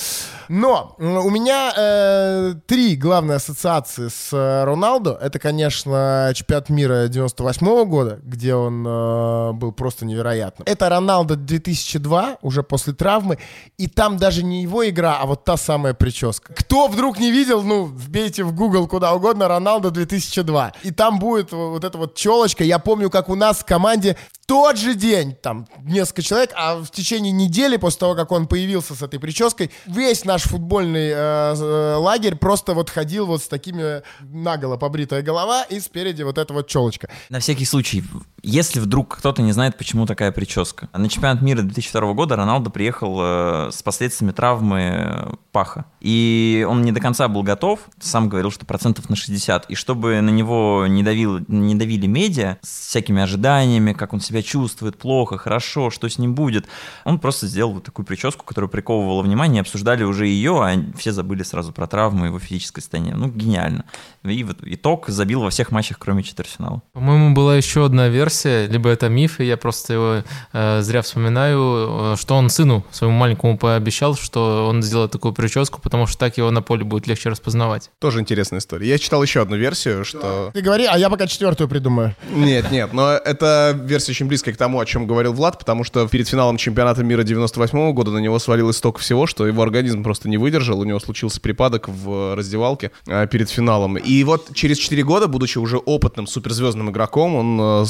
Но 0.49 0.95
у 0.99 1.31
меня 1.31 1.73
э, 1.77 2.55
три 2.67 2.97
главные 2.97 3.37
ассоциации 3.37 4.09
с 4.09 4.33
э, 4.33 4.65
Роналдо. 4.65 5.19
Это, 5.21 5.39
конечно, 5.39 6.33
чемпионат 6.35 6.69
мира 6.71 7.09
98 7.09 7.85
года, 7.85 8.19
где 8.23 8.55
он 8.55 8.85
э, 8.87 9.53
был 9.53 9.73
просто 9.73 10.07
невероятным. 10.07 10.67
Это 10.67 10.89
Роналдо 10.89 11.37
2002, 11.37 12.39
уже 12.43 12.63
после 12.63 12.93
травмы. 12.93 13.39
И 13.77 13.89
там 13.89 14.17
даже 14.17 14.43
не 14.43 14.63
его 14.63 14.89
игра, 14.89 15.19
а 15.21 15.27
вот 15.27 15.45
та 15.45 15.57
самая 15.57 15.95
прическа. 15.95 16.55
Кто 16.55 16.89
вдруг 16.89 17.19
не 17.19 17.31
видел, 17.31 17.63
ну, 17.63 17.85
вбейте 17.85 18.45
в 18.45 18.55
Google 18.55 18.87
куда 18.89 19.13
угодно 19.13 19.49
Роналдо 19.49 19.91
2002. 19.91 20.73
И 20.83 20.91
там 20.91 21.19
будет 21.19 21.53
вот 21.53 21.85
эта 21.85 21.99
вот 21.99 22.15
челочка. 22.15 22.65
Я 22.65 22.79
помню, 22.79 23.11
как 23.11 23.29
у 23.29 23.35
нас 23.35 23.59
в 23.59 23.65
команде 23.65 24.17
тот 24.47 24.77
же 24.77 24.95
день, 24.95 25.35
там, 25.35 25.67
несколько 25.83 26.23
человек, 26.23 26.51
а 26.55 26.77
в 26.77 26.91
течение 26.91 27.33
недели 27.33 27.77
после 27.77 28.01
того, 28.01 28.15
как 28.15 28.33
он 28.33 28.47
появился 28.47 28.95
с 28.95 29.03
этой 29.03 29.19
прической, 29.19 29.71
весь 29.87 30.25
наш 30.25 30.43
футбольный 30.43 31.11
э, 31.11 31.15
э, 31.15 31.95
лагерь 31.97 32.37
просто 32.37 32.75
вот 32.75 32.91
ходил 32.91 33.27
вот 33.27 33.43
с 33.43 33.49
такими 33.49 34.03
наголо 34.21 34.77
побритая 34.77 35.23
голова 35.23 35.65
и 35.65 35.81
спереди 35.81 36.23
вот 36.23 36.39
эта 36.39 36.53
вот 36.53 36.69
челочка. 36.69 37.11
На 37.29 37.41
всякий 37.41 37.65
случай, 37.65 38.03
если 38.47 38.79
вдруг 38.79 39.17
кто-то 39.17 39.41
не 39.41 39.53
знает, 39.53 39.79
почему 39.79 40.05
такая 40.07 40.31
прическа. 40.31 40.89
На 40.93 41.09
чемпионат 41.09 41.41
мира 41.41 41.63
2002 41.63 42.13
года 42.13 42.37
Роналдо 42.37 42.69
приехал 42.69 43.19
э, 43.21 43.71
с 43.73 43.83
последствиями 43.83 44.33
травмы 44.33 44.81
э, 44.81 45.35
паха. 45.51 45.87
И 46.01 46.67
он 46.69 46.83
не 46.83 46.93
до 46.93 47.01
конца 47.01 47.27
был 47.29 47.43
готов, 47.43 47.81
сам 47.99 48.29
говорил, 48.29 48.51
что 48.51 48.67
процентов 48.67 49.09
на 49.09 49.17
60. 49.17 49.71
И 49.71 49.75
чтобы 49.75 50.21
на 50.21 50.29
него 50.29 50.87
не, 50.87 51.03
давил, 51.03 51.41
не 51.49 51.75
давили 51.75 52.07
медиа 52.07 52.59
с 52.61 52.89
всякими 52.89 53.23
ожиданиями, 53.23 53.95
как 53.95 54.13
он 54.13 54.21
себя 54.21 54.43
чувствует, 54.43 54.99
плохо, 54.99 55.39
хорошо, 55.39 55.89
что 55.89 56.07
с 56.07 56.19
ним 56.19 56.35
будет, 56.35 56.67
он 57.05 57.19
просто 57.19 57.47
сделал 57.47 57.73
вот 57.73 57.85
такую 57.85 58.05
прическу, 58.05 58.45
которая 58.45 58.69
приковывала 58.69 59.23
внимание, 59.23 59.63
обсуждали 59.63 60.05
уже 60.05 60.27
ее, 60.27 60.63
а 60.63 60.75
все 60.99 61.13
забыли 61.13 61.45
сразу 61.45 61.73
про 61.73 61.87
травму 61.87 62.25
и 62.27 62.29
его 62.29 62.39
физическое 62.39 62.83
состояние. 62.83 63.15
Ну, 63.15 63.29
гениально. 63.29 63.87
И 64.23 64.45
вот 64.45 64.59
итог 64.63 65.09
забил 65.09 65.41
во 65.41 65.49
всех 65.49 65.71
матчах, 65.71 65.99
кроме 65.99 66.23
четвертьфинала. 66.23 66.83
По-моему, 66.93 67.35
была 67.35 67.57
еще 67.57 67.87
одна 67.87 68.09
версия, 68.09 68.34
либо 68.43 68.91
это 68.91 69.09
миф, 69.09 69.41
и 69.41 69.45
я 69.45 69.57
просто 69.57 69.93
его 69.93 70.25
э, 70.53 70.83
зря 70.83 71.03
вспоминаю, 71.03 72.15
э, 72.15 72.17
что 72.19 72.35
он 72.35 72.51
сыну 72.51 72.85
своему 72.91 73.17
маленькому 73.17 73.59
пообещал, 73.59 74.17
что 74.17 74.67
он 74.69 74.83
сделает 74.83 75.13
такую 75.13 75.33
прическу, 75.33 75.81
потому 75.81 76.07
что 76.07 76.19
так 76.19 76.37
его 76.39 76.51
на 76.51 76.63
поле 76.63 76.85
будет 76.85 77.07
легче 77.07 77.29
распознавать. 77.29 77.91
Тоже 77.99 78.21
интересная 78.21 78.59
история. 78.59 78.89
Я 78.89 78.99
читал 78.99 79.23
еще 79.23 79.43
одну 79.43 79.57
версию, 79.57 80.05
что... 80.05 80.51
Ты 80.53 80.61
говори, 80.61 80.87
а 80.87 80.99
я 80.99 81.11
пока 81.11 81.27
четвертую 81.27 81.69
придумаю. 81.69 82.15
Нет, 82.31 82.71
нет, 82.71 82.93
но 82.93 83.13
это 83.13 83.79
версия 83.85 84.13
очень 84.13 84.27
близкая 84.27 84.55
к 84.55 84.59
тому, 84.59 84.81
о 84.81 84.87
чем 84.87 85.07
говорил 85.07 85.33
Влад, 85.33 85.59
потому 85.59 85.85
что 85.85 86.09
перед 86.09 86.29
финалом 86.29 86.57
чемпионата 86.57 87.03
мира 87.03 87.23
98 87.23 87.93
года 87.93 88.11
на 88.11 88.19
него 88.19 88.39
свалилось 88.39 88.77
столько 88.77 89.01
всего, 89.01 89.27
что 89.27 89.47
его 89.47 89.63
организм 89.63 90.03
просто 90.03 90.29
не 90.29 90.39
выдержал, 90.39 90.81
у 90.81 90.85
него 90.85 90.99
случился 91.01 91.41
припадок 91.41 91.89
в 91.89 92.35
раздевалке 92.35 92.91
э, 93.07 93.27
перед 93.27 93.51
финалом. 93.51 93.97
И 93.97 94.25
вот 94.25 94.55
через 94.55 94.79
4 94.79 95.03
года, 95.03 95.29
будучи 95.29 95.59
уже 95.59 95.79
опытным 95.79 96.27
суперзвездным 96.27 96.91
игроком, 96.91 97.35
он, 97.35 97.61
э, 97.61 97.87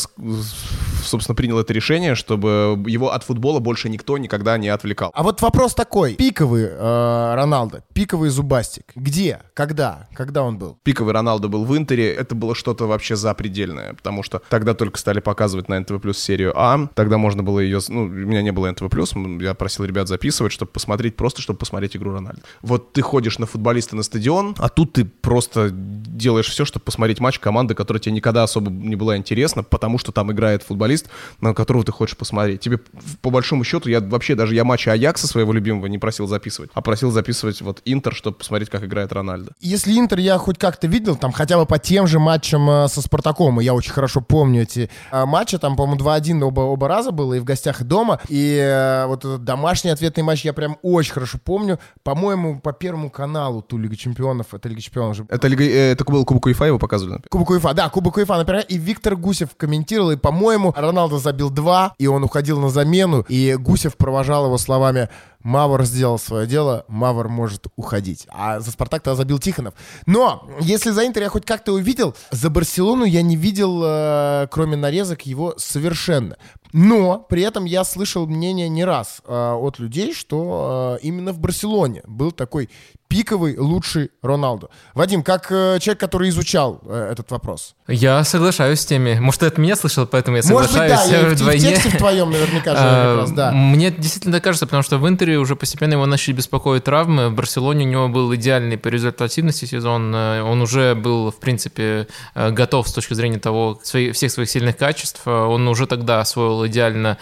собственно, 1.05 1.37
принял 1.37 1.59
это 1.59 1.73
решение, 1.73 2.15
чтобы 2.15 2.83
его 2.87 3.13
от 3.13 3.23
футбола 3.25 3.61
больше 3.61 3.89
никто 3.89 4.19
никогда 4.19 4.59
не 4.59 4.69
отвлекал. 4.69 5.11
А 5.15 5.23
вот 5.23 5.43
вопрос 5.43 5.75
такой. 5.75 6.15
Пиковый 6.15 6.69
э, 6.71 7.35
Роналдо, 7.35 7.85
пиковый 7.93 8.31
зубастик. 8.31 8.93
Где? 8.95 9.41
Когда? 9.55 10.09
Когда 10.15 10.43
он 10.43 10.59
был? 10.59 10.79
Пиковый 10.83 11.13
Роналдо 11.13 11.49
был 11.49 11.65
в 11.65 11.77
Интере, 11.77 12.13
это 12.13 12.35
было 12.35 12.55
что-то 12.55 12.87
вообще 12.87 13.17
запредельное, 13.17 13.95
потому 13.95 14.23
что 14.23 14.43
тогда 14.49 14.75
только 14.75 14.99
стали 14.99 15.21
показывать 15.21 15.69
на 15.69 15.79
НТВ 15.81 16.01
Плюс 16.01 16.19
серию 16.19 16.53
А, 16.57 16.89
тогда 16.95 17.19
можно 17.19 17.43
было 17.43 17.61
ее, 17.61 17.81
ну, 17.89 18.03
у 18.03 18.09
меня 18.09 18.43
не 18.43 18.53
было 18.53 18.71
НТВ 18.71 18.89
Плюс, 18.91 19.15
я 19.41 19.55
просил 19.55 19.85
ребят 19.85 20.09
записывать, 20.09 20.53
чтобы 20.53 20.71
посмотреть, 20.73 21.17
просто 21.17 21.43
чтобы 21.43 21.59
посмотреть 21.59 21.97
игру 21.97 22.13
Рональда. 22.13 22.43
Вот 22.63 22.93
ты 22.93 23.03
ходишь 23.03 23.39
на 23.39 23.47
футболиста 23.47 23.97
на 23.97 24.03
стадион, 24.03 24.55
а 24.59 24.69
тут 24.69 24.95
ты 24.95 25.05
просто 25.05 25.71
делаешь 25.73 26.49
все, 26.49 26.65
чтобы 26.65 26.85
посмотреть 26.85 27.21
матч 27.21 27.39
команды, 27.39 27.75
которая 27.75 28.01
тебе 28.01 28.13
никогда 28.13 28.43
особо 28.43 28.71
не 28.71 28.97
была 28.97 29.17
интересна, 29.17 29.63
потому 29.63 29.99
что 29.99 30.13
там 30.13 30.24
играет 30.33 30.63
футболист, 30.63 31.09
на 31.41 31.55
которого 31.55 31.85
ты 31.85 31.93
хочешь 31.93 32.17
посмотреть. 32.17 32.61
Тебе, 32.61 32.79
по 33.21 33.31
большому 33.31 33.65
счету, 33.65 33.89
я 33.89 34.01
вообще 34.01 34.35
даже 34.35 34.55
я 34.55 34.65
матчи 34.65 34.89
Аякса 34.89 35.27
своего 35.27 35.53
любимого 35.53 35.87
не 35.87 35.99
просил 35.99 36.27
записывать, 36.27 36.71
а 36.75 36.81
просил 36.81 37.11
записывать 37.11 37.61
вот 37.61 37.83
Интер, 37.85 38.15
чтобы 38.15 38.37
посмотреть, 38.39 38.71
как 38.71 38.85
играет 38.85 39.13
Рональдо. 39.13 39.53
Если 39.61 39.99
Интер 39.99 40.19
я 40.19 40.39
хоть 40.39 40.59
как-то 40.59 40.87
видел, 40.87 41.17
там 41.17 41.33
хотя 41.33 41.59
бы 41.59 41.67
по 41.67 41.79
тем 41.79 42.07
же 42.07 42.19
матчам 42.19 42.69
э, 42.71 42.89
со 42.89 43.03
Спартаком, 43.03 43.61
и 43.61 43.65
я 43.65 43.75
очень 43.75 43.93
хорошо 43.93 44.21
помню 44.21 44.63
эти 44.63 44.91
э, 45.11 45.25
матчи, 45.25 45.59
там, 45.59 45.77
по-моему, 45.77 46.03
2-1 46.03 46.43
оба, 46.43 46.61
оба 46.61 46.89
раза 46.89 47.11
было, 47.11 47.35
и 47.35 47.41
в 47.41 47.45
гостях, 47.45 47.81
и 47.81 47.85
дома, 47.85 48.21
и 48.29 48.57
э, 48.57 49.07
вот 49.07 49.25
этот 49.25 49.45
домашний 49.45 49.91
ответный 49.91 50.23
матч 50.23 50.45
я 50.45 50.53
прям 50.53 50.79
очень 50.83 51.13
хорошо 51.13 51.39
помню, 51.43 51.79
по-моему, 52.03 52.61
по 52.61 52.73
Первому 52.73 53.11
каналу 53.11 53.63
ту 53.63 53.79
Лига 53.79 53.97
Чемпионов, 53.97 54.55
это 54.55 54.69
Лига 54.69 54.81
Чемпионов 54.81 55.17
же. 55.17 55.27
Это, 55.29 55.49
Лига, 55.49 55.65
это 55.65 56.05
был 56.05 56.25
Кубок 56.25 56.47
УЕФА, 56.47 56.65
его 56.67 56.79
показывали? 56.79 57.21
Кубок 57.31 57.51
УЕФА, 57.51 57.75
да, 57.75 57.89
Кубок 57.89 58.17
УЕФа, 58.17 58.37
например, 58.37 58.65
и 58.69 58.79
Виктор 58.79 59.17
Гусев 59.17 59.51
комментировал, 59.57 60.04
и, 60.13 60.17
по-моему, 60.17 60.73
Роналдо 60.77 61.19
забил 61.19 61.51
два, 61.51 61.95
и 61.99 62.07
он 62.07 62.25
уходил 62.25 62.61
на 62.61 62.69
замену, 62.69 63.25
и 63.29 63.57
Гусев 63.59 63.97
провожал 63.97 64.47
его 64.47 64.59
словами 64.59 65.09
Мавр 65.45 65.85
сделал 65.85 66.19
свое 66.19 66.47
дело, 66.47 66.85
Мавр 66.89 67.29
может 67.29 67.69
уходить. 67.77 68.27
А 68.31 68.59
за 68.61 68.73
Спартак 68.73 69.03
тогда 69.03 69.15
забил 69.17 69.39
Тихонов. 69.39 69.75
Но, 70.07 70.49
если 70.61 70.91
за 70.91 71.07
Интер 71.07 71.23
я 71.23 71.29
хоть 71.29 71.45
как-то 71.45 71.73
увидел, 71.73 72.17
за 72.31 72.51
Барселону 72.51 73.05
я 73.05 73.23
не 73.23 73.37
видел, 73.37 73.83
э, 73.85 74.49
кроме 74.51 74.77
нарезок, 74.77 75.27
его 75.27 75.55
совершенно. 75.59 76.37
Но 76.73 77.19
при 77.29 77.43
этом 77.43 77.67
я 77.67 77.85
слышал 77.85 78.27
мнение 78.27 78.69
не 78.69 78.85
раз 78.85 79.21
э, 79.25 79.53
от 79.53 79.79
людей, 79.79 80.13
что 80.13 80.99
э, 81.01 81.07
именно 81.07 81.33
в 81.33 81.39
Барселоне 81.39 82.03
был 82.05 82.33
такой 82.33 82.69
пиковый 83.07 83.57
лучший 83.57 84.11
Роналду. 84.23 84.71
Вадим, 84.93 85.23
как 85.23 85.47
э, 85.53 85.79
человек, 85.81 86.01
который 86.01 86.31
изучал 86.31 86.81
э, 86.85 87.11
этот 87.13 87.31
вопрос. 87.31 87.77
Я 87.87 88.25
соглашаюсь 88.25 88.81
с 88.81 88.87
теми. 88.87 89.21
Может, 89.21 89.41
ты 89.43 89.47
от 89.47 89.59
меня 89.59 89.77
слышал, 89.77 90.05
поэтому 90.05 90.37
я 90.39 90.43
Может 90.43 90.63
быть, 90.63 90.71
соглашаюсь 90.73 91.11
да, 91.11 91.17
я, 91.17 91.21
э, 91.21 91.23
и 91.23 91.27
в, 91.27 91.29
и 91.31 91.35
в 91.35 91.37
вдвойне. 91.37 91.61
тексте 91.71 91.89
в 91.91 91.97
твоем 91.97 92.31
наверняка 92.33 92.71
же 92.73 92.77
А, 92.81 93.11
как 93.13 93.21
раз, 93.21 93.31
да. 93.31 93.53
Мне 93.53 93.93
действительно 93.93 94.41
кажется, 94.41 94.67
потому 94.67 94.83
что 94.83 94.99
в 94.99 95.09
Интере 95.09 95.34
уже 95.39 95.57
постепенно 95.57 95.95
его 95.95 96.07
начали 96.07 96.35
беспокоить 96.35 96.85
травмы. 96.85 97.29
В 97.29 97.35
Барселоне 97.35 97.87
у 97.87 97.89
него 97.89 98.09
был 98.09 98.35
идеальный 98.35 98.79
по 98.79 98.89
результативности 98.89 99.65
сезон. 99.65 100.15
Э, 100.15 100.43
Он 100.43 100.63
уже 100.63 100.95
был, 100.95 101.31
в 101.31 101.37
принципе, 101.37 102.09
э, 102.35 102.51
готов 102.51 102.89
с 102.89 102.93
точки 102.93 103.15
зрения 103.15 103.39
того, 103.39 103.81
всех 103.83 104.31
своих 104.31 104.49
сильных 104.49 104.77
качеств. 104.77 105.23
Э, 105.27 105.31
Он 105.31 105.69
уже 105.69 105.87
тогда 105.87 106.21
освоил 106.21 106.67
идеально 106.67 107.19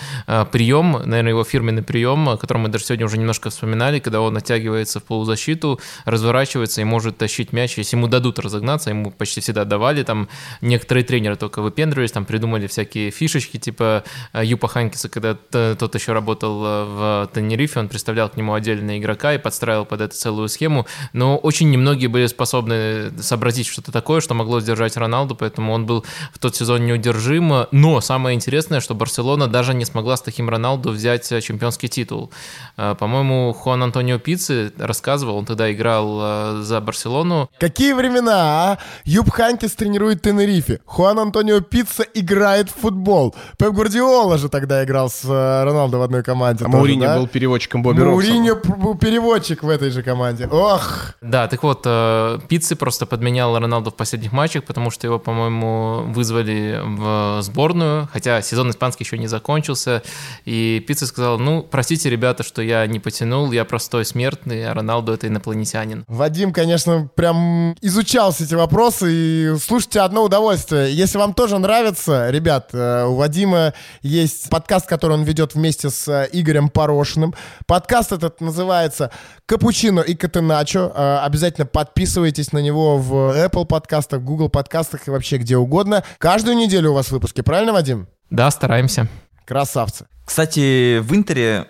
прием, 0.51 0.93
наверное, 1.05 1.31
его 1.31 1.45
фирменный 1.45 1.83
прием, 1.83 2.29
о 2.29 2.37
котором 2.37 2.63
мы 2.63 2.69
даже 2.69 2.85
сегодня 2.85 3.07
уже 3.07 3.19
немножко 3.19 3.51
вспоминали, 3.51 3.99
когда 3.99 4.21
он 4.21 4.37
оттягивается 4.37 5.01
в 5.01 5.05
полузащиту, 5.05 5.81
разворачивается 6.05 6.81
и 6.81 6.85
может 6.85 7.19
тащить 7.19 7.53
мяч. 7.53 7.79
Если 7.79 7.97
ему 7.97 8.09
дадут 8.09 8.39
разогнаться, 8.39 8.91
ему 8.91 9.11
почти 9.11 9.41
всегда 9.41 9.65
давали. 9.65 10.03
Там 10.03 10.29
некоторые 10.61 11.05
тренеры 11.05 11.37
только 11.37 11.63
выпендривались, 11.63 12.13
там 12.13 12.25
придумали 12.25 12.67
всякие 12.67 13.11
фишечки, 13.11 13.59
типа 13.59 14.05
Юпа 14.35 14.69
Ханкиса, 14.69 15.09
когда 15.09 15.35
тот 15.35 15.95
еще 15.95 16.13
работал 16.13 16.61
в 16.61 17.31
Тенерифе, 17.35 17.81
он 17.81 17.89
представлял 18.03 18.29
к 18.29 18.37
нему 18.37 18.53
отдельного 18.55 18.99
игрока 18.99 19.33
и 19.33 19.39
подстраивал 19.39 19.85
под 19.85 20.01
это 20.01 20.17
целую 20.17 20.49
схему. 20.49 20.87
Но 21.13 21.37
очень 21.37 21.71
немногие 21.71 22.09
были 22.09 22.27
способны 22.27 23.13
сообразить 23.21 23.69
что-то 23.69 23.93
такое, 23.93 24.21
что 24.21 24.35
могло 24.35 24.61
сдержать 24.61 24.97
Роналду, 24.97 25.37
поэтому 25.37 25.73
он 25.73 25.87
был 25.87 26.05
в 26.33 26.41
тот 26.41 26.57
сезон 26.57 26.85
неудержим. 26.85 27.67
Но 27.71 28.01
самое 28.01 28.35
интересное, 28.35 28.81
что 28.81 28.97
Барселона 28.97 29.47
даже 29.47 29.73
не 29.73 29.85
смогла 29.85 30.17
с 30.17 30.23
таким 30.23 30.51
Роналду 30.51 30.91
взять 30.91 31.29
чемпионский 31.29 31.89
титул. 31.89 32.33
Э, 32.77 32.97
По-моему, 32.99 33.53
Хуан 33.53 33.85
Антонио 33.85 34.19
Пицци 34.19 34.73
рассказывал, 34.79 35.37
он 35.37 35.45
тогда 35.45 35.73
играл 35.73 36.19
э, 36.21 36.63
за 36.63 36.81
Барселону, 36.81 37.51
Какие 37.61 37.93
времена, 37.93 38.35
а? 38.35 38.79
Юб 39.05 39.31
Ханкис 39.31 39.73
тренирует 39.73 40.23
Тенерифе. 40.23 40.81
Хуан 40.87 41.21
Антонио 41.21 41.61
Пицца 41.61 42.03
играет 42.03 42.69
в 42.69 42.75
футбол. 42.81 43.37
Пеп 43.59 43.73
Гвардиола 43.73 44.39
же 44.39 44.49
тогда 44.49 44.83
играл 44.83 45.09
с 45.09 45.25
э, 45.25 45.65
Роналдо 45.65 45.99
в 45.99 46.03
одной 46.03 46.25
команде. 46.25 46.65
А 46.65 46.67
тоже, 46.67 46.77
Мауриньо 46.77 47.07
да? 47.07 47.19
был 47.19 47.29
переводчиком 47.29 47.83
П- 48.57 48.75
был 48.77 48.95
переводчик 48.97 49.63
в 49.63 49.69
этой 49.69 49.91
же 49.91 50.03
команде. 50.03 50.47
Ох! 50.47 51.13
Да, 51.21 51.49
так 51.49 51.63
вот, 51.63 51.83
э, 51.85 52.39
Пиццы 52.49 52.77
просто 52.77 53.07
подменял 53.07 53.59
Роналду 53.59 53.91
в 53.91 53.95
последних 53.95 54.33
матчах, 54.33 54.65
потому 54.65 54.91
что 54.91 55.07
его, 55.07 55.19
по-моему, 55.19 56.05
вызвали 56.13 56.81
в 56.85 57.43
сборную, 57.43 58.09
хотя 58.13 58.43
сезон 58.43 58.71
испанский 58.71 59.05
еще 59.05 59.19
не 59.19 59.27
закончился, 59.27 60.03
и 60.45 60.85
Пиццы 60.87 61.07
сказал, 61.07 61.39
ну, 61.39 61.63
простите, 61.63 62.11
ребята, 62.11 62.43
что 62.43 62.63
я 62.63 62.87
не 62.87 62.99
потянул, 63.01 63.53
я 63.53 63.65
простой 63.65 64.05
смертный, 64.05 64.67
а 64.69 64.75
Роналду 64.75 65.13
это 65.13 65.29
инопланетянин. 65.29 66.05
Вадим, 66.09 66.53
конечно, 66.53 67.09
прям 67.15 67.75
изучал 67.81 68.33
все 68.33 68.45
эти 68.45 68.55
вопросы, 68.55 69.07
и 69.11 69.55
слушайте, 69.63 70.01
одно 70.01 70.25
удовольствие. 70.25 70.95
Если 70.95 71.19
вам 71.19 71.35
тоже 71.35 71.59
нравится, 71.59 72.31
ребят, 72.31 72.71
э, 72.73 73.05
у 73.07 73.15
Вадима 73.17 73.75
есть 74.03 74.51
подкаст, 74.51 74.87
который 74.89 75.13
он 75.13 75.23
ведет 75.25 75.55
вместе 75.55 75.91
с 75.91 76.09
э, 76.09 76.29
Игорем 76.33 76.69
Порошиным. 76.69 77.35
Подкаст 77.73 78.13
этот 78.13 78.43
называется 78.43 79.11
«Капучино 79.47 80.01
и 80.01 80.15
Катеначо». 80.15 80.93
Э, 80.95 81.21
Обязательно 81.25 81.65
подписывайтесь 81.65 82.53
на 82.53 82.59
него 82.59 82.99
в 82.99 83.15
Apple 83.35 83.65
подкастах, 83.65 84.21
Google 84.21 84.51
подкастах 84.51 85.09
и 85.09 85.11
вообще 85.11 85.39
где 85.39 85.57
угодно. 85.57 86.05
Каждую 86.19 86.59
неделю 86.59 86.91
у 86.91 86.93
вас 86.93 87.11
выпуски, 87.11 87.41
правильно, 87.41 87.73
Вадим? 87.73 88.09
Да, 88.29 88.51
стараемся. 88.51 89.09
Красавцы. 89.47 90.05
Кстати, 90.27 90.99
в 90.99 91.15
Интере, 91.15 91.67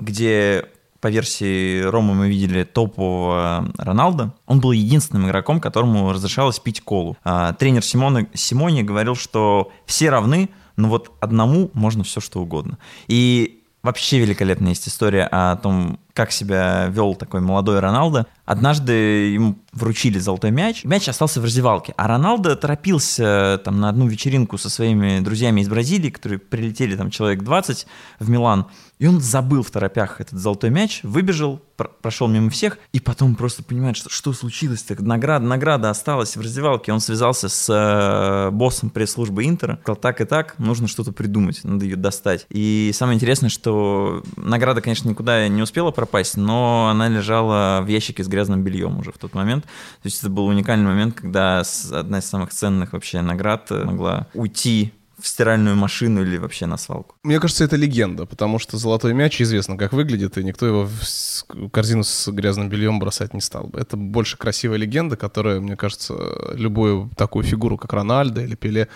где 0.00 0.66
по 1.00 1.06
версии 1.06 1.82
Рома 1.82 2.14
мы 2.14 2.28
видели 2.28 2.64
топового 2.64 3.72
Роналда, 3.78 4.34
он 4.46 4.58
был 4.58 4.72
единственным 4.72 5.28
игроком, 5.28 5.60
которому 5.60 6.12
разрешалось 6.12 6.58
пить 6.58 6.80
колу. 6.80 7.16
А, 7.22 7.52
тренер 7.52 7.84
Симона, 7.84 8.26
Симони 8.34 8.82
говорил, 8.82 9.14
что 9.14 9.70
все 9.86 10.10
равны, 10.10 10.50
но 10.74 10.88
вот 10.88 11.12
одному 11.20 11.70
можно 11.74 12.02
все 12.02 12.20
что 12.20 12.40
угодно. 12.40 12.78
И 13.06 13.60
вообще 13.84 14.18
великолепная 14.18 14.70
есть 14.70 14.88
история 14.88 15.28
о 15.30 15.56
том, 15.56 16.00
как 16.14 16.30
себя 16.30 16.86
вел 16.86 17.14
такой 17.16 17.40
молодой 17.40 17.80
Роналдо. 17.80 18.26
Однажды 18.46 18.92
ему 19.32 19.58
вручили 19.72 20.18
золотой 20.18 20.52
мяч, 20.52 20.84
мяч 20.84 21.08
остался 21.08 21.40
в 21.40 21.44
раздевалке, 21.44 21.92
а 21.96 22.06
Роналдо 22.06 22.54
торопился 22.56 23.60
там 23.64 23.80
на 23.80 23.88
одну 23.88 24.06
вечеринку 24.06 24.56
со 24.56 24.70
своими 24.70 25.20
друзьями 25.20 25.60
из 25.60 25.68
Бразилии, 25.68 26.10
которые 26.10 26.38
прилетели 26.38 26.94
там 26.94 27.10
человек 27.10 27.42
20 27.42 27.86
в 28.20 28.30
Милан, 28.30 28.66
и 28.98 29.06
он 29.06 29.20
забыл 29.20 29.62
в 29.62 29.70
торопях 29.70 30.20
этот 30.20 30.38
золотой 30.38 30.70
мяч, 30.70 31.00
выбежал, 31.02 31.60
пр- 31.76 31.90
прошел 32.00 32.28
мимо 32.28 32.48
всех, 32.50 32.78
и 32.92 33.00
потом 33.00 33.34
просто 33.34 33.64
понимает, 33.64 33.96
что, 33.96 34.08
что 34.08 34.32
случилось, 34.32 34.82
так 34.82 35.00
награда, 35.00 35.44
награда 35.44 35.90
осталась 35.90 36.36
в 36.36 36.40
раздевалке. 36.40 36.92
Он 36.92 37.00
связался 37.00 37.48
с 37.48 37.68
э, 37.68 38.50
боссом 38.50 38.90
пресс-службы 38.90 39.44
Интера, 39.44 39.78
сказал, 39.82 39.96
так 39.96 40.20
и 40.20 40.24
так, 40.24 40.58
нужно 40.58 40.86
что-то 40.86 41.12
придумать, 41.12 41.64
надо 41.64 41.84
ее 41.84 41.96
достать. 41.96 42.46
И 42.50 42.92
самое 42.94 43.16
интересное, 43.16 43.50
что 43.50 44.22
награда, 44.36 44.80
конечно, 44.80 45.08
никуда 45.08 45.48
не 45.48 45.62
успела 45.62 45.90
пропасть, 46.04 46.36
но 46.36 46.88
она 46.90 47.08
лежала 47.08 47.80
в 47.82 47.88
ящике 47.88 48.22
с 48.22 48.28
грязным 48.28 48.62
бельем 48.62 48.98
уже 48.98 49.10
в 49.10 49.18
тот 49.18 49.34
момент. 49.34 49.64
То 49.64 50.06
есть 50.06 50.18
это 50.20 50.30
был 50.30 50.46
уникальный 50.46 50.86
момент, 50.86 51.14
когда 51.14 51.62
одна 51.92 52.18
из 52.18 52.24
самых 52.24 52.50
ценных 52.50 52.92
вообще 52.92 53.22
наград 53.22 53.66
э, 53.70 53.84
могла 53.84 54.26
уйти 54.34 54.92
в 55.18 55.26
стиральную 55.26 55.76
машину 55.76 56.22
или 56.22 56.36
вообще 56.36 56.66
на 56.66 56.76
свалку. 56.76 57.14
Мне 57.22 57.40
кажется, 57.40 57.64
это 57.64 57.76
легенда, 57.76 58.26
потому 58.26 58.58
что 58.58 58.76
золотой 58.76 59.14
мяч 59.14 59.40
известно, 59.40 59.78
как 59.78 59.92
выглядит, 59.92 60.36
и 60.36 60.44
никто 60.44 60.66
его 60.66 60.86
в 60.86 61.70
корзину 61.70 62.02
с 62.04 62.28
грязным 62.28 62.68
бельем 62.68 62.98
бросать 62.98 63.32
не 63.32 63.40
стал 63.40 63.64
бы. 63.64 63.80
Это 63.80 63.96
больше 63.96 64.36
красивая 64.36 64.76
легенда, 64.76 65.16
которая, 65.16 65.60
мне 65.60 65.76
кажется, 65.76 66.14
любую 66.52 67.10
такую 67.16 67.44
фигуру, 67.44 67.78
как 67.78 67.92
Рональдо 67.92 68.42
или 68.42 68.56
Пеле, 68.56 68.88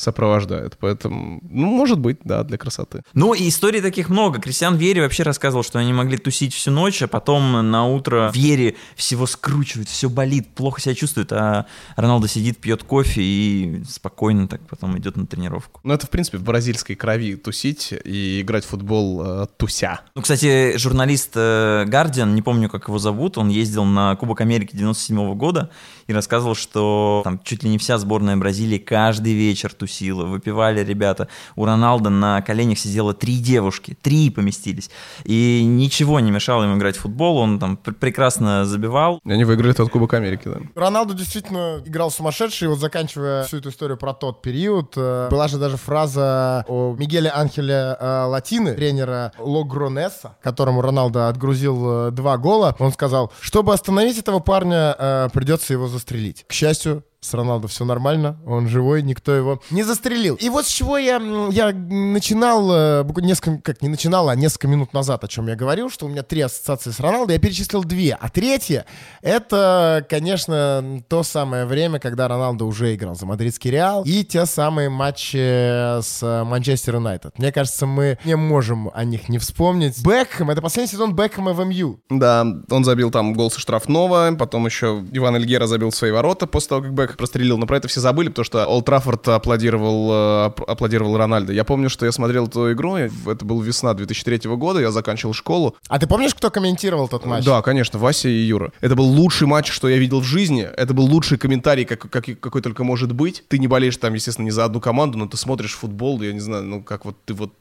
сопровождает. 0.00 0.76
Поэтому, 0.80 1.40
ну, 1.42 1.66
может 1.66 1.98
быть, 1.98 2.18
да, 2.24 2.42
для 2.42 2.56
красоты. 2.56 3.02
Ну, 3.12 3.34
и 3.34 3.48
историй 3.48 3.82
таких 3.82 4.08
много. 4.08 4.40
Кристиан 4.40 4.76
Вьери 4.76 5.00
вообще 5.00 5.22
рассказывал, 5.22 5.62
что 5.62 5.78
они 5.78 5.92
могли 5.92 6.16
тусить 6.16 6.54
всю 6.54 6.70
ночь, 6.70 7.02
а 7.02 7.08
потом 7.08 7.70
на 7.70 7.86
утро 7.86 8.30
Вьери 8.34 8.76
всего 8.96 9.26
скручивает, 9.26 9.88
все 9.88 10.08
болит, 10.08 10.48
плохо 10.54 10.80
себя 10.80 10.94
чувствует, 10.94 11.32
а 11.32 11.66
Роналдо 11.96 12.28
сидит, 12.28 12.58
пьет 12.58 12.82
кофе 12.82 13.20
и 13.22 13.82
спокойно 13.88 14.48
так 14.48 14.60
потом 14.68 14.96
идет 14.98 15.16
на 15.16 15.26
тренировку. 15.26 15.80
Ну, 15.84 15.92
это, 15.92 16.06
в 16.06 16.10
принципе, 16.10 16.38
в 16.38 16.44
бразильской 16.44 16.96
крови 16.96 17.36
тусить 17.36 17.92
и 18.04 18.40
играть 18.40 18.64
в 18.64 18.68
футбол 18.68 19.22
э, 19.22 19.46
туся. 19.56 20.00
Ну, 20.14 20.22
кстати, 20.22 20.76
журналист 20.78 21.34
Гардиан, 21.34 22.34
не 22.34 22.42
помню, 22.42 22.70
как 22.70 22.88
его 22.88 22.98
зовут, 22.98 23.36
он 23.36 23.48
ездил 23.48 23.84
на 23.84 24.16
Кубок 24.16 24.40
Америки 24.40 24.74
97 24.74 25.34
года 25.34 25.70
и 26.10 26.12
рассказывал, 26.12 26.54
что 26.54 27.20
там 27.24 27.40
чуть 27.44 27.62
ли 27.62 27.70
не 27.70 27.78
вся 27.78 27.96
сборная 27.98 28.36
Бразилии 28.36 28.78
каждый 28.78 29.32
вечер 29.32 29.72
тусила, 29.72 30.24
выпивали 30.24 30.82
ребята. 30.84 31.28
У 31.56 31.64
Роналда 31.64 32.10
на 32.10 32.42
коленях 32.42 32.78
сидело 32.78 33.14
три 33.14 33.38
девушки, 33.38 33.96
три 34.00 34.30
поместились. 34.30 34.90
И 35.24 35.62
ничего 35.64 36.20
не 36.20 36.30
мешало 36.30 36.64
ему 36.64 36.76
играть 36.76 36.96
в 36.96 37.00
футбол, 37.00 37.38
он 37.38 37.58
там 37.58 37.76
пр- 37.76 37.94
прекрасно 37.94 38.64
забивал. 38.64 39.20
И 39.24 39.30
Они 39.32 39.44
выиграли 39.44 39.72
тот 39.72 39.90
Кубок 39.90 40.14
Америки, 40.14 40.42
да. 40.44 40.60
Роналду 40.74 41.14
действительно 41.14 41.80
играл 41.84 42.10
сумасшедший. 42.10 42.68
Вот 42.68 42.78
заканчивая 42.78 43.44
всю 43.44 43.58
эту 43.58 43.70
историю 43.70 43.96
про 43.96 44.12
тот 44.12 44.42
период, 44.42 44.94
э, 44.96 45.28
была 45.30 45.48
же 45.48 45.58
даже 45.58 45.76
фраза 45.76 46.64
о 46.68 46.94
Мигеле 46.98 47.30
Анхеле 47.30 47.96
э, 47.98 48.24
Латины, 48.24 48.74
тренера 48.74 49.32
Логронеса, 49.38 50.36
которому 50.42 50.82
Роналдо 50.82 51.28
отгрузил 51.28 52.08
э, 52.08 52.10
два 52.10 52.36
гола. 52.36 52.74
Он 52.78 52.92
сказал, 52.92 53.32
чтобы 53.40 53.72
остановить 53.72 54.18
этого 54.18 54.40
парня, 54.40 55.28
придется 55.32 55.72
его 55.72 55.86
застрелить. 56.00 56.44
К 56.48 56.52
счастью, 56.52 57.04
с 57.20 57.34
Роналдо 57.34 57.68
все 57.68 57.84
нормально, 57.84 58.38
он 58.46 58.68
живой, 58.68 59.02
никто 59.02 59.32
его 59.32 59.60
не 59.70 59.82
застрелил. 59.82 60.36
И 60.36 60.48
вот 60.48 60.66
с 60.66 60.70
чего 60.70 60.96
я, 60.96 61.20
я 61.50 61.72
начинал, 61.72 62.70
э, 62.72 63.04
несколько, 63.16 63.60
как 63.60 63.82
не 63.82 63.88
начинал, 63.88 64.30
а 64.30 64.34
несколько 64.34 64.68
минут 64.68 64.94
назад, 64.94 65.22
о 65.22 65.28
чем 65.28 65.46
я 65.48 65.54
говорил, 65.54 65.90
что 65.90 66.06
у 66.06 66.08
меня 66.08 66.22
три 66.22 66.40
ассоциации 66.40 66.90
с 66.90 67.00
Роналдо, 67.00 67.34
я 67.34 67.38
перечислил 67.38 67.84
две, 67.84 68.16
а 68.18 68.28
третья, 68.30 68.86
это, 69.20 70.06
конечно, 70.08 71.02
то 71.08 71.22
самое 71.22 71.66
время, 71.66 71.98
когда 71.98 72.26
Роналдо 72.26 72.64
уже 72.64 72.94
играл 72.94 73.14
за 73.14 73.26
мадридский 73.26 73.70
Реал, 73.70 74.02
и 74.04 74.24
те 74.24 74.46
самые 74.46 74.88
матчи 74.88 76.00
с 76.00 76.22
Манчестер 76.44 76.94
Юнайтед. 76.94 77.38
Мне 77.38 77.52
кажется, 77.52 77.86
мы 77.86 78.18
не 78.24 78.36
можем 78.36 78.90
о 78.94 79.04
них 79.04 79.28
не 79.28 79.38
вспомнить. 79.38 80.02
Бекхэм, 80.02 80.50
это 80.50 80.62
последний 80.62 80.90
сезон 80.90 81.14
Бекхэма 81.14 81.52
в 81.52 81.64
МЮ. 81.66 82.00
Да, 82.08 82.46
он 82.70 82.84
забил 82.84 83.10
там 83.10 83.34
гол 83.34 83.50
со 83.50 83.60
штрафного, 83.60 84.34
потом 84.38 84.64
еще 84.64 85.04
Иван 85.12 85.36
Эльгера 85.36 85.66
забил 85.66 85.92
свои 85.92 86.10
ворота 86.10 86.46
после 86.46 86.68
того, 86.68 86.82
как 86.82 87.09
Бек 87.10 87.16
прострелил, 87.16 87.58
но 87.58 87.66
про 87.66 87.76
это 87.76 87.88
все 87.88 88.00
забыли, 88.00 88.28
потому 88.28 88.44
что 88.44 88.64
Олд 88.66 88.86
Траффорд 88.86 89.26
аплодировал, 89.28 90.10
э, 90.12 90.62
аплодировал 90.68 91.16
Рональдо. 91.16 91.52
Я 91.52 91.64
помню, 91.64 91.90
что 91.90 92.06
я 92.06 92.12
смотрел 92.12 92.46
эту 92.46 92.72
игру, 92.72 92.96
это 92.96 93.44
был 93.44 93.60
весна 93.60 93.94
2003 93.94 94.48
года, 94.56 94.80
я 94.80 94.92
заканчивал 94.92 95.34
школу. 95.34 95.76
А 95.88 95.98
ты 95.98 96.06
помнишь, 96.06 96.34
кто 96.34 96.50
комментировал 96.50 97.08
тот 97.08 97.26
матч? 97.26 97.44
Да, 97.44 97.62
конечно, 97.62 97.98
Вася 97.98 98.28
и 98.28 98.32
Юра. 98.32 98.72
Это 98.80 98.94
был 98.94 99.06
лучший 99.06 99.48
матч, 99.48 99.70
что 99.70 99.88
я 99.88 99.98
видел 99.98 100.20
в 100.20 100.24
жизни. 100.24 100.62
Это 100.62 100.94
был 100.94 101.04
лучший 101.04 101.36
комментарий, 101.36 101.84
как, 101.84 102.08
как, 102.08 102.24
какой 102.38 102.62
только 102.62 102.84
может 102.84 103.12
быть. 103.12 103.42
Ты 103.48 103.58
не 103.58 103.66
болеешь 103.66 103.96
там, 103.96 104.14
естественно, 104.14 104.44
не 104.44 104.52
за 104.52 104.64
одну 104.64 104.80
команду, 104.80 105.18
но 105.18 105.26
ты 105.26 105.36
смотришь 105.36 105.74
футбол, 105.74 106.22
я 106.22 106.32
не 106.32 106.40
знаю, 106.40 106.62
ну 106.64 106.82
как 106.82 107.04
вот 107.04 107.16
ты 107.24 107.34
вот 107.34 107.52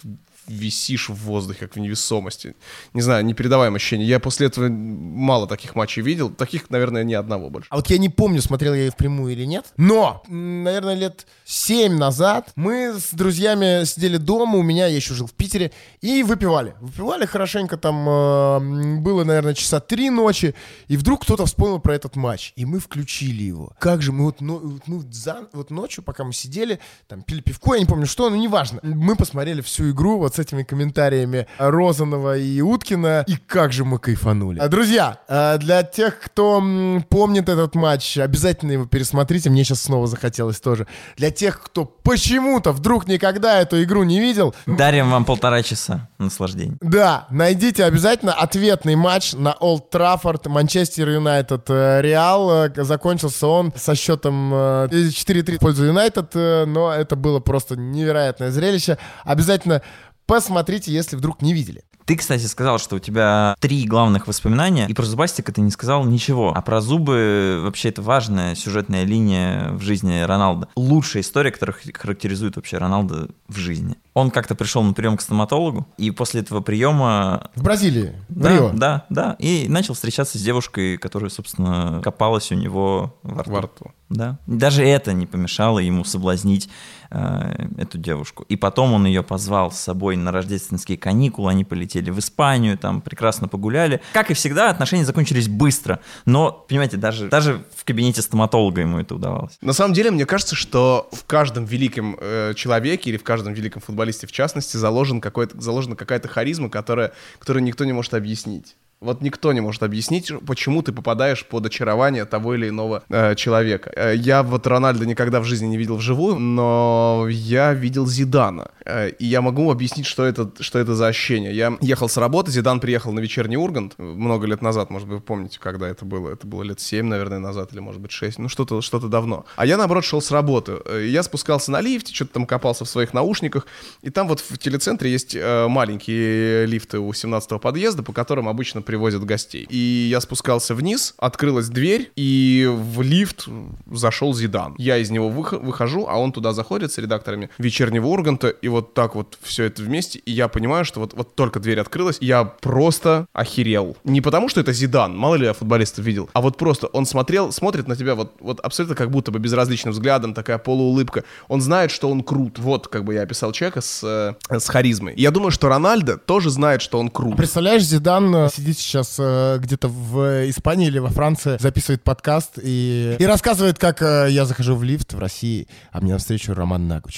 висишь 0.50 1.10
в 1.10 1.16
воздухе, 1.16 1.68
как 1.68 1.76
в 1.76 1.80
невесомости. 1.80 2.56
Не 2.94 3.02
знаю, 3.02 3.24
непередаваемое 3.26 3.78
ощущение. 3.78 4.08
Я 4.08 4.20
после 4.20 4.48
этого 4.48 4.68
мало 4.70 5.48
таких 5.48 5.76
матчей 5.76 6.02
видел. 6.02 6.30
Таких, 6.30 6.70
наверное, 6.70 7.04
ни 7.04 7.14
одного 7.14 7.50
больше. 7.50 7.68
А 7.70 7.76
вот 7.78 7.90
я 7.90 7.98
не 7.98 8.10
помню, 8.10 8.42
смотрел 8.42 8.74
я 8.74 8.86
ее 8.86 8.92
впрямую 8.92 9.34
или 9.34 9.46
нет. 9.46 9.66
Но, 9.78 10.24
наверное, 10.28 10.96
лет 10.96 11.28
семь 11.46 11.94
назад 11.94 12.52
мы 12.56 12.94
с 13.00 13.14
друзьями 13.14 13.86
сидели 13.86 14.18
дома, 14.18 14.58
у 14.58 14.64
меня, 14.64 14.88
я 14.88 14.96
еще 14.96 15.14
жил 15.14 15.28
в 15.28 15.34
Питере, 15.34 15.72
и 16.02 16.24
выпивали. 16.24 16.76
Выпивали 16.82 17.26
хорошенько, 17.26 17.78
там 17.78 18.08
э, 18.08 19.00
было, 19.00 19.24
наверное, 19.24 19.54
часа 19.54 19.80
три 19.80 20.10
ночи, 20.10 20.56
и 20.88 20.98
вдруг 20.98 21.24
кто-то 21.24 21.46
вспомнил 21.46 21.80
про 21.80 21.96
этот 21.96 22.16
матч, 22.16 22.54
и 22.56 22.66
мы 22.66 22.80
включили 22.80 23.44
его. 23.44 23.74
Как 23.80 24.02
же 24.02 24.12
мы 24.12 24.26
вот, 24.26 24.42
ну, 24.42 24.60
вот, 24.60 24.88
мы 24.88 25.04
за, 25.12 25.48
вот 25.54 25.72
ночью, 25.72 26.04
пока 26.04 26.24
мы 26.24 26.34
сидели, 26.34 26.80
там 27.08 27.22
пили 27.22 27.42
пивко, 27.42 27.74
я 27.74 27.80
не 27.80 27.86
помню 27.86 28.06
что, 28.06 28.30
но 28.30 28.36
неважно. 28.36 28.80
Мы 28.84 29.16
посмотрели 29.16 29.62
всю 29.62 29.92
игру 29.92 30.18
вот 30.18 30.36
с 30.40 30.42
этими 30.42 30.64
комментариями 30.64 31.48
Розанова 31.58 32.38
и 32.38 32.62
Уткина, 32.62 33.26
и 33.28 33.36
как 33.36 33.74
же 33.74 33.84
мы 33.84 34.00
кайфанули. 34.00 34.66
Друзья, 34.70 35.20
э, 35.28 35.58
для 35.58 35.84
тех, 35.84 36.20
кто 36.20 36.64
помнит 37.10 37.50
этот 37.50 37.76
матч, 37.76 38.18
обязательно 38.18 38.72
его 38.72 38.86
пересмотрите, 38.86 39.50
мне 39.50 39.64
сейчас 39.64 39.82
снова 39.82 40.08
захотелось 40.08 40.62
тоже. 40.62 40.88
Для 41.18 41.32
тех, 41.32 41.62
кто 41.62 41.84
почему-то 41.86 42.72
вдруг 42.72 43.08
никогда 43.08 43.60
эту 43.60 43.84
игру 43.84 44.04
не 44.04 44.20
видел... 44.20 44.56
Дарим 44.66 45.12
вам 45.12 45.26
полтора 45.26 45.62
часа 45.62 46.10
наслаждения. 46.18 46.78
Да, 46.82 47.28
найдите 47.30 47.84
обязательно 47.84 48.34
ответный 48.34 48.96
матч 48.96 49.34
на 49.34 49.54
Олд 49.54 49.90
Траффорд, 49.90 50.48
Манчестер 50.48 51.10
Юнайтед, 51.10 51.66
э, 51.70 52.02
Реал. 52.02 52.66
Э, 52.66 52.84
закончился 52.84 53.48
он 53.48 53.74
со 53.76 53.96
счетом 53.96 54.54
4-3 54.54 55.58
в 55.58 55.60
пользу 55.60 55.86
Юнайтед, 55.86 56.34
но 56.34 56.94
это 56.94 57.16
было 57.16 57.40
просто 57.40 57.76
невероятное 57.76 58.52
зрелище. 58.52 58.98
Обязательно 59.26 59.82
Посмотрите, 60.30 60.94
если 60.94 61.16
вдруг 61.16 61.42
не 61.42 61.56
видели. 61.56 61.82
Ты, 62.06 62.16
кстати, 62.16 62.46
сказал, 62.46 62.78
что 62.78 62.98
у 62.98 63.00
тебя 63.00 63.56
три 63.60 63.84
главных 63.86 64.28
воспоминания, 64.28 64.86
и 64.88 64.94
про 64.94 65.04
зубастика 65.04 65.52
ты 65.52 65.62
не 65.62 65.72
сказал 65.72 66.06
ничего. 66.06 66.54
А 66.56 66.62
про 66.62 66.82
зубы 66.82 67.60
вообще 67.64 67.90
это 67.90 68.04
важная 68.04 68.54
сюжетная 68.54 69.06
линия 69.06 69.72
в 69.72 69.82
жизни 69.82 70.22
Роналда. 70.22 70.70
Лучшая 70.76 71.24
история, 71.24 71.52
которая 71.52 71.76
характеризует 71.96 72.58
вообще 72.58 72.78
Роналда 72.78 73.30
в 73.48 73.58
жизни. 73.58 73.96
Он 74.20 74.32
как-то 74.32 74.56
пришел 74.56 74.84
на 74.84 74.94
прием 74.94 75.18
к 75.18 75.22
стоматологу, 75.22 75.88
и 75.98 76.12
после 76.12 76.42
этого 76.42 76.62
приема... 76.62 77.50
В 77.56 77.64
Бразилии, 77.64 78.14
да, 78.28 78.50
в 78.50 78.52
Рио. 78.52 78.72
Да, 78.74 79.06
да, 79.10 79.36
и 79.40 79.68
начал 79.70 79.94
встречаться 79.94 80.38
с 80.38 80.42
девушкой, 80.42 80.98
которая, 80.98 81.30
собственно, 81.30 82.02
копалась 82.04 82.52
у 82.52 82.56
него 82.56 83.18
во 83.24 83.44
рту. 83.44 83.52
Во 83.52 83.62
рту. 83.62 83.92
Да. 84.10 84.40
Даже 84.48 84.84
это 84.84 85.14
не 85.14 85.28
помешало 85.28 85.78
ему 85.80 86.04
соблазнить 86.04 86.68
э, 87.12 87.68
эту 87.78 88.00
девушку. 88.00 88.44
И 88.50 88.56
потом 88.56 88.94
он 88.94 89.06
ее 89.06 89.22
позвал 89.22 89.72
с 89.72 89.78
собой 89.78 90.16
на 90.16 90.32
рождественские 90.32 90.98
каникулы, 90.98 91.52
они 91.52 91.64
полетели 91.64 92.10
в 92.10 92.18
Испанию, 92.18 92.76
там 92.78 93.02
прекрасно 93.02 93.48
погуляли. 93.48 94.02
Как 94.14 94.32
и 94.32 94.34
всегда, 94.34 94.72
отношения 94.72 95.06
закончились 95.06 95.48
быстро. 95.48 96.00
Но, 96.26 96.66
понимаете, 96.68 96.98
даже, 96.98 97.30
даже 97.30 97.64
в 97.76 97.86
кабинете 97.86 98.24
стоматолога 98.24 98.82
ему 98.82 99.00
это 99.00 99.14
удавалось. 99.14 99.58
На 99.62 99.74
самом 99.74 99.94
деле, 99.94 100.10
мне 100.10 100.26
кажется, 100.26 100.56
что 100.56 101.08
в 101.12 101.26
каждом 101.26 101.66
великом 101.66 102.18
э, 102.20 102.54
человеке 102.56 103.12
или 103.12 103.18
в 103.18 103.24
каждом 103.24 103.54
великом 103.54 103.82
футболисте 103.82 104.09
в 104.12 104.32
частности 104.32 104.78
заложен 104.78 105.22
какой-то, 105.22 105.60
заложена 105.60 105.96
какая-то 105.96 106.28
харизма, 106.28 106.70
которая, 106.70 107.14
которую 107.40 107.64
никто 107.64 107.86
не 107.86 107.94
может 107.94 108.14
объяснить. 108.14 108.76
Вот 109.02 109.22
никто 109.22 109.54
не 109.54 109.62
может 109.62 109.82
объяснить, 109.84 110.30
почему 110.46 110.82
ты 110.82 110.92
попадаешь 110.92 111.46
под 111.46 111.66
очарование 111.66 112.26
того 112.26 112.56
или 112.56 112.68
иного 112.68 113.04
э, 113.08 113.34
человека. 113.36 113.92
Э, 113.96 114.14
я 114.14 114.44
вот 114.44 114.68
Рональда 114.68 115.06
никогда 115.06 115.40
в 115.40 115.46
жизни 115.46 115.68
не 115.68 115.78
видел 115.78 115.96
вживую, 115.96 116.36
но 116.36 117.26
я 117.30 117.74
видел 117.74 118.06
Зидана. 118.08 118.72
Э, 118.86 119.10
и 119.10 119.26
я 119.26 119.42
могу 119.42 119.72
объяснить, 119.72 120.06
что 120.06 120.26
это, 120.26 120.52
что 120.60 120.80
это 120.80 120.96
за 120.96 121.08
ощущение. 121.08 121.56
Я 121.56 121.78
ехал 121.80 122.10
с 122.10 122.18
работы, 122.18 122.52
Зидан 122.52 122.82
приехал 122.82 123.14
на 123.14 123.22
вечерний 123.22 123.56
Ургант 123.56 123.98
много 123.98 124.48
лет 124.48 124.62
назад, 124.62 124.90
может 124.90 125.08
быть, 125.08 125.16
вы 125.16 125.22
помните, 125.22 125.60
когда 125.62 125.88
это 125.88 126.04
было. 126.04 126.32
Это 126.32 126.46
было 126.46 126.64
лет 126.64 126.82
7, 126.82 127.06
наверное, 127.06 127.40
назад, 127.40 127.72
или, 127.72 127.80
может 127.80 128.02
быть, 128.02 128.12
6. 128.12 128.40
Ну, 128.40 128.50
что-то 128.50 128.82
что 128.82 129.00
давно. 129.00 129.46
А 129.56 129.66
я, 129.66 129.78
наоборот, 129.78 130.04
шел 130.04 130.22
с 130.22 130.30
работы. 130.30 130.80
Э, 130.86 131.06
я 131.08 131.24
спускался 131.24 131.72
на 131.72 131.80
лифте, 131.80 132.14
что-то 132.14 132.34
там 132.34 132.46
копался 132.46 132.84
в 132.84 132.90
своих 132.90 133.14
наушниках. 133.14 133.66
И 134.02 134.10
там 134.10 134.28
вот 134.28 134.42
в 134.42 134.58
телецентре 134.58 135.10
есть 135.10 135.36
э, 135.36 135.68
маленькие 135.70 136.66
лифты 136.66 137.00
у 137.00 137.10
17-го 137.12 137.60
подъезда, 137.60 138.04
по 138.04 138.12
которым 138.12 138.50
обычно 138.50 138.82
привозят 138.90 139.24
гостей. 139.24 139.68
И 139.70 140.08
я 140.10 140.20
спускался 140.20 140.74
вниз, 140.74 141.14
открылась 141.20 141.70
дверь, 141.70 142.12
и 142.16 142.68
в 142.68 143.04
лифт 143.04 143.48
зашел 143.86 144.34
Зидан. 144.34 144.74
Я 144.80 144.98
из 144.98 145.12
него 145.12 145.30
выхожу, 145.30 146.08
а 146.10 146.18
он 146.18 146.32
туда 146.32 146.54
заходит 146.54 146.92
с 146.92 146.98
редакторами 146.98 147.52
вечернего 147.60 148.08
Урганта, 148.08 148.48
и 148.48 148.68
вот 148.68 148.96
так 148.96 149.14
вот 149.14 149.38
все 149.44 149.66
это 149.66 149.84
вместе, 149.84 150.18
и 150.18 150.32
я 150.32 150.48
понимаю, 150.48 150.86
что 150.86 151.02
вот, 151.02 151.14
вот 151.14 151.36
только 151.36 151.60
дверь 151.60 151.80
открылась, 151.80 152.18
я 152.20 152.44
просто 152.44 153.28
охерел. 153.32 153.96
Не 154.04 154.22
потому, 154.22 154.50
что 154.50 154.60
это 154.60 154.74
Зидан, 154.74 155.16
мало 155.16 155.36
ли 155.36 155.46
я 155.46 155.54
футболистов 155.54 156.04
видел, 156.04 156.28
а 156.34 156.42
вот 156.42 156.58
просто 156.58 156.88
он 156.88 157.06
смотрел, 157.06 157.52
смотрит 157.52 157.88
на 157.88 157.96
тебя 157.96 158.16
вот, 158.16 158.38
вот 158.40 158.60
абсолютно 158.62 158.96
как 158.96 159.12
будто 159.12 159.30
бы 159.30 159.38
безразличным 159.38 159.94
взглядом, 159.94 160.34
такая 160.34 160.58
полуулыбка. 160.58 161.26
Он 161.48 161.62
знает, 161.62 161.92
что 161.92 162.10
он 162.10 162.24
крут. 162.24 162.58
Вот 162.58 162.88
как 162.88 163.04
бы 163.04 163.14
я 163.14 163.22
описал 163.22 163.52
человека 163.52 163.82
с, 163.82 164.02
э, 164.50 164.60
с 164.60 164.68
харизмой. 164.68 165.14
Я 165.16 165.30
думаю, 165.30 165.52
что 165.52 165.70
Рональдо 165.70 166.18
тоже 166.18 166.50
знает, 166.50 166.82
что 166.82 166.98
он 166.98 167.10
крут. 167.10 167.38
Представляешь, 167.38 167.84
Зидан 167.84 168.36
э, 168.36 168.50
сидит 168.50 168.79
сейчас 168.80 169.16
э, 169.20 169.58
где-то 169.60 169.88
в 169.88 170.50
Испании 170.50 170.88
или 170.88 171.00
во 171.00 171.10
Франции, 171.10 171.58
записывает 171.60 172.04
подкаст 172.04 172.54
и, 172.62 173.16
и 173.20 173.26
рассказывает, 173.26 173.78
как 173.78 174.02
э, 174.02 174.28
я 174.30 174.46
захожу 174.46 174.76
в 174.76 174.84
лифт 174.84 175.14
в 175.14 175.20
России, 175.20 175.68
а 175.92 176.02
мне 176.02 176.14
навстречу 176.14 176.54
Роман 176.54 176.88
Нагуч. 176.88 177.18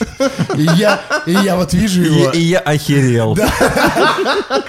И 0.56 0.63
я, 0.76 1.00
и 1.26 1.32
я 1.32 1.56
вот 1.56 1.74
вижу 1.74 2.02
его. 2.02 2.32
И, 2.32 2.39
и 2.39 2.41
я 2.41 2.60
охерел. 2.60 3.36
Да. 3.36 3.50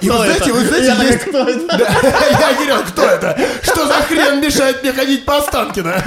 И 0.01 0.09
вы 0.09 0.17
знаете, 0.17 0.53
вы 0.53 0.65
знаете, 0.65 1.07
есть... 1.07 1.19
Кто 1.25 1.49
это? 1.49 1.77
Я 2.31 2.49
охерел, 2.51 2.83
кто 2.85 3.03
это? 3.03 3.39
Что 3.63 3.87
за 3.87 3.95
хрен 4.03 4.41
мешает 4.41 4.83
мне 4.83 4.93
ходить 4.93 5.25
по 5.25 5.39
Останкино? 5.39 6.03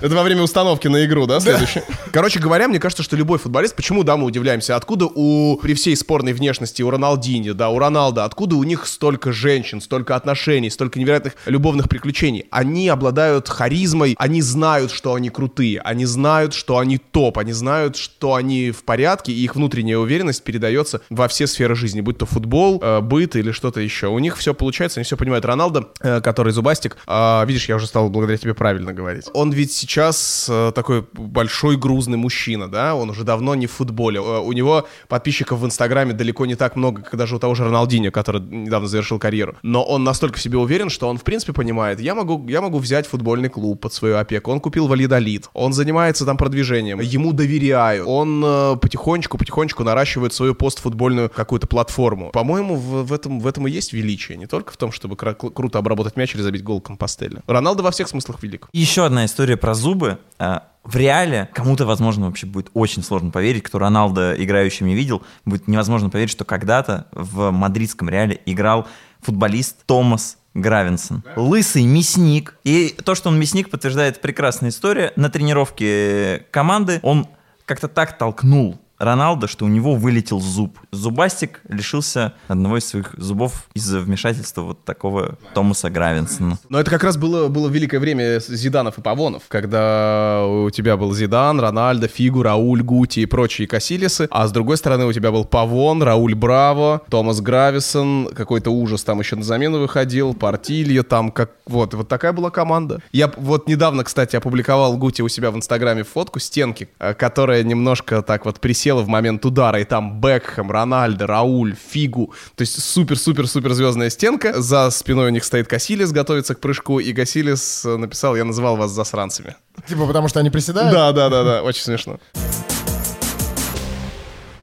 Это 0.00 0.14
во 0.14 0.22
время 0.22 0.42
установки 0.42 0.86
на 0.86 1.04
игру, 1.04 1.26
да, 1.26 1.40
следующий? 1.40 1.82
Короче 2.12 2.38
говоря, 2.38 2.68
мне 2.68 2.78
кажется, 2.78 3.02
что 3.02 3.16
любой 3.16 3.38
футболист, 3.38 3.74
почему, 3.74 4.04
да, 4.04 4.16
мы 4.16 4.26
удивляемся, 4.26 4.76
откуда 4.76 5.06
у, 5.06 5.56
при 5.56 5.74
всей 5.74 5.96
спорной 5.96 6.32
внешности 6.32 6.82
у 6.82 6.90
Роналдини, 6.90 7.50
да, 7.50 7.70
у 7.70 7.78
Роналда, 7.78 8.24
откуда 8.24 8.56
у 8.56 8.62
них 8.62 8.86
столько 8.86 9.32
женщин, 9.32 9.80
столько 9.80 10.14
отношений, 10.14 10.70
столько 10.70 11.00
невероятных 11.00 11.34
любовных 11.46 11.88
приключений. 11.88 12.46
Они 12.50 12.88
обладают 12.88 13.48
харизмой, 13.48 14.14
они 14.18 14.40
знают, 14.40 14.92
что 14.92 15.14
они 15.14 15.30
крутые, 15.30 15.80
они 15.80 16.04
знают, 16.04 16.54
что 16.54 16.78
они 16.78 16.98
топ, 16.98 17.38
они 17.38 17.52
знают, 17.52 17.96
что 17.96 18.34
они 18.34 18.70
в 18.70 18.84
порядке, 18.84 19.32
и 19.32 19.42
их 19.42 19.56
внутренняя 19.56 19.98
уверенность 19.98 20.44
передается 20.44 21.00
во 21.10 21.26
все 21.26 21.46
сферы 21.48 21.74
жизни, 21.74 22.00
будь 22.00 22.18
то 22.18 22.26
футбол, 22.26 22.80
э, 22.80 23.00
быт 23.00 23.34
или 23.34 23.50
что-то 23.50 23.80
еще. 23.80 24.08
У 24.08 24.18
них 24.20 24.36
все 24.36 24.54
получается, 24.54 25.00
они 25.00 25.04
все 25.04 25.16
понимают. 25.16 25.44
Роналдо, 25.44 25.90
э, 26.00 26.20
который 26.20 26.52
зубастик, 26.52 26.96
э, 27.06 27.44
видишь, 27.46 27.68
я 27.68 27.76
уже 27.76 27.86
стал 27.86 28.08
благодаря 28.10 28.38
тебе 28.38 28.54
правильно 28.54 28.92
говорить. 28.92 29.26
Он 29.34 29.50
ведь 29.50 29.87
сейчас 29.88 30.46
э, 30.50 30.72
такой 30.74 31.04
большой 31.14 31.76
грузный 31.76 32.18
мужчина, 32.18 32.68
да, 32.68 32.94
он 32.94 33.10
уже 33.10 33.24
давно 33.24 33.54
не 33.54 33.66
в 33.66 33.72
футболе. 33.72 34.18
Э, 34.20 34.38
у 34.38 34.52
него 34.52 34.86
подписчиков 35.08 35.60
в 35.60 35.64
Инстаграме 35.66 36.12
далеко 36.12 36.46
не 36.46 36.54
так 36.54 36.76
много, 36.76 37.02
как 37.02 37.16
даже 37.16 37.36
у 37.36 37.38
того 37.38 37.54
же 37.54 37.64
Роналдинho, 37.64 38.10
который 38.10 38.40
недавно 38.42 38.88
завершил 38.88 39.18
карьеру. 39.18 39.56
Но 39.62 39.82
он 39.82 40.04
настолько 40.04 40.38
в 40.38 40.42
себе 40.42 40.58
уверен, 40.58 40.90
что 40.90 41.08
он, 41.08 41.16
в 41.16 41.24
принципе, 41.24 41.52
понимает, 41.52 42.00
я 42.00 42.14
могу, 42.14 42.46
я 42.48 42.60
могу 42.60 42.78
взять 42.78 43.06
футбольный 43.06 43.48
клуб 43.48 43.80
под 43.80 43.92
свою 43.92 44.18
опеку. 44.18 44.50
Он 44.50 44.60
купил 44.60 44.86
валидолит, 44.86 45.48
он 45.54 45.72
занимается 45.72 46.26
там 46.26 46.36
продвижением, 46.36 47.00
ему 47.00 47.32
доверяют, 47.32 48.06
он 48.06 48.42
э, 48.44 48.76
потихонечку, 48.76 49.38
потихонечку 49.38 49.84
наращивает 49.84 50.34
свою 50.34 50.54
постфутбольную 50.54 51.30
какую-то 51.30 51.66
платформу. 51.66 52.30
По-моему, 52.30 52.76
в, 52.76 53.06
в, 53.06 53.12
этом, 53.12 53.40
в 53.40 53.46
этом 53.46 53.66
и 53.66 53.70
есть 53.70 53.92
величие, 53.92 54.36
не 54.36 54.46
только 54.46 54.72
в 54.72 54.76
том, 54.76 54.92
чтобы 54.92 55.16
кр- 55.16 55.34
круто 55.34 55.78
обработать 55.78 56.16
мяч 56.16 56.34
или 56.34 56.42
забить 56.42 56.62
гол 56.62 56.80
Компостеля. 56.80 57.42
Роналдо 57.46 57.82
во 57.82 57.90
всех 57.90 58.08
смыслах 58.08 58.42
велик. 58.42 58.68
Еще 58.72 59.04
одна 59.06 59.24
история 59.24 59.56
про 59.56 59.74
зубы, 59.78 60.18
э, 60.38 60.60
в 60.84 60.96
реале 60.96 61.50
кому-то, 61.52 61.84
возможно, 61.84 62.26
вообще 62.26 62.46
будет 62.46 62.70
очень 62.72 63.02
сложно 63.02 63.30
поверить, 63.30 63.62
кто 63.62 63.78
Роналдо 63.78 64.34
играющим 64.42 64.86
не 64.86 64.94
видел, 64.94 65.22
будет 65.44 65.68
невозможно 65.68 66.08
поверить, 66.08 66.30
что 66.30 66.44
когда-то 66.44 67.06
в 67.12 67.50
мадридском 67.50 68.08
реале 68.08 68.40
играл 68.46 68.86
футболист 69.20 69.84
Томас 69.84 70.38
Гравинсон. 70.54 71.24
Лысый 71.36 71.84
мясник. 71.84 72.56
И 72.64 72.94
то, 73.04 73.14
что 73.14 73.28
он 73.28 73.38
мясник, 73.38 73.70
подтверждает 73.70 74.20
прекрасная 74.20 74.70
история. 74.70 75.12
На 75.16 75.28
тренировке 75.30 76.46
команды 76.50 77.00
он 77.02 77.26
как-то 77.66 77.88
так 77.88 78.16
толкнул 78.16 78.80
Роналдо, 78.98 79.46
что 79.46 79.64
у 79.64 79.68
него 79.68 79.94
вылетел 79.94 80.40
зуб. 80.40 80.78
Зубастик 80.90 81.60
лишился 81.68 82.34
одного 82.48 82.78
из 82.78 82.86
своих 82.86 83.14
зубов 83.16 83.68
из-за 83.74 84.00
вмешательства 84.00 84.62
вот 84.62 84.84
такого 84.84 85.38
Томаса 85.54 85.88
Гравинсона. 85.88 86.58
Но 86.68 86.80
это 86.80 86.90
как 86.90 87.04
раз 87.04 87.16
было, 87.16 87.48
было 87.48 87.68
великое 87.68 88.00
время 88.00 88.40
Зиданов 88.40 88.98
и 88.98 89.00
Павонов, 89.00 89.44
когда 89.48 90.44
у 90.46 90.70
тебя 90.70 90.96
был 90.96 91.14
Зидан, 91.14 91.60
Рональдо, 91.60 92.08
Фигу, 92.08 92.42
Рауль, 92.42 92.82
Гути 92.82 93.20
и 93.20 93.26
прочие 93.26 93.68
Касилисы, 93.68 94.26
а 94.30 94.46
с 94.48 94.52
другой 94.52 94.76
стороны 94.76 95.06
у 95.06 95.12
тебя 95.12 95.30
был 95.30 95.44
Павон, 95.44 96.02
Рауль 96.02 96.34
Браво, 96.34 97.02
Томас 97.08 97.40
Грависон, 97.40 98.30
какой-то 98.34 98.70
ужас 98.70 99.04
там 99.04 99.20
еще 99.20 99.36
на 99.36 99.44
замену 99.44 99.78
выходил, 99.78 100.34
Партилья 100.34 101.02
там, 101.02 101.30
как 101.30 101.52
вот, 101.66 101.94
вот 101.94 102.08
такая 102.08 102.32
была 102.32 102.50
команда. 102.50 103.00
Я 103.12 103.30
вот 103.36 103.68
недавно, 103.68 104.02
кстати, 104.04 104.36
опубликовал 104.36 104.96
Гути 104.96 105.22
у 105.22 105.28
себя 105.28 105.50
в 105.50 105.56
Инстаграме 105.56 106.02
фотку 106.02 106.40
стенки, 106.40 106.88
э, 106.98 107.14
которая 107.14 107.62
немножко 107.62 108.22
так 108.22 108.44
вот 108.44 108.60
присела 108.60 108.87
в 108.96 109.08
момент 109.08 109.44
удара, 109.44 109.80
и 109.80 109.84
там 109.84 110.20
Бекхэм, 110.20 110.70
Рональдо, 110.70 111.26
Рауль, 111.26 111.74
Фигу, 111.74 112.32
то 112.54 112.62
есть 112.62 112.82
супер-супер-супер 112.82 113.72
звездная 113.72 114.10
стенка, 114.10 114.60
за 114.60 114.90
спиной 114.90 115.28
у 115.28 115.30
них 115.30 115.44
стоит 115.44 115.68
Касилис, 115.68 116.12
готовится 116.12 116.54
к 116.54 116.60
прыжку, 116.60 116.98
и 116.98 117.12
Касилис 117.12 117.84
э, 117.84 117.96
написал, 117.96 118.36
я 118.36 118.44
называл 118.44 118.76
вас 118.76 118.90
засранцами. 118.90 119.56
Типа 119.86 120.06
потому 120.06 120.28
что 120.28 120.40
они 120.40 120.50
приседают? 120.50 120.92
Да, 120.92 121.12
да, 121.12 121.28
да, 121.28 121.44
да, 121.44 121.62
очень 121.62 121.82
смешно. 121.82 122.18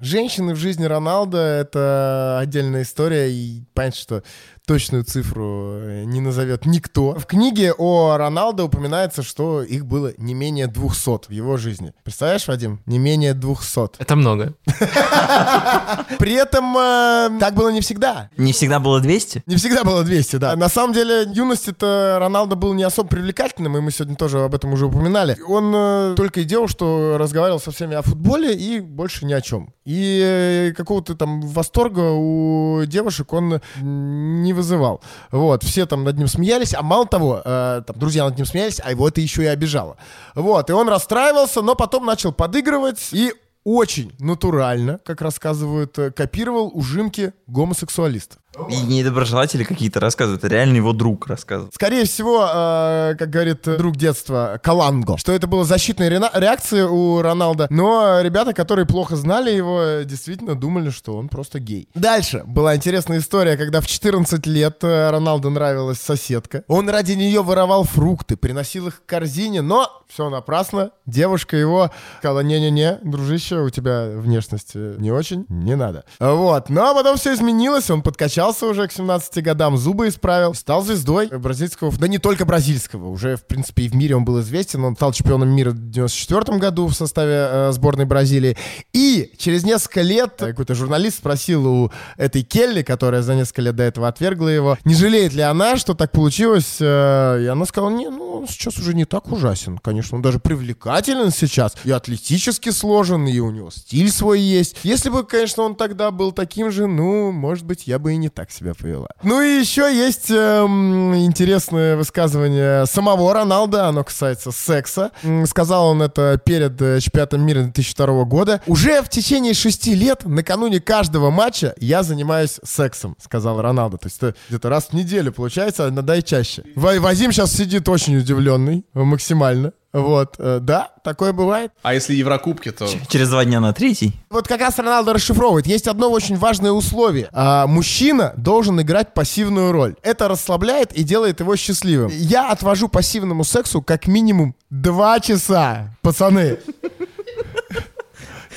Женщины 0.05 0.53
в 0.53 0.57
жизни 0.57 0.85
Роналда— 0.85 1.37
это 1.61 2.37
отдельная 2.39 2.83
история, 2.83 3.31
и 3.31 3.63
понятно, 3.73 3.99
что 3.99 4.23
точную 4.65 5.03
цифру 5.03 5.77
э, 5.77 6.03
не 6.05 6.21
назовет 6.21 6.65
никто. 6.65 7.13
В 7.13 7.25
книге 7.25 7.73
о 7.77 8.17
Роналдо 8.17 8.65
упоминается, 8.65 9.23
что 9.23 9.63
их 9.63 9.85
было 9.85 10.13
не 10.17 10.33
менее 10.33 10.67
200 10.67 11.27
в 11.27 11.31
его 11.31 11.57
жизни. 11.57 11.93
Представляешь, 12.03 12.47
Вадим? 12.47 12.81
Не 12.85 12.99
менее 12.99 13.33
200. 13.33 13.99
Это 13.99 14.15
много. 14.15 14.53
При 16.19 16.33
этом 16.33 16.75
э, 16.77 17.39
так 17.39 17.53
было 17.53 17.69
не 17.69 17.81
всегда. 17.81 18.29
Не 18.37 18.53
всегда 18.53 18.79
было 18.79 18.99
200? 18.99 19.43
Не 19.45 19.55
всегда 19.55 19.83
было 19.83 20.03
200, 20.03 20.35
да. 20.37 20.55
На 20.55 20.69
самом 20.69 20.93
деле, 20.93 21.23
юности-то 21.31 22.17
Роналдо 22.19 22.55
был 22.55 22.73
не 22.73 22.83
особо 22.83 23.09
привлекательным, 23.09 23.77
и 23.77 23.81
мы 23.81 23.91
сегодня 23.91 24.15
тоже 24.15 24.39
об 24.39 24.55
этом 24.55 24.73
уже 24.73 24.87
упоминали. 24.87 25.37
Он 25.47 25.71
э, 25.75 26.13
только 26.15 26.41
и 26.41 26.43
делал, 26.43 26.67
что 26.67 27.17
разговаривал 27.17 27.59
со 27.59 27.71
всеми 27.71 27.95
о 27.95 28.01
футболе 28.01 28.55
и 28.55 28.79
больше 28.79 29.25
ни 29.25 29.33
о 29.33 29.41
чем. 29.41 29.74
И 29.85 30.19
э, 30.23 30.73
какого-то 30.73 31.15
там 31.15 31.41
восторга 31.41 32.11
у 32.11 32.83
девушек 32.85 33.31
он 33.33 33.61
не 33.81 34.51
вызывал. 34.53 35.01
Вот, 35.31 35.63
все 35.63 35.85
там 35.85 36.03
над 36.03 36.17
ним 36.17 36.27
смеялись, 36.27 36.73
а 36.73 36.81
мало 36.81 37.05
того, 37.05 37.41
э, 37.45 37.83
там, 37.85 37.95
друзья 37.97 38.25
над 38.25 38.35
ним 38.35 38.47
смеялись, 38.47 38.81
а 38.83 38.91
его 38.91 39.07
это 39.07 39.21
еще 39.21 39.43
и 39.43 39.47
обижало. 39.47 39.97
Вот, 40.33 40.69
и 40.71 40.73
он 40.73 40.89
расстраивался, 40.89 41.61
но 41.61 41.75
потом 41.75 42.05
начал 42.05 42.33
подыгрывать 42.33 43.09
и 43.11 43.33
очень 43.63 44.13
натурально, 44.19 44.99
как 45.03 45.21
рассказывают, 45.21 45.97
э, 45.97 46.11
копировал 46.11 46.71
ужимки 46.73 47.33
гомосексуалистов. 47.47 48.39
И 48.69 48.81
недоброжелатели 48.81 49.63
какие-то 49.63 49.99
рассказывают, 49.99 50.43
это 50.43 50.53
реально 50.53 50.77
его 50.77 50.93
друг 50.93 51.27
рассказывает. 51.27 51.73
Скорее 51.73 52.05
всего, 52.05 52.47
э, 52.47 53.15
как 53.17 53.29
говорит 53.29 53.63
друг 53.63 53.95
детства, 53.95 54.59
Каланго, 54.63 55.17
что 55.17 55.31
это 55.31 55.47
была 55.47 55.63
защитная 55.63 56.09
рена- 56.09 56.31
реакция 56.33 56.87
у 56.87 57.21
Роналда, 57.21 57.67
но 57.69 58.21
ребята, 58.21 58.53
которые 58.53 58.85
плохо 58.85 59.15
знали 59.15 59.51
его, 59.51 60.01
действительно 60.03 60.55
думали, 60.55 60.89
что 60.89 61.15
он 61.15 61.27
просто 61.29 61.59
гей. 61.59 61.89
Дальше 61.95 62.43
была 62.45 62.75
интересная 62.75 63.19
история, 63.19 63.57
когда 63.57 63.81
в 63.81 63.87
14 63.87 64.45
лет 64.47 64.77
э, 64.83 65.09
Роналду 65.09 65.49
нравилась 65.49 65.99
соседка. 65.99 66.63
Он 66.67 66.89
ради 66.89 67.13
нее 67.13 67.41
воровал 67.43 67.83
фрукты, 67.83 68.37
приносил 68.37 68.87
их 68.87 69.01
к 69.01 69.05
корзине, 69.05 69.61
но 69.61 69.89
все 70.07 70.29
напрасно. 70.29 70.91
Девушка 71.05 71.57
его 71.57 71.91
сказала, 72.19 72.41
не-не-не, 72.41 72.99
дружище, 73.03 73.57
у 73.61 73.69
тебя 73.69 74.07
внешность 74.15 74.71
э, 74.75 74.95
не 74.97 75.11
очень, 75.11 75.45
не 75.49 75.75
надо. 75.75 76.05
Вот, 76.19 76.69
но 76.69 76.93
потом 76.93 77.17
все 77.17 77.33
изменилось, 77.33 77.89
он 77.89 78.01
подкачался 78.45 78.67
уже 78.67 78.87
к 78.87 78.91
17 78.91 79.43
годам, 79.43 79.77
зубы 79.77 80.07
исправил, 80.07 80.53
стал 80.53 80.83
звездой 80.83 81.27
бразильского, 81.27 81.91
да 81.97 82.07
не 82.07 82.19
только 82.19 82.45
бразильского, 82.45 83.09
уже, 83.09 83.37
в 83.37 83.45
принципе, 83.45 83.83
и 83.83 83.89
в 83.89 83.95
мире 83.95 84.15
он 84.15 84.23
был 84.23 84.39
известен, 84.41 84.83
он 84.83 84.95
стал 84.95 85.13
чемпионом 85.13 85.49
мира 85.49 85.71
в 85.71 85.89
94 85.89 86.59
году 86.59 86.87
в 86.87 86.93
составе 86.93 87.47
э, 87.49 87.71
сборной 87.71 88.05
Бразилии, 88.05 88.55
и 88.93 89.31
через 89.37 89.63
несколько 89.63 90.01
лет 90.01 90.35
какой-то 90.37 90.75
журналист 90.75 91.17
спросил 91.17 91.67
у 91.67 91.91
этой 92.17 92.43
Келли, 92.43 92.83
которая 92.83 93.23
за 93.23 93.35
несколько 93.35 93.63
лет 93.63 93.75
до 93.75 93.83
этого 93.83 94.07
отвергла 94.07 94.49
его, 94.49 94.77
не 94.85 94.93
жалеет 94.93 95.33
ли 95.33 95.41
она, 95.41 95.77
что 95.77 95.95
так 95.95 96.11
получилось, 96.11 96.77
э, 96.79 97.43
и 97.43 97.47
она 97.47 97.65
сказала, 97.65 97.89
не, 97.89 98.09
ну, 98.09 98.41
он 98.41 98.47
сейчас 98.47 98.77
уже 98.77 98.93
не 98.93 99.05
так 99.05 99.31
ужасен, 99.31 99.79
конечно, 99.79 100.17
он 100.17 100.21
даже 100.21 100.39
привлекателен 100.39 101.31
сейчас, 101.31 101.75
и 101.83 101.91
атлетически 101.91 102.69
сложен, 102.69 103.27
и 103.27 103.39
у 103.39 103.49
него 103.49 103.71
стиль 103.71 104.11
свой 104.11 104.39
есть. 104.39 104.77
Если 104.83 105.09
бы, 105.09 105.23
конечно, 105.23 105.63
он 105.63 105.75
тогда 105.75 106.11
был 106.11 106.31
таким 106.31 106.71
же, 106.71 106.85
ну, 106.85 107.31
может 107.31 107.65
быть, 107.65 107.87
я 107.87 107.97
бы 107.97 108.13
и 108.13 108.17
не 108.17 108.29
так 108.35 108.51
себя 108.51 108.73
повела. 108.73 109.07
Ну 109.23 109.41
и 109.41 109.59
еще 109.59 109.83
есть 109.93 110.29
эм, 110.29 111.15
интересное 111.15 111.95
высказывание 111.95 112.85
самого 112.85 113.33
Роналда, 113.33 113.87
оно 113.87 114.03
касается 114.03 114.51
секса. 114.51 115.11
Сказал 115.47 115.87
он 115.87 116.01
это 116.01 116.39
перед 116.43 116.79
э, 116.81 116.99
чемпионатом 116.99 117.41
мира 117.45 117.61
2002 117.61 118.23
года. 118.25 118.61
Уже 118.67 119.01
в 119.01 119.09
течение 119.09 119.53
шести 119.53 119.95
лет, 119.95 120.25
накануне 120.25 120.79
каждого 120.79 121.31
матча, 121.31 121.73
я 121.79 122.03
занимаюсь 122.03 122.59
сексом, 122.63 123.15
сказал 123.21 123.61
Роналдо. 123.61 123.97
То 123.97 124.07
есть 124.07 124.17
это 124.17 124.35
где-то 124.49 124.69
раз 124.69 124.85
в 124.89 124.93
неделю 124.93 125.31
получается, 125.31 125.85
а 125.85 125.89
иногда 125.89 126.15
и 126.15 126.23
чаще. 126.23 126.63
Ва- 126.75 126.99
Вадим 126.99 127.31
сейчас 127.31 127.53
сидит 127.53 127.87
очень 127.89 128.17
удивленный, 128.17 128.85
э, 128.93 128.99
максимально. 128.99 129.71
Вот, 129.95 130.35
э, 130.39 130.59
да, 130.61 130.89
такое 131.05 131.31
бывает. 131.31 131.71
А 131.81 131.93
если 131.93 132.15
Еврокубки, 132.15 132.69
то... 132.71 132.85
Через 133.07 133.29
два 133.29 133.45
дня 133.45 133.61
на 133.61 133.71
третий. 133.71 134.13
Вот 134.29 134.45
как 134.45 134.59
раз 134.59 134.77
Роналдо 134.77 135.13
расшифровывает. 135.13 135.67
Есть 135.67 135.87
одно 135.87 136.11
очень 136.11 136.35
важное 136.35 136.71
условие. 136.71 137.29
А, 137.31 137.65
мужчина 137.65 138.33
должен 138.35 138.81
играть 138.81 139.13
пассивную 139.13 139.71
роль. 139.71 139.95
Это 140.03 140.27
расслабляет 140.27 140.91
и 140.91 141.03
делает 141.03 141.39
его 141.39 141.55
счастливым. 141.55 142.11
Я 142.11 142.51
отвожу 142.51 142.89
пассивному 142.89 143.45
сексу 143.45 143.81
как 143.81 144.07
минимум 144.07 144.53
два 144.69 145.21
часа, 145.21 145.95
пацаны. 146.01 146.57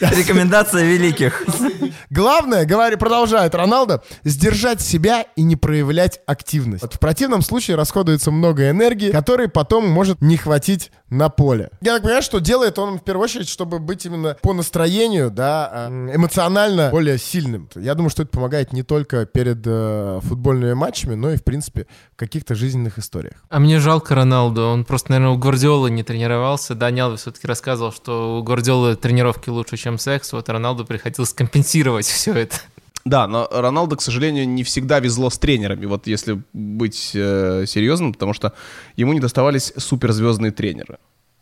Рекомендация 0.00 0.84
великих. 0.84 1.44
Главное, 2.10 2.64
говорит, 2.64 2.98
продолжает 2.98 3.54
Роналдо, 3.54 4.02
сдержать 4.24 4.80
себя 4.80 5.26
и 5.36 5.42
не 5.42 5.56
проявлять 5.56 6.20
активность. 6.26 6.82
Вот 6.82 6.94
в 6.94 6.98
противном 6.98 7.42
случае 7.42 7.76
расходуется 7.76 8.30
много 8.30 8.70
энергии, 8.70 9.10
которой 9.10 9.48
потом 9.48 9.88
может 9.88 10.20
не 10.22 10.36
хватить 10.36 10.90
на 11.10 11.28
поле. 11.28 11.70
Я 11.80 11.94
так 11.94 12.02
понимаю, 12.02 12.22
что 12.22 12.38
делает 12.38 12.78
он 12.78 12.98
в 12.98 13.02
первую 13.02 13.24
очередь, 13.24 13.48
чтобы 13.48 13.78
быть 13.78 14.04
именно 14.06 14.36
по 14.42 14.52
настроению, 14.52 15.30
да, 15.30 15.88
э, 15.90 16.14
эмоционально 16.14 16.90
более 16.90 17.18
сильным. 17.18 17.68
Я 17.74 17.94
думаю, 17.94 18.10
что 18.10 18.22
это 18.22 18.30
помогает 18.30 18.72
не 18.72 18.82
только 18.82 19.26
перед 19.26 19.58
э, 19.64 20.20
футбольными 20.22 20.74
матчами, 20.74 21.14
но 21.14 21.32
и, 21.32 21.36
в 21.36 21.44
принципе, 21.44 21.86
в 22.12 22.16
каких-то 22.16 22.54
жизненных 22.54 22.98
историях. 22.98 23.34
А 23.48 23.58
мне 23.58 23.78
жалко 23.80 24.14
Роналду, 24.14 24.62
он 24.62 24.84
просто, 24.84 25.12
наверное, 25.12 25.34
у 25.34 25.38
Гвардиолы 25.38 25.90
не 25.90 26.02
тренировался. 26.02 26.74
Даниэл 26.74 27.16
все-таки 27.16 27.46
рассказывал, 27.46 27.92
что 27.92 28.38
у 28.38 28.42
Гвардиолы 28.42 28.96
тренировки 28.96 29.48
лучше, 29.48 29.76
чем 29.76 29.98
секс, 29.98 30.32
вот 30.32 30.48
Роналду 30.48 30.84
приходилось 30.84 31.32
компенсировать 31.32 32.06
все 32.06 32.34
это. 32.34 32.56
Да, 33.04 33.26
но 33.26 33.48
Роналдо, 33.50 33.96
к 33.96 34.02
сожалению, 34.02 34.48
не 34.48 34.64
всегда 34.64 35.00
везло 35.00 35.30
с 35.30 35.38
тренерами, 35.38 35.86
вот 35.86 36.06
если 36.06 36.42
быть 36.52 37.12
э, 37.14 37.64
серьезным, 37.66 38.12
потому 38.12 38.34
что 38.34 38.52
ему 38.96 39.12
не 39.12 39.20
доставались 39.20 39.72
суперзвездные 39.76 40.52
тренеры. 40.52 40.98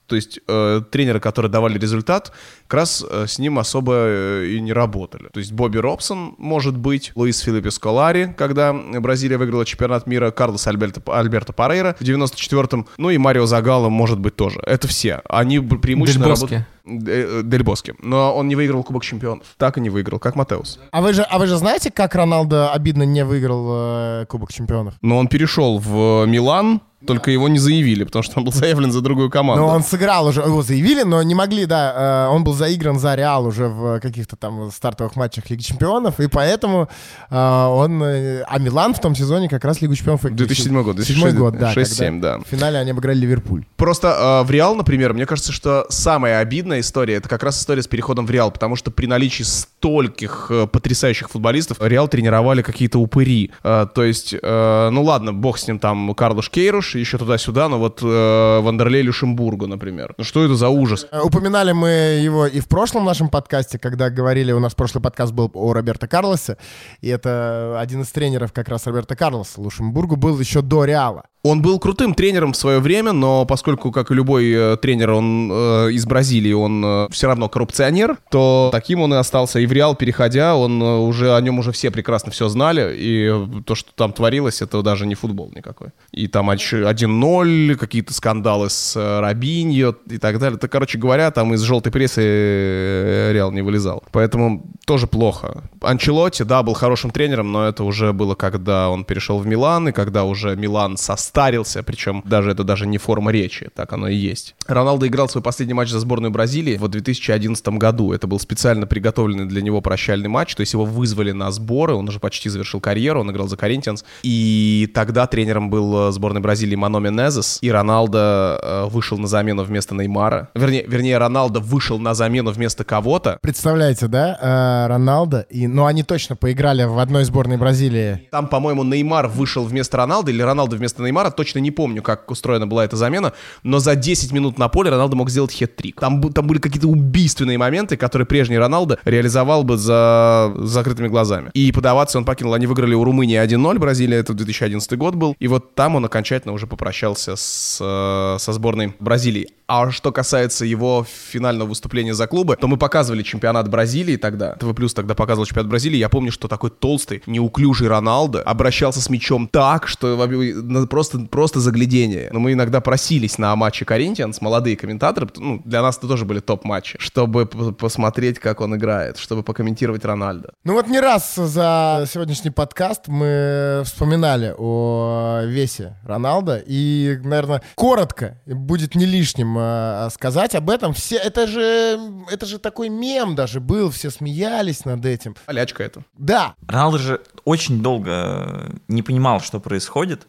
То 0.06 0.14
есть 0.14 0.38
э, 0.46 0.82
тренеры, 0.90 1.20
которые 1.20 1.50
давали 1.50 1.78
результат, 1.78 2.32
как 2.66 2.74
раз 2.74 3.04
э, 3.08 3.26
с 3.26 3.38
ним 3.38 3.58
особо 3.58 3.92
э, 3.96 4.46
и 4.50 4.60
не 4.60 4.72
работали. 4.72 5.28
То 5.32 5.40
есть 5.40 5.52
Бобби 5.52 5.78
Робсон, 5.78 6.34
может 6.38 6.76
быть, 6.76 7.12
Луис 7.16 7.40
Филиппе 7.40 7.70
Сколари, 7.70 8.32
когда 8.36 8.72
Бразилия 8.72 9.36
выиграла 9.36 9.64
чемпионат 9.64 10.06
мира, 10.06 10.30
Карлос 10.30 10.66
Альберто, 10.66 11.02
Альберто 11.06 11.52
Парейра 11.52 11.96
в 11.98 12.02
94-м, 12.02 12.86
ну 12.98 13.10
и 13.10 13.18
Марио 13.18 13.46
Загало, 13.46 13.88
может 13.88 14.20
быть, 14.20 14.36
тоже. 14.36 14.60
Это 14.60 14.86
все. 14.86 15.22
Они 15.28 15.58
преимущественно 15.58 16.28
работают... 16.28 16.66
Э, 16.86 17.40
э, 17.40 17.42
Дель 17.44 17.64
Боске. 17.64 17.94
Но 18.00 18.34
он 18.34 18.48
не 18.48 18.54
выиграл 18.54 18.82
Кубок 18.84 19.04
Чемпионов. 19.04 19.46
Так 19.58 19.76
и 19.76 19.80
не 19.80 19.90
выиграл, 19.90 20.18
как 20.18 20.36
Матеус. 20.36 20.78
А 20.92 21.02
вы 21.02 21.12
же, 21.12 21.22
а 21.22 21.38
вы 21.38 21.46
же 21.46 21.56
знаете, 21.56 21.90
как 21.90 22.14
Роналдо 22.14 22.72
обидно 22.72 23.02
не 23.02 23.24
выиграл 23.24 24.22
э, 24.22 24.26
Кубок 24.26 24.52
Чемпионов? 24.52 24.94
Но 25.02 25.18
он 25.18 25.26
перешел 25.26 25.78
в 25.78 26.26
Милан, 26.26 26.80
Только 27.06 27.30
его 27.30 27.48
не 27.48 27.58
заявили, 27.58 28.04
потому 28.04 28.22
что 28.22 28.38
он 28.38 28.44
был 28.44 28.52
заявлен 28.54 28.90
за 28.90 29.00
другую 29.02 29.30
команду. 29.30 29.62
Но 29.62 29.68
он 29.68 29.82
сыграл 29.82 30.26
уже, 30.26 30.40
его 30.40 30.62
заявили, 30.62 31.02
но 31.02 31.22
не 31.22 31.34
могли, 31.34 31.66
да, 31.66 32.26
э, 32.28 32.34
он 32.34 32.42
был 32.42 32.54
заигран 32.54 32.98
за 32.98 33.14
Реал 33.14 33.44
уже 33.46 33.68
в 33.68 34.00
каких-то 34.00 34.36
там 34.36 34.70
стартовых 34.70 35.14
матчах 35.14 35.50
Лиги 35.50 35.60
Чемпионов, 35.62 36.20
и 36.20 36.26
поэтому 36.26 36.88
э, 37.30 37.36
он... 37.36 38.02
э, 38.02 38.42
А 38.48 38.58
Милан 38.58 38.94
в 38.94 39.00
том 39.00 39.14
сезоне 39.14 39.50
как 39.50 39.64
раз 39.64 39.82
Лигу 39.82 39.94
Чемпионов... 39.94 40.22
выиграл. 40.22 40.38
2007 40.38 40.82
год, 40.82 41.00
Седьмой 41.04 41.32
год, 41.32 41.58
да. 41.58 41.74
6-7, 41.74 42.06
когда 42.06 42.38
да. 42.38 42.44
В 42.44 42.48
финале 42.48 42.78
они 42.78 42.92
обыграли 42.92 43.18
Ливерпуль. 43.18 43.66
Просто 43.76 44.42
в 44.46 44.50
Реал, 44.50 44.74
например, 44.74 45.12
мне 45.12 45.26
кажется, 45.26 45.52
что 45.52 45.84
самая 45.90 46.38
обидная 46.38 46.80
история 46.80 47.16
это 47.16 47.28
как 47.28 47.42
раз 47.42 47.60
история 47.60 47.82
с 47.82 47.86
переходом 47.86 48.26
в 48.26 48.30
Реал, 48.30 48.50
потому 48.50 48.74
что 48.74 48.90
при 48.90 49.06
наличии 49.06 49.42
стольких 49.42 50.50
потрясающих 50.72 51.28
футболистов 51.28 51.78
Реал 51.80 52.08
тренировали 52.08 52.62
какие-то 52.62 52.98
упыри. 52.98 53.52
То 53.62 53.90
есть, 54.02 54.34
ну 54.42 55.02
ладно, 55.02 55.34
бог 55.34 55.58
с 55.58 55.66
ним 55.68 55.78
там 55.78 56.14
Карлош 56.14 56.50
Кейруш, 56.50 56.85
еще 56.94 57.18
туда-сюда, 57.18 57.68
но 57.68 57.78
вот 57.78 58.00
э, 58.02 58.60
Вандерлей 58.60 59.02
Люшембургу, 59.02 59.66
например. 59.66 60.14
Ну 60.18 60.24
что 60.24 60.44
это 60.44 60.54
за 60.54 60.68
ужас? 60.68 61.06
Э, 61.10 61.20
Упоминали 61.20 61.72
мы 61.72 61.88
его 61.88 62.46
и 62.46 62.60
в 62.60 62.68
прошлом 62.68 63.04
нашем 63.04 63.28
подкасте, 63.28 63.78
когда 63.78 64.10
говорили, 64.10 64.52
у 64.52 64.60
нас 64.60 64.74
прошлый 64.74 65.02
подкаст 65.02 65.32
был 65.32 65.50
о 65.54 65.72
Роберто 65.72 66.08
Карлосе, 66.08 66.56
и 67.00 67.08
это 67.08 67.78
один 67.78 68.02
из 68.02 68.10
тренеров 68.10 68.52
как 68.52 68.68
раз 68.68 68.86
Роберто 68.86 69.16
Карлоса. 69.16 69.60
Лушембургу 69.60 70.16
был 70.16 70.38
еще 70.38 70.62
до 70.62 70.84
Реала. 70.84 71.24
Он 71.48 71.62
был 71.62 71.78
крутым 71.78 72.14
тренером 72.14 72.52
в 72.52 72.56
свое 72.56 72.80
время, 72.80 73.12
но 73.12 73.44
поскольку, 73.44 73.92
как 73.92 74.10
и 74.10 74.14
любой 74.14 74.50
э, 74.50 74.76
тренер, 74.76 75.12
он 75.12 75.50
э, 75.52 75.92
из 75.92 76.04
Бразилии, 76.06 76.52
он 76.52 77.08
все 77.10 77.26
равно 77.26 77.48
коррупционер, 77.48 78.18
то 78.30 78.68
таким 78.72 79.00
он 79.00 79.14
и 79.14 79.16
остался. 79.16 79.60
И 79.60 79.66
в 79.66 79.72
Реал, 79.72 79.94
переходя, 79.94 80.56
он 80.56 80.82
э, 80.82 80.96
уже 80.98 81.34
о 81.34 81.40
нем 81.40 81.58
уже 81.58 81.72
все 81.72 81.90
прекрасно 81.90 82.32
все 82.32 82.48
знали, 82.48 82.94
и 82.96 83.30
э, 83.30 83.62
то, 83.64 83.74
что 83.74 83.92
там 83.94 84.12
творилось, 84.12 84.62
это 84.62 84.82
даже 84.82 85.06
не 85.06 85.14
футбол 85.14 85.52
никакой. 85.54 85.88
И 86.12 86.26
там 86.26 86.50
оч- 86.50 86.82
1-0, 86.82 87.76
какие-то 87.76 88.12
скандалы 88.12 88.70
с 88.70 88.96
э, 88.96 89.36
и 89.36 90.18
так 90.18 90.38
далее. 90.38 90.56
Это, 90.56 90.68
короче 90.68 90.98
говоря, 90.98 91.30
там 91.30 91.54
из 91.54 91.60
желтой 91.62 91.92
прессы 91.92 92.22
э, 92.22 93.32
Реал 93.32 93.52
не 93.52 93.62
вылезал. 93.62 94.02
Поэтому 94.12 94.64
тоже 94.86 95.06
плохо. 95.06 95.64
Анчелотти, 95.80 96.42
да, 96.42 96.62
был 96.62 96.74
хорошим 96.74 97.10
тренером, 97.10 97.52
но 97.52 97.66
это 97.66 97.84
уже 97.84 98.12
было, 98.12 98.34
когда 98.34 98.88
он 98.88 99.04
перешел 99.04 99.38
в 99.38 99.46
Милан, 99.46 99.88
и 99.88 99.92
когда 99.92 100.24
уже 100.24 100.56
Милан 100.56 100.96
состарился, 101.36 101.82
причем 101.82 102.22
даже 102.24 102.50
это 102.50 102.64
даже 102.64 102.86
не 102.86 102.96
форма 102.96 103.30
речи, 103.30 103.68
так 103.74 103.92
оно 103.92 104.08
и 104.08 104.14
есть. 104.14 104.54
Роналдо 104.66 105.06
играл 105.06 105.28
свой 105.28 105.42
последний 105.42 105.74
матч 105.74 105.90
за 105.90 106.00
сборную 106.00 106.30
Бразилии 106.30 106.78
в 106.78 106.88
2011 106.88 107.68
году. 107.68 108.14
Это 108.14 108.26
был 108.26 108.40
специально 108.40 108.86
приготовленный 108.86 109.44
для 109.44 109.60
него 109.60 109.82
прощальный 109.82 110.28
матч, 110.28 110.54
то 110.54 110.62
есть 110.62 110.72
его 110.72 110.86
вызвали 110.86 111.32
на 111.32 111.50
сборы, 111.50 111.94
он 111.94 112.08
уже 112.08 112.20
почти 112.20 112.48
завершил 112.48 112.80
карьеру, 112.80 113.20
он 113.20 113.30
играл 113.30 113.48
за 113.48 113.58
Коринтианс, 113.58 114.06
и 114.22 114.90
тогда 114.94 115.26
тренером 115.26 115.68
был 115.68 116.08
э, 116.08 116.12
сборной 116.12 116.40
Бразилии 116.40 116.74
Мано 116.74 116.98
Менезес, 117.00 117.58
и 117.60 117.70
Роналдо 117.70 118.58
э, 118.62 118.86
вышел 118.86 119.18
на 119.18 119.26
замену 119.26 119.62
вместо 119.62 119.94
Неймара. 119.94 120.48
Вернее, 120.54 120.86
вернее, 120.88 121.18
Роналдо 121.18 121.60
вышел 121.60 121.98
на 121.98 122.14
замену 122.14 122.50
вместо 122.50 122.84
кого-то, 122.84 123.38
Представляете, 123.42 124.06
да, 124.06 124.38
э, 124.40 124.88
Роналдо, 124.88 125.40
и, 125.50 125.66
ну 125.66 125.84
они 125.84 126.02
точно 126.02 126.34
поиграли 126.34 126.84
в 126.84 126.98
одной 126.98 127.24
сборной 127.24 127.58
Бразилии. 127.58 128.22
Там, 128.30 128.48
по-моему, 128.48 128.84
Неймар 128.84 129.28
вышел 129.28 129.64
вместо 129.64 129.98
Роналда 129.98 130.30
или 130.30 130.40
Роналдо 130.40 130.76
вместо 130.76 131.02
Неймара. 131.02 131.15
Точно 131.24 131.58
не 131.58 131.70
помню, 131.70 132.02
как 132.02 132.30
устроена 132.30 132.66
была 132.66 132.84
эта 132.84 132.96
замена. 132.96 133.32
Но 133.62 133.78
за 133.78 133.94
10 133.96 134.32
минут 134.32 134.58
на 134.58 134.68
поле 134.68 134.90
Роналдо 134.90 135.16
мог 135.16 135.30
сделать 135.30 135.52
хет-трик. 135.52 136.00
Там, 136.00 136.20
там 136.32 136.46
были 136.46 136.58
какие-то 136.58 136.88
убийственные 136.88 137.58
моменты, 137.58 137.96
которые 137.96 138.26
прежний 138.26 138.58
Роналдо 138.58 138.98
реализовал 139.04 139.64
бы 139.64 139.76
за 139.76 140.52
закрытыми 140.56 141.08
глазами. 141.08 141.50
И 141.54 141.72
подаваться 141.72 142.18
он 142.18 142.24
покинул. 142.24 142.54
Они 142.54 142.66
выиграли 142.66 142.94
у 142.94 143.04
Румынии 143.04 143.42
1-0. 143.42 143.78
Бразилия, 143.78 144.18
это 144.18 144.34
2011 144.34 144.98
год 144.98 145.14
был. 145.14 145.36
И 145.38 145.48
вот 145.48 145.74
там 145.74 145.96
он 145.96 146.04
окончательно 146.04 146.52
уже 146.52 146.66
попрощался 146.66 147.36
с, 147.36 147.78
э, 147.80 148.38
со 148.38 148.52
сборной 148.52 148.94
Бразилии. 148.98 149.48
А 149.68 149.90
что 149.90 150.12
касается 150.12 150.64
его 150.64 151.04
финального 151.04 151.68
выступления 151.68 152.14
за 152.14 152.28
клубы, 152.28 152.56
то 152.56 152.68
мы 152.68 152.76
показывали 152.76 153.22
чемпионат 153.22 153.68
Бразилии 153.68 154.16
тогда. 154.16 154.52
ТВ 154.54 154.74
Плюс 154.76 154.94
тогда 154.94 155.14
показывал 155.14 155.46
чемпионат 155.46 155.68
Бразилии. 155.68 155.96
Я 155.96 156.08
помню, 156.08 156.30
что 156.30 156.46
такой 156.46 156.70
толстый, 156.70 157.22
неуклюжий 157.26 157.88
Роналдо 157.88 158.42
обращался 158.42 159.00
с 159.00 159.10
мячом 159.10 159.48
так, 159.48 159.88
что 159.88 160.16
ну, 160.28 160.86
просто, 161.08 161.30
просто 161.30 161.60
заглядение. 161.60 162.28
Но 162.32 162.40
мы 162.40 162.52
иногда 162.52 162.80
просились 162.80 163.38
на 163.38 163.54
матче 163.56 163.84
Коринтианс, 163.84 164.40
молодые 164.40 164.76
комментаторы, 164.76 165.28
ну, 165.36 165.62
для 165.64 165.82
нас 165.82 165.98
это 165.98 166.08
тоже 166.08 166.24
были 166.24 166.40
топ-матчи, 166.40 166.98
чтобы 166.98 167.46
посмотреть, 167.46 168.38
как 168.38 168.60
он 168.60 168.76
играет, 168.76 169.18
чтобы 169.18 169.42
покомментировать 169.42 170.04
Рональдо. 170.04 170.52
Ну 170.64 170.74
вот 170.74 170.88
не 170.88 171.00
раз 171.00 171.34
за 171.34 172.04
сегодняшний 172.10 172.50
подкаст 172.50 173.08
мы 173.08 173.82
вспоминали 173.84 174.54
о 174.56 175.42
весе 175.44 175.96
Роналда, 176.04 176.62
и, 176.66 177.18
наверное, 177.22 177.62
коротко 177.74 178.40
будет 178.46 178.94
не 178.94 179.06
лишним 179.06 179.56
э, 179.58 180.08
сказать 180.12 180.54
об 180.54 180.70
этом. 180.70 180.92
Все, 180.92 181.16
это 181.16 181.46
же, 181.46 181.98
это 182.30 182.46
же 182.46 182.58
такой 182.58 182.88
мем 182.88 183.34
даже 183.34 183.60
был, 183.60 183.90
все 183.90 184.10
смеялись 184.10 184.84
над 184.84 185.04
этим. 185.04 185.36
Полячка 185.46 185.84
это. 185.84 186.02
Да, 186.16 186.54
Роналдо 186.66 186.98
же 186.98 187.20
очень 187.44 187.82
долго 187.82 188.72
не 188.88 189.02
понимал, 189.02 189.40
что 189.40 189.60
происходит, 189.60 190.26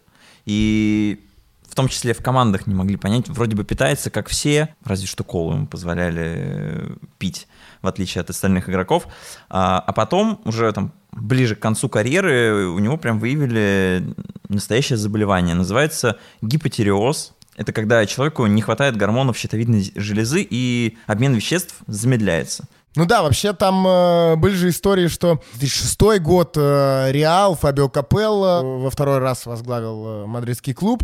и 0.48 1.20
в 1.70 1.76
том 1.76 1.90
числе 1.90 2.14
в 2.14 2.24
командах 2.24 2.66
не 2.66 2.74
могли 2.74 2.96
понять. 2.96 3.28
Вроде 3.28 3.56
бы 3.56 3.64
питается, 3.64 4.10
как 4.10 4.30
все, 4.30 4.74
разве 4.84 5.06
что 5.06 5.24
колу 5.24 5.54
ему 5.54 5.68
позволяли 5.68 6.24
э, 6.26 6.96
пить, 7.20 7.48
в 7.82 7.88
отличие 7.88 8.22
от 8.22 8.30
остальных 8.30 8.70
игроков. 8.70 9.08
А, 9.50 9.84
а 9.86 9.94
потом, 9.94 10.42
уже 10.46 10.72
там 10.72 10.94
ближе 11.12 11.56
к 11.56 11.60
концу 11.60 11.90
карьеры, 11.90 12.68
у 12.68 12.80
него 12.80 12.98
прям 12.98 13.20
выявили 13.20 14.16
настоящее 14.48 14.98
заболевание. 14.98 15.54
Называется 15.54 16.18
гипотиреоз. 16.42 17.34
Это 17.58 17.74
когда 17.74 18.06
человеку 18.06 18.46
не 18.46 18.62
хватает 18.62 18.96
гормонов 18.96 19.38
щитовидной 19.38 19.92
железы, 19.96 20.48
и 20.50 20.98
обмен 21.08 21.34
веществ 21.34 21.76
замедляется. 21.88 22.68
Ну 22.96 23.06
да, 23.06 23.22
вообще 23.22 23.54
там 23.54 23.86
э, 23.88 24.36
были 24.38 24.56
же 24.56 24.70
истории, 24.70 25.08
что 25.08 25.40
2006 25.56 26.20
год 26.20 26.56
э, 26.58 27.12
Реал, 27.12 27.56
Фабио 27.56 27.90
Капелло 27.90 28.62
э, 28.62 28.82
во 28.84 28.90
второй 28.90 29.20
раз 29.20 29.46
возглавил 29.46 30.08
э, 30.08 30.26
мадридский 30.26 30.74
клуб, 30.74 31.04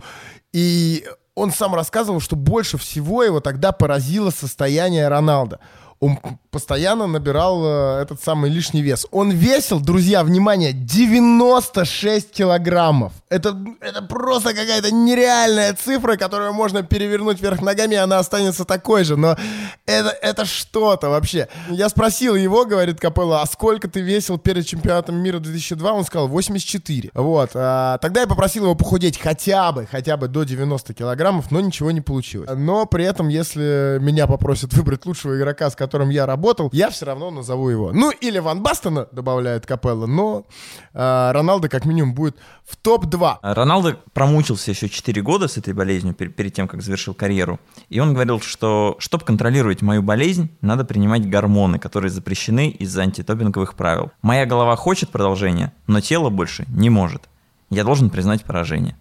и 0.52 1.06
он 1.36 1.52
сам 1.52 1.76
рассказывал, 1.76 2.20
что 2.20 2.36
больше 2.36 2.78
всего 2.78 3.24
его 3.24 3.42
тогда 3.42 3.72
поразило 3.72 4.32
состояние 4.32 5.08
Роналда. 5.08 5.60
Он 6.04 6.20
постоянно 6.52 7.08
набирал 7.08 7.64
э, 7.66 8.02
этот 8.02 8.22
самый 8.22 8.50
лишний 8.50 8.82
вес. 8.82 9.08
Он 9.12 9.32
весил, 9.32 9.80
друзья, 9.80 10.24
внимание, 10.24 10.74
96 10.74 12.30
килограммов. 12.32 13.14
Это, 13.30 13.58
это 13.80 14.02
просто 14.04 14.50
какая-то 14.50 14.92
нереальная 14.94 15.74
цифра, 15.74 16.18
которую 16.18 16.54
можно 16.54 16.84
перевернуть 16.84 17.42
вверх 17.42 17.62
ногами, 17.62 17.94
и 17.94 17.98
она 17.98 18.20
останется 18.20 18.66
такой 18.66 19.06
же. 19.06 19.16
Но 19.16 19.38
это, 19.86 20.10
это 20.10 20.44
что-то 20.44 21.10
вообще. 21.10 21.48
Я 21.70 21.88
спросил 21.88 22.36
его, 22.36 22.66
говорит 22.66 23.00
Капелло, 23.00 23.42
а 23.42 23.46
сколько 23.46 23.88
ты 23.88 24.02
весил 24.02 24.38
перед 24.38 24.68
чемпионатом 24.68 25.16
мира 25.16 25.40
2002? 25.40 25.94
Он 25.94 26.04
сказал, 26.04 26.28
84. 26.28 27.12
Вот. 27.14 27.52
А, 27.56 27.98
тогда 28.00 28.22
я 28.22 28.28
попросил 28.28 28.66
его 28.66 28.76
похудеть 28.76 29.18
хотя 29.18 29.72
бы, 29.72 29.88
хотя 29.90 30.18
бы 30.18 30.28
до 30.28 30.44
90 30.44 30.94
килограммов, 30.94 31.50
но 31.50 31.62
ничего 31.62 31.92
не 31.92 32.02
получилось. 32.02 32.50
Но 32.54 32.86
при 32.86 33.06
этом, 33.06 33.30
если 33.30 34.00
меня 34.02 34.28
попросят 34.28 34.74
выбрать 34.74 35.06
лучшего 35.06 35.38
игрока, 35.38 35.70
с 35.70 35.76
которым 35.76 35.93
я 36.10 36.26
работал, 36.26 36.70
я 36.74 36.90
все 36.90 37.06
равно 37.06 37.32
назову 37.32 37.70
его. 37.70 37.92
Ну, 37.94 38.12
или 38.12 38.40
Ван 38.40 38.62
Бастона, 38.64 39.08
добавляет 39.12 39.66
Капелло, 39.66 40.06
но 40.06 40.46
а, 40.94 41.32
Роналдо 41.34 41.70
как 41.70 41.86
минимум 41.86 42.14
будет 42.14 42.38
в 42.66 42.76
топ-2. 42.78 43.38
Роналдо 43.42 43.98
промучился 44.14 44.72
еще 44.72 44.90
4 44.90 45.22
года 45.22 45.48
с 45.48 45.58
этой 45.58 45.74
болезнью 45.74 46.14
пер- 46.14 46.30
перед 46.30 46.54
тем, 46.54 46.68
как 46.68 46.82
завершил 46.82 47.14
карьеру. 47.14 47.60
И 47.90 48.00
он 48.00 48.14
говорил, 48.14 48.40
что 48.42 48.96
чтобы 49.00 49.26
контролировать 49.26 49.82
мою 49.82 50.02
болезнь, 50.04 50.50
надо 50.62 50.86
принимать 50.86 51.30
гормоны, 51.30 51.80
которые 51.80 52.12
запрещены 52.12 52.70
из-за 52.70 53.02
антидопинговых 53.04 53.76
правил. 53.76 54.12
Моя 54.22 54.46
голова 54.46 54.76
хочет 54.76 55.10
продолжения, 55.10 55.74
но 55.88 56.02
тело 56.02 56.30
больше 56.30 56.66
не 56.70 56.90
может. 56.90 57.30
Я 57.70 57.84
должен 57.84 58.10
признать 58.10 58.44
поражение. 58.44 58.96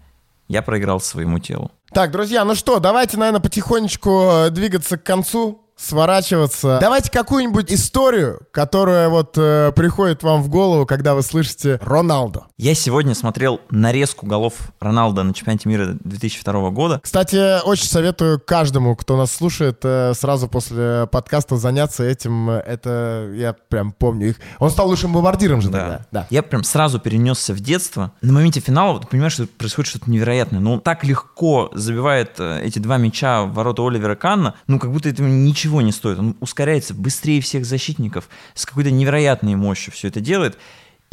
Я 0.47 0.61
проиграл 0.61 0.99
своему 0.99 1.39
телу. 1.39 1.71
Так, 1.93 2.11
друзья, 2.11 2.43
ну 2.43 2.55
что, 2.55 2.79
давайте, 2.79 3.17
наверное, 3.17 3.39
потихонечку 3.39 4.29
э, 4.31 4.49
двигаться 4.49 4.97
к 4.97 5.03
концу, 5.03 5.62
сворачиваться. 5.75 6.77
Давайте 6.79 7.11
какую-нибудь 7.11 7.71
историю, 7.71 8.41
которая 8.51 9.09
вот 9.09 9.37
э, 9.37 9.71
приходит 9.75 10.23
вам 10.23 10.41
в 10.41 10.49
голову, 10.49 10.85
когда 10.85 11.15
вы 11.15 11.23
слышите 11.23 11.79
Роналдо. 11.81 12.45
Я 12.57 12.75
сегодня 12.75 13.15
смотрел 13.15 13.59
нарезку 13.69 14.25
голов 14.25 14.53
Роналда 14.79 15.23
на 15.23 15.33
чемпионате 15.33 15.67
мира 15.69 15.97
2002 16.03 16.69
года. 16.69 16.99
Кстати, 17.03 17.61
очень 17.65 17.87
советую 17.87 18.39
каждому, 18.39 18.95
кто 18.95 19.17
нас 19.17 19.31
слушает, 19.31 19.79
э, 19.83 20.13
сразу 20.15 20.47
после 20.47 21.07
подкаста 21.11 21.57
заняться 21.57 22.03
этим. 22.03 22.49
Это 22.49 23.31
я 23.35 23.53
прям 23.53 23.91
помню 23.91 24.29
их. 24.29 24.35
Он 24.59 24.69
стал 24.69 24.87
лучшим 24.87 25.13
бомбардиром 25.13 25.61
же 25.61 25.69
тогда. 25.69 26.05
Да. 26.11 26.27
Я 26.29 26.43
прям 26.43 26.63
сразу 26.63 26.99
перенесся 26.99 27.53
в 27.53 27.59
детство. 27.59 28.13
На 28.21 28.31
моменте 28.31 28.59
финала, 28.59 28.99
ты 28.99 29.07
понимаешь, 29.07 29.33
что 29.33 29.47
происходит 29.47 29.89
что-то 29.89 30.09
невероятное. 30.09 30.59
Но 30.59 30.73
он 30.73 30.81
так 30.81 31.03
легко 31.03 31.71
забивает 31.73 32.39
э, 32.39 32.61
эти 32.63 32.79
два 32.79 32.97
мяча 32.97 33.43
в 33.43 33.53
ворота 33.53 33.85
Оливера 33.85 34.15
Канна, 34.15 34.55
ну 34.67 34.79
как 34.79 34.91
будто 34.91 35.09
этого 35.09 35.27
ничего 35.27 35.62
не 35.81 35.91
стоит. 35.91 36.19
Он 36.19 36.35
ускоряется 36.39 36.93
быстрее 36.93 37.41
всех 37.41 37.65
защитников, 37.65 38.29
с 38.53 38.65
какой-то 38.65 38.91
невероятной 38.91 39.55
мощью 39.55 39.93
все 39.93 40.07
это 40.07 40.19
делает. 40.19 40.57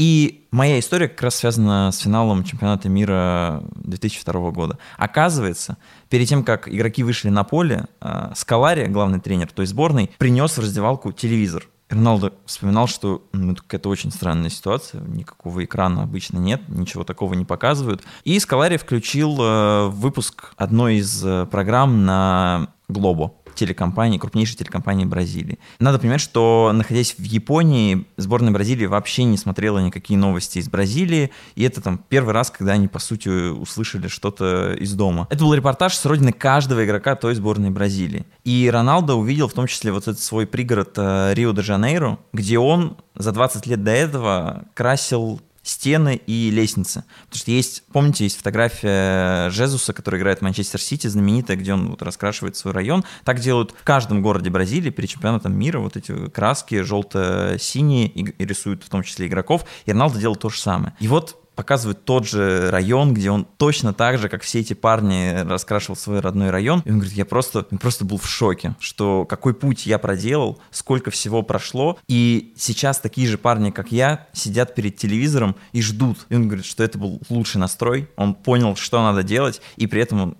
И 0.01 0.47
моя 0.51 0.79
история 0.79 1.09
как 1.09 1.21
раз 1.21 1.35
связана 1.35 1.91
с 1.93 1.99
финалом 1.99 2.43
чемпионата 2.43 2.89
мира 2.89 3.63
2002 3.75 4.51
года. 4.51 4.79
Оказывается, 4.97 5.77
перед 6.09 6.27
тем, 6.27 6.43
как 6.43 6.69
игроки 6.69 7.03
вышли 7.03 7.29
на 7.29 7.45
поле, 7.45 7.85
э, 8.01 8.33
Скалари, 8.35 8.87
главный 8.87 9.21
тренер 9.21 9.53
той 9.53 9.67
сборной, 9.67 10.11
принес 10.17 10.57
в 10.57 10.61
раздевалку 10.63 11.13
телевизор. 11.13 11.69
Роналдо 11.91 12.33
вспоминал, 12.47 12.87
что 12.87 13.29
ну, 13.33 13.55
это 13.69 13.89
очень 13.91 14.11
странная 14.11 14.49
ситуация, 14.49 15.03
никакого 15.03 15.63
экрана 15.65 16.05
обычно 16.05 16.39
нет, 16.39 16.63
ничего 16.69 17.05
такого 17.05 17.35
не 17.35 17.45
показывают. 17.45 18.03
И 18.25 18.39
Скалари 18.39 18.79
включил 18.79 19.37
э, 19.39 19.89
выпуск 19.89 20.55
одной 20.57 20.97
из 20.97 21.23
э, 21.23 21.45
программ 21.51 22.07
на 22.07 22.69
Глобо 22.89 23.35
телекомпании, 23.61 24.19
крупнейшей 24.19 24.57
телекомпании 24.57 25.05
Бразилии. 25.05 25.59
Надо 25.79 25.99
понимать, 25.99 26.21
что 26.21 26.71
находясь 26.73 27.15
в 27.17 27.23
Японии, 27.23 28.07
сборная 28.17 28.53
Бразилии 28.53 28.87
вообще 28.87 29.25
не 29.25 29.37
смотрела 29.37 29.79
никакие 29.79 30.19
новости 30.19 30.59
из 30.59 30.69
Бразилии, 30.69 31.31
и 31.55 31.63
это 31.63 31.83
там 31.83 32.01
первый 32.09 32.33
раз, 32.33 32.51
когда 32.51 32.73
они, 32.73 32.89
по 32.89 32.99
сути, 32.99 33.29
услышали 33.29 34.09
что-то 34.09 34.73
из 34.73 34.95
дома. 34.95 35.27
Это 35.31 35.45
был 35.45 35.53
репортаж 35.53 35.95
с 35.95 36.07
родины 36.07 36.33
каждого 36.33 36.85
игрока 36.85 37.15
той 37.15 37.35
сборной 37.35 37.71
Бразилии. 37.71 38.25
И 38.45 38.71
Роналдо 38.73 39.15
увидел 39.15 39.49
в 39.49 39.53
том 39.53 39.67
числе 39.67 39.93
вот 39.93 40.05
этот 40.05 40.21
свой 40.21 40.47
пригород 40.47 40.95
э, 40.97 41.35
Рио-де-Жанейро, 41.35 42.19
где 42.33 42.59
он 42.59 42.97
за 43.15 43.33
20 43.33 43.67
лет 43.67 43.85
до 43.85 43.91
этого 43.91 44.65
красил 44.75 45.41
стены 45.63 46.21
и 46.27 46.51
лестницы. 46.51 47.05
Потому 47.27 47.39
что 47.39 47.51
есть, 47.51 47.83
помните, 47.93 48.25
есть 48.25 48.37
фотография 48.37 49.51
Жезуса, 49.51 49.93
который 49.93 50.19
играет 50.19 50.39
в 50.39 50.43
Манчестер 50.43 50.81
Сити, 50.81 51.07
знаменитая, 51.07 51.57
где 51.57 51.75
он 51.75 51.91
вот 51.91 52.03
раскрашивает 52.03 52.57
свой 52.57 52.73
район. 52.73 53.05
Так 53.25 53.41
делают 53.41 53.73
в 53.73 53.85
каждом 53.85 54.23
городе 54.23 54.51
Бразилии 54.51 54.91
перед 54.91 55.11
чемпионатом 55.11 55.57
мира. 55.59 55.79
Вот 55.79 55.97
эти 55.97 56.29
краски 56.29 56.83
желто-синие 56.83 58.07
и 58.09 58.45
рисуют 58.45 58.85
в 58.85 58.89
том 58.89 59.03
числе 59.03 59.27
игроков. 59.27 59.65
И 59.85 59.93
Роналдо 59.93 60.19
делал 60.19 60.37
то 60.37 60.49
же 60.49 60.59
самое. 60.61 60.95
И 61.01 61.09
вот 61.09 61.40
показывает 61.61 62.07
тот 62.07 62.27
же 62.27 62.71
район, 62.71 63.13
где 63.13 63.31
он 63.31 63.47
точно 63.59 63.93
так 63.93 64.17
же, 64.17 64.31
как 64.31 64.41
все 64.41 64.61
эти 64.61 64.73
парни, 64.73 65.47
раскрашивал 65.47 65.95
свой 65.95 66.21
родной 66.21 66.49
район. 66.49 66.81
И 66.87 66.91
он 66.91 67.01
говорит, 67.01 67.13
я 67.13 67.27
просто, 67.27 67.65
просто 67.65 68.07
был 68.07 68.17
в 68.17 68.27
шоке, 68.27 68.77
что 68.81 69.27
какой 69.27 69.53
путь 69.53 69.85
я 69.85 69.99
проделал, 69.99 70.59
сколько 70.71 71.11
всего 71.11 71.43
прошло. 71.43 71.99
И 72.09 72.55
сейчас 72.57 72.99
такие 72.99 73.29
же 73.29 73.37
парни, 73.37 73.73
как 73.73 73.93
я, 73.93 74.27
сидят 74.33 74.75
перед 74.75 74.97
телевизором 74.97 75.55
и 75.73 75.83
ждут. 75.83 76.25
И 76.31 76.35
он 76.35 76.47
говорит, 76.47 76.65
что 76.65 76.83
это 76.83 76.97
был 76.97 77.21
лучший 77.29 77.59
настрой. 77.59 78.09
Он 78.17 78.35
понял, 78.35 78.75
что 78.75 79.03
надо 79.03 79.23
делать. 79.23 79.61
И 79.77 79.87
при 79.87 80.01
этом 80.01 80.23
он, 80.23 80.37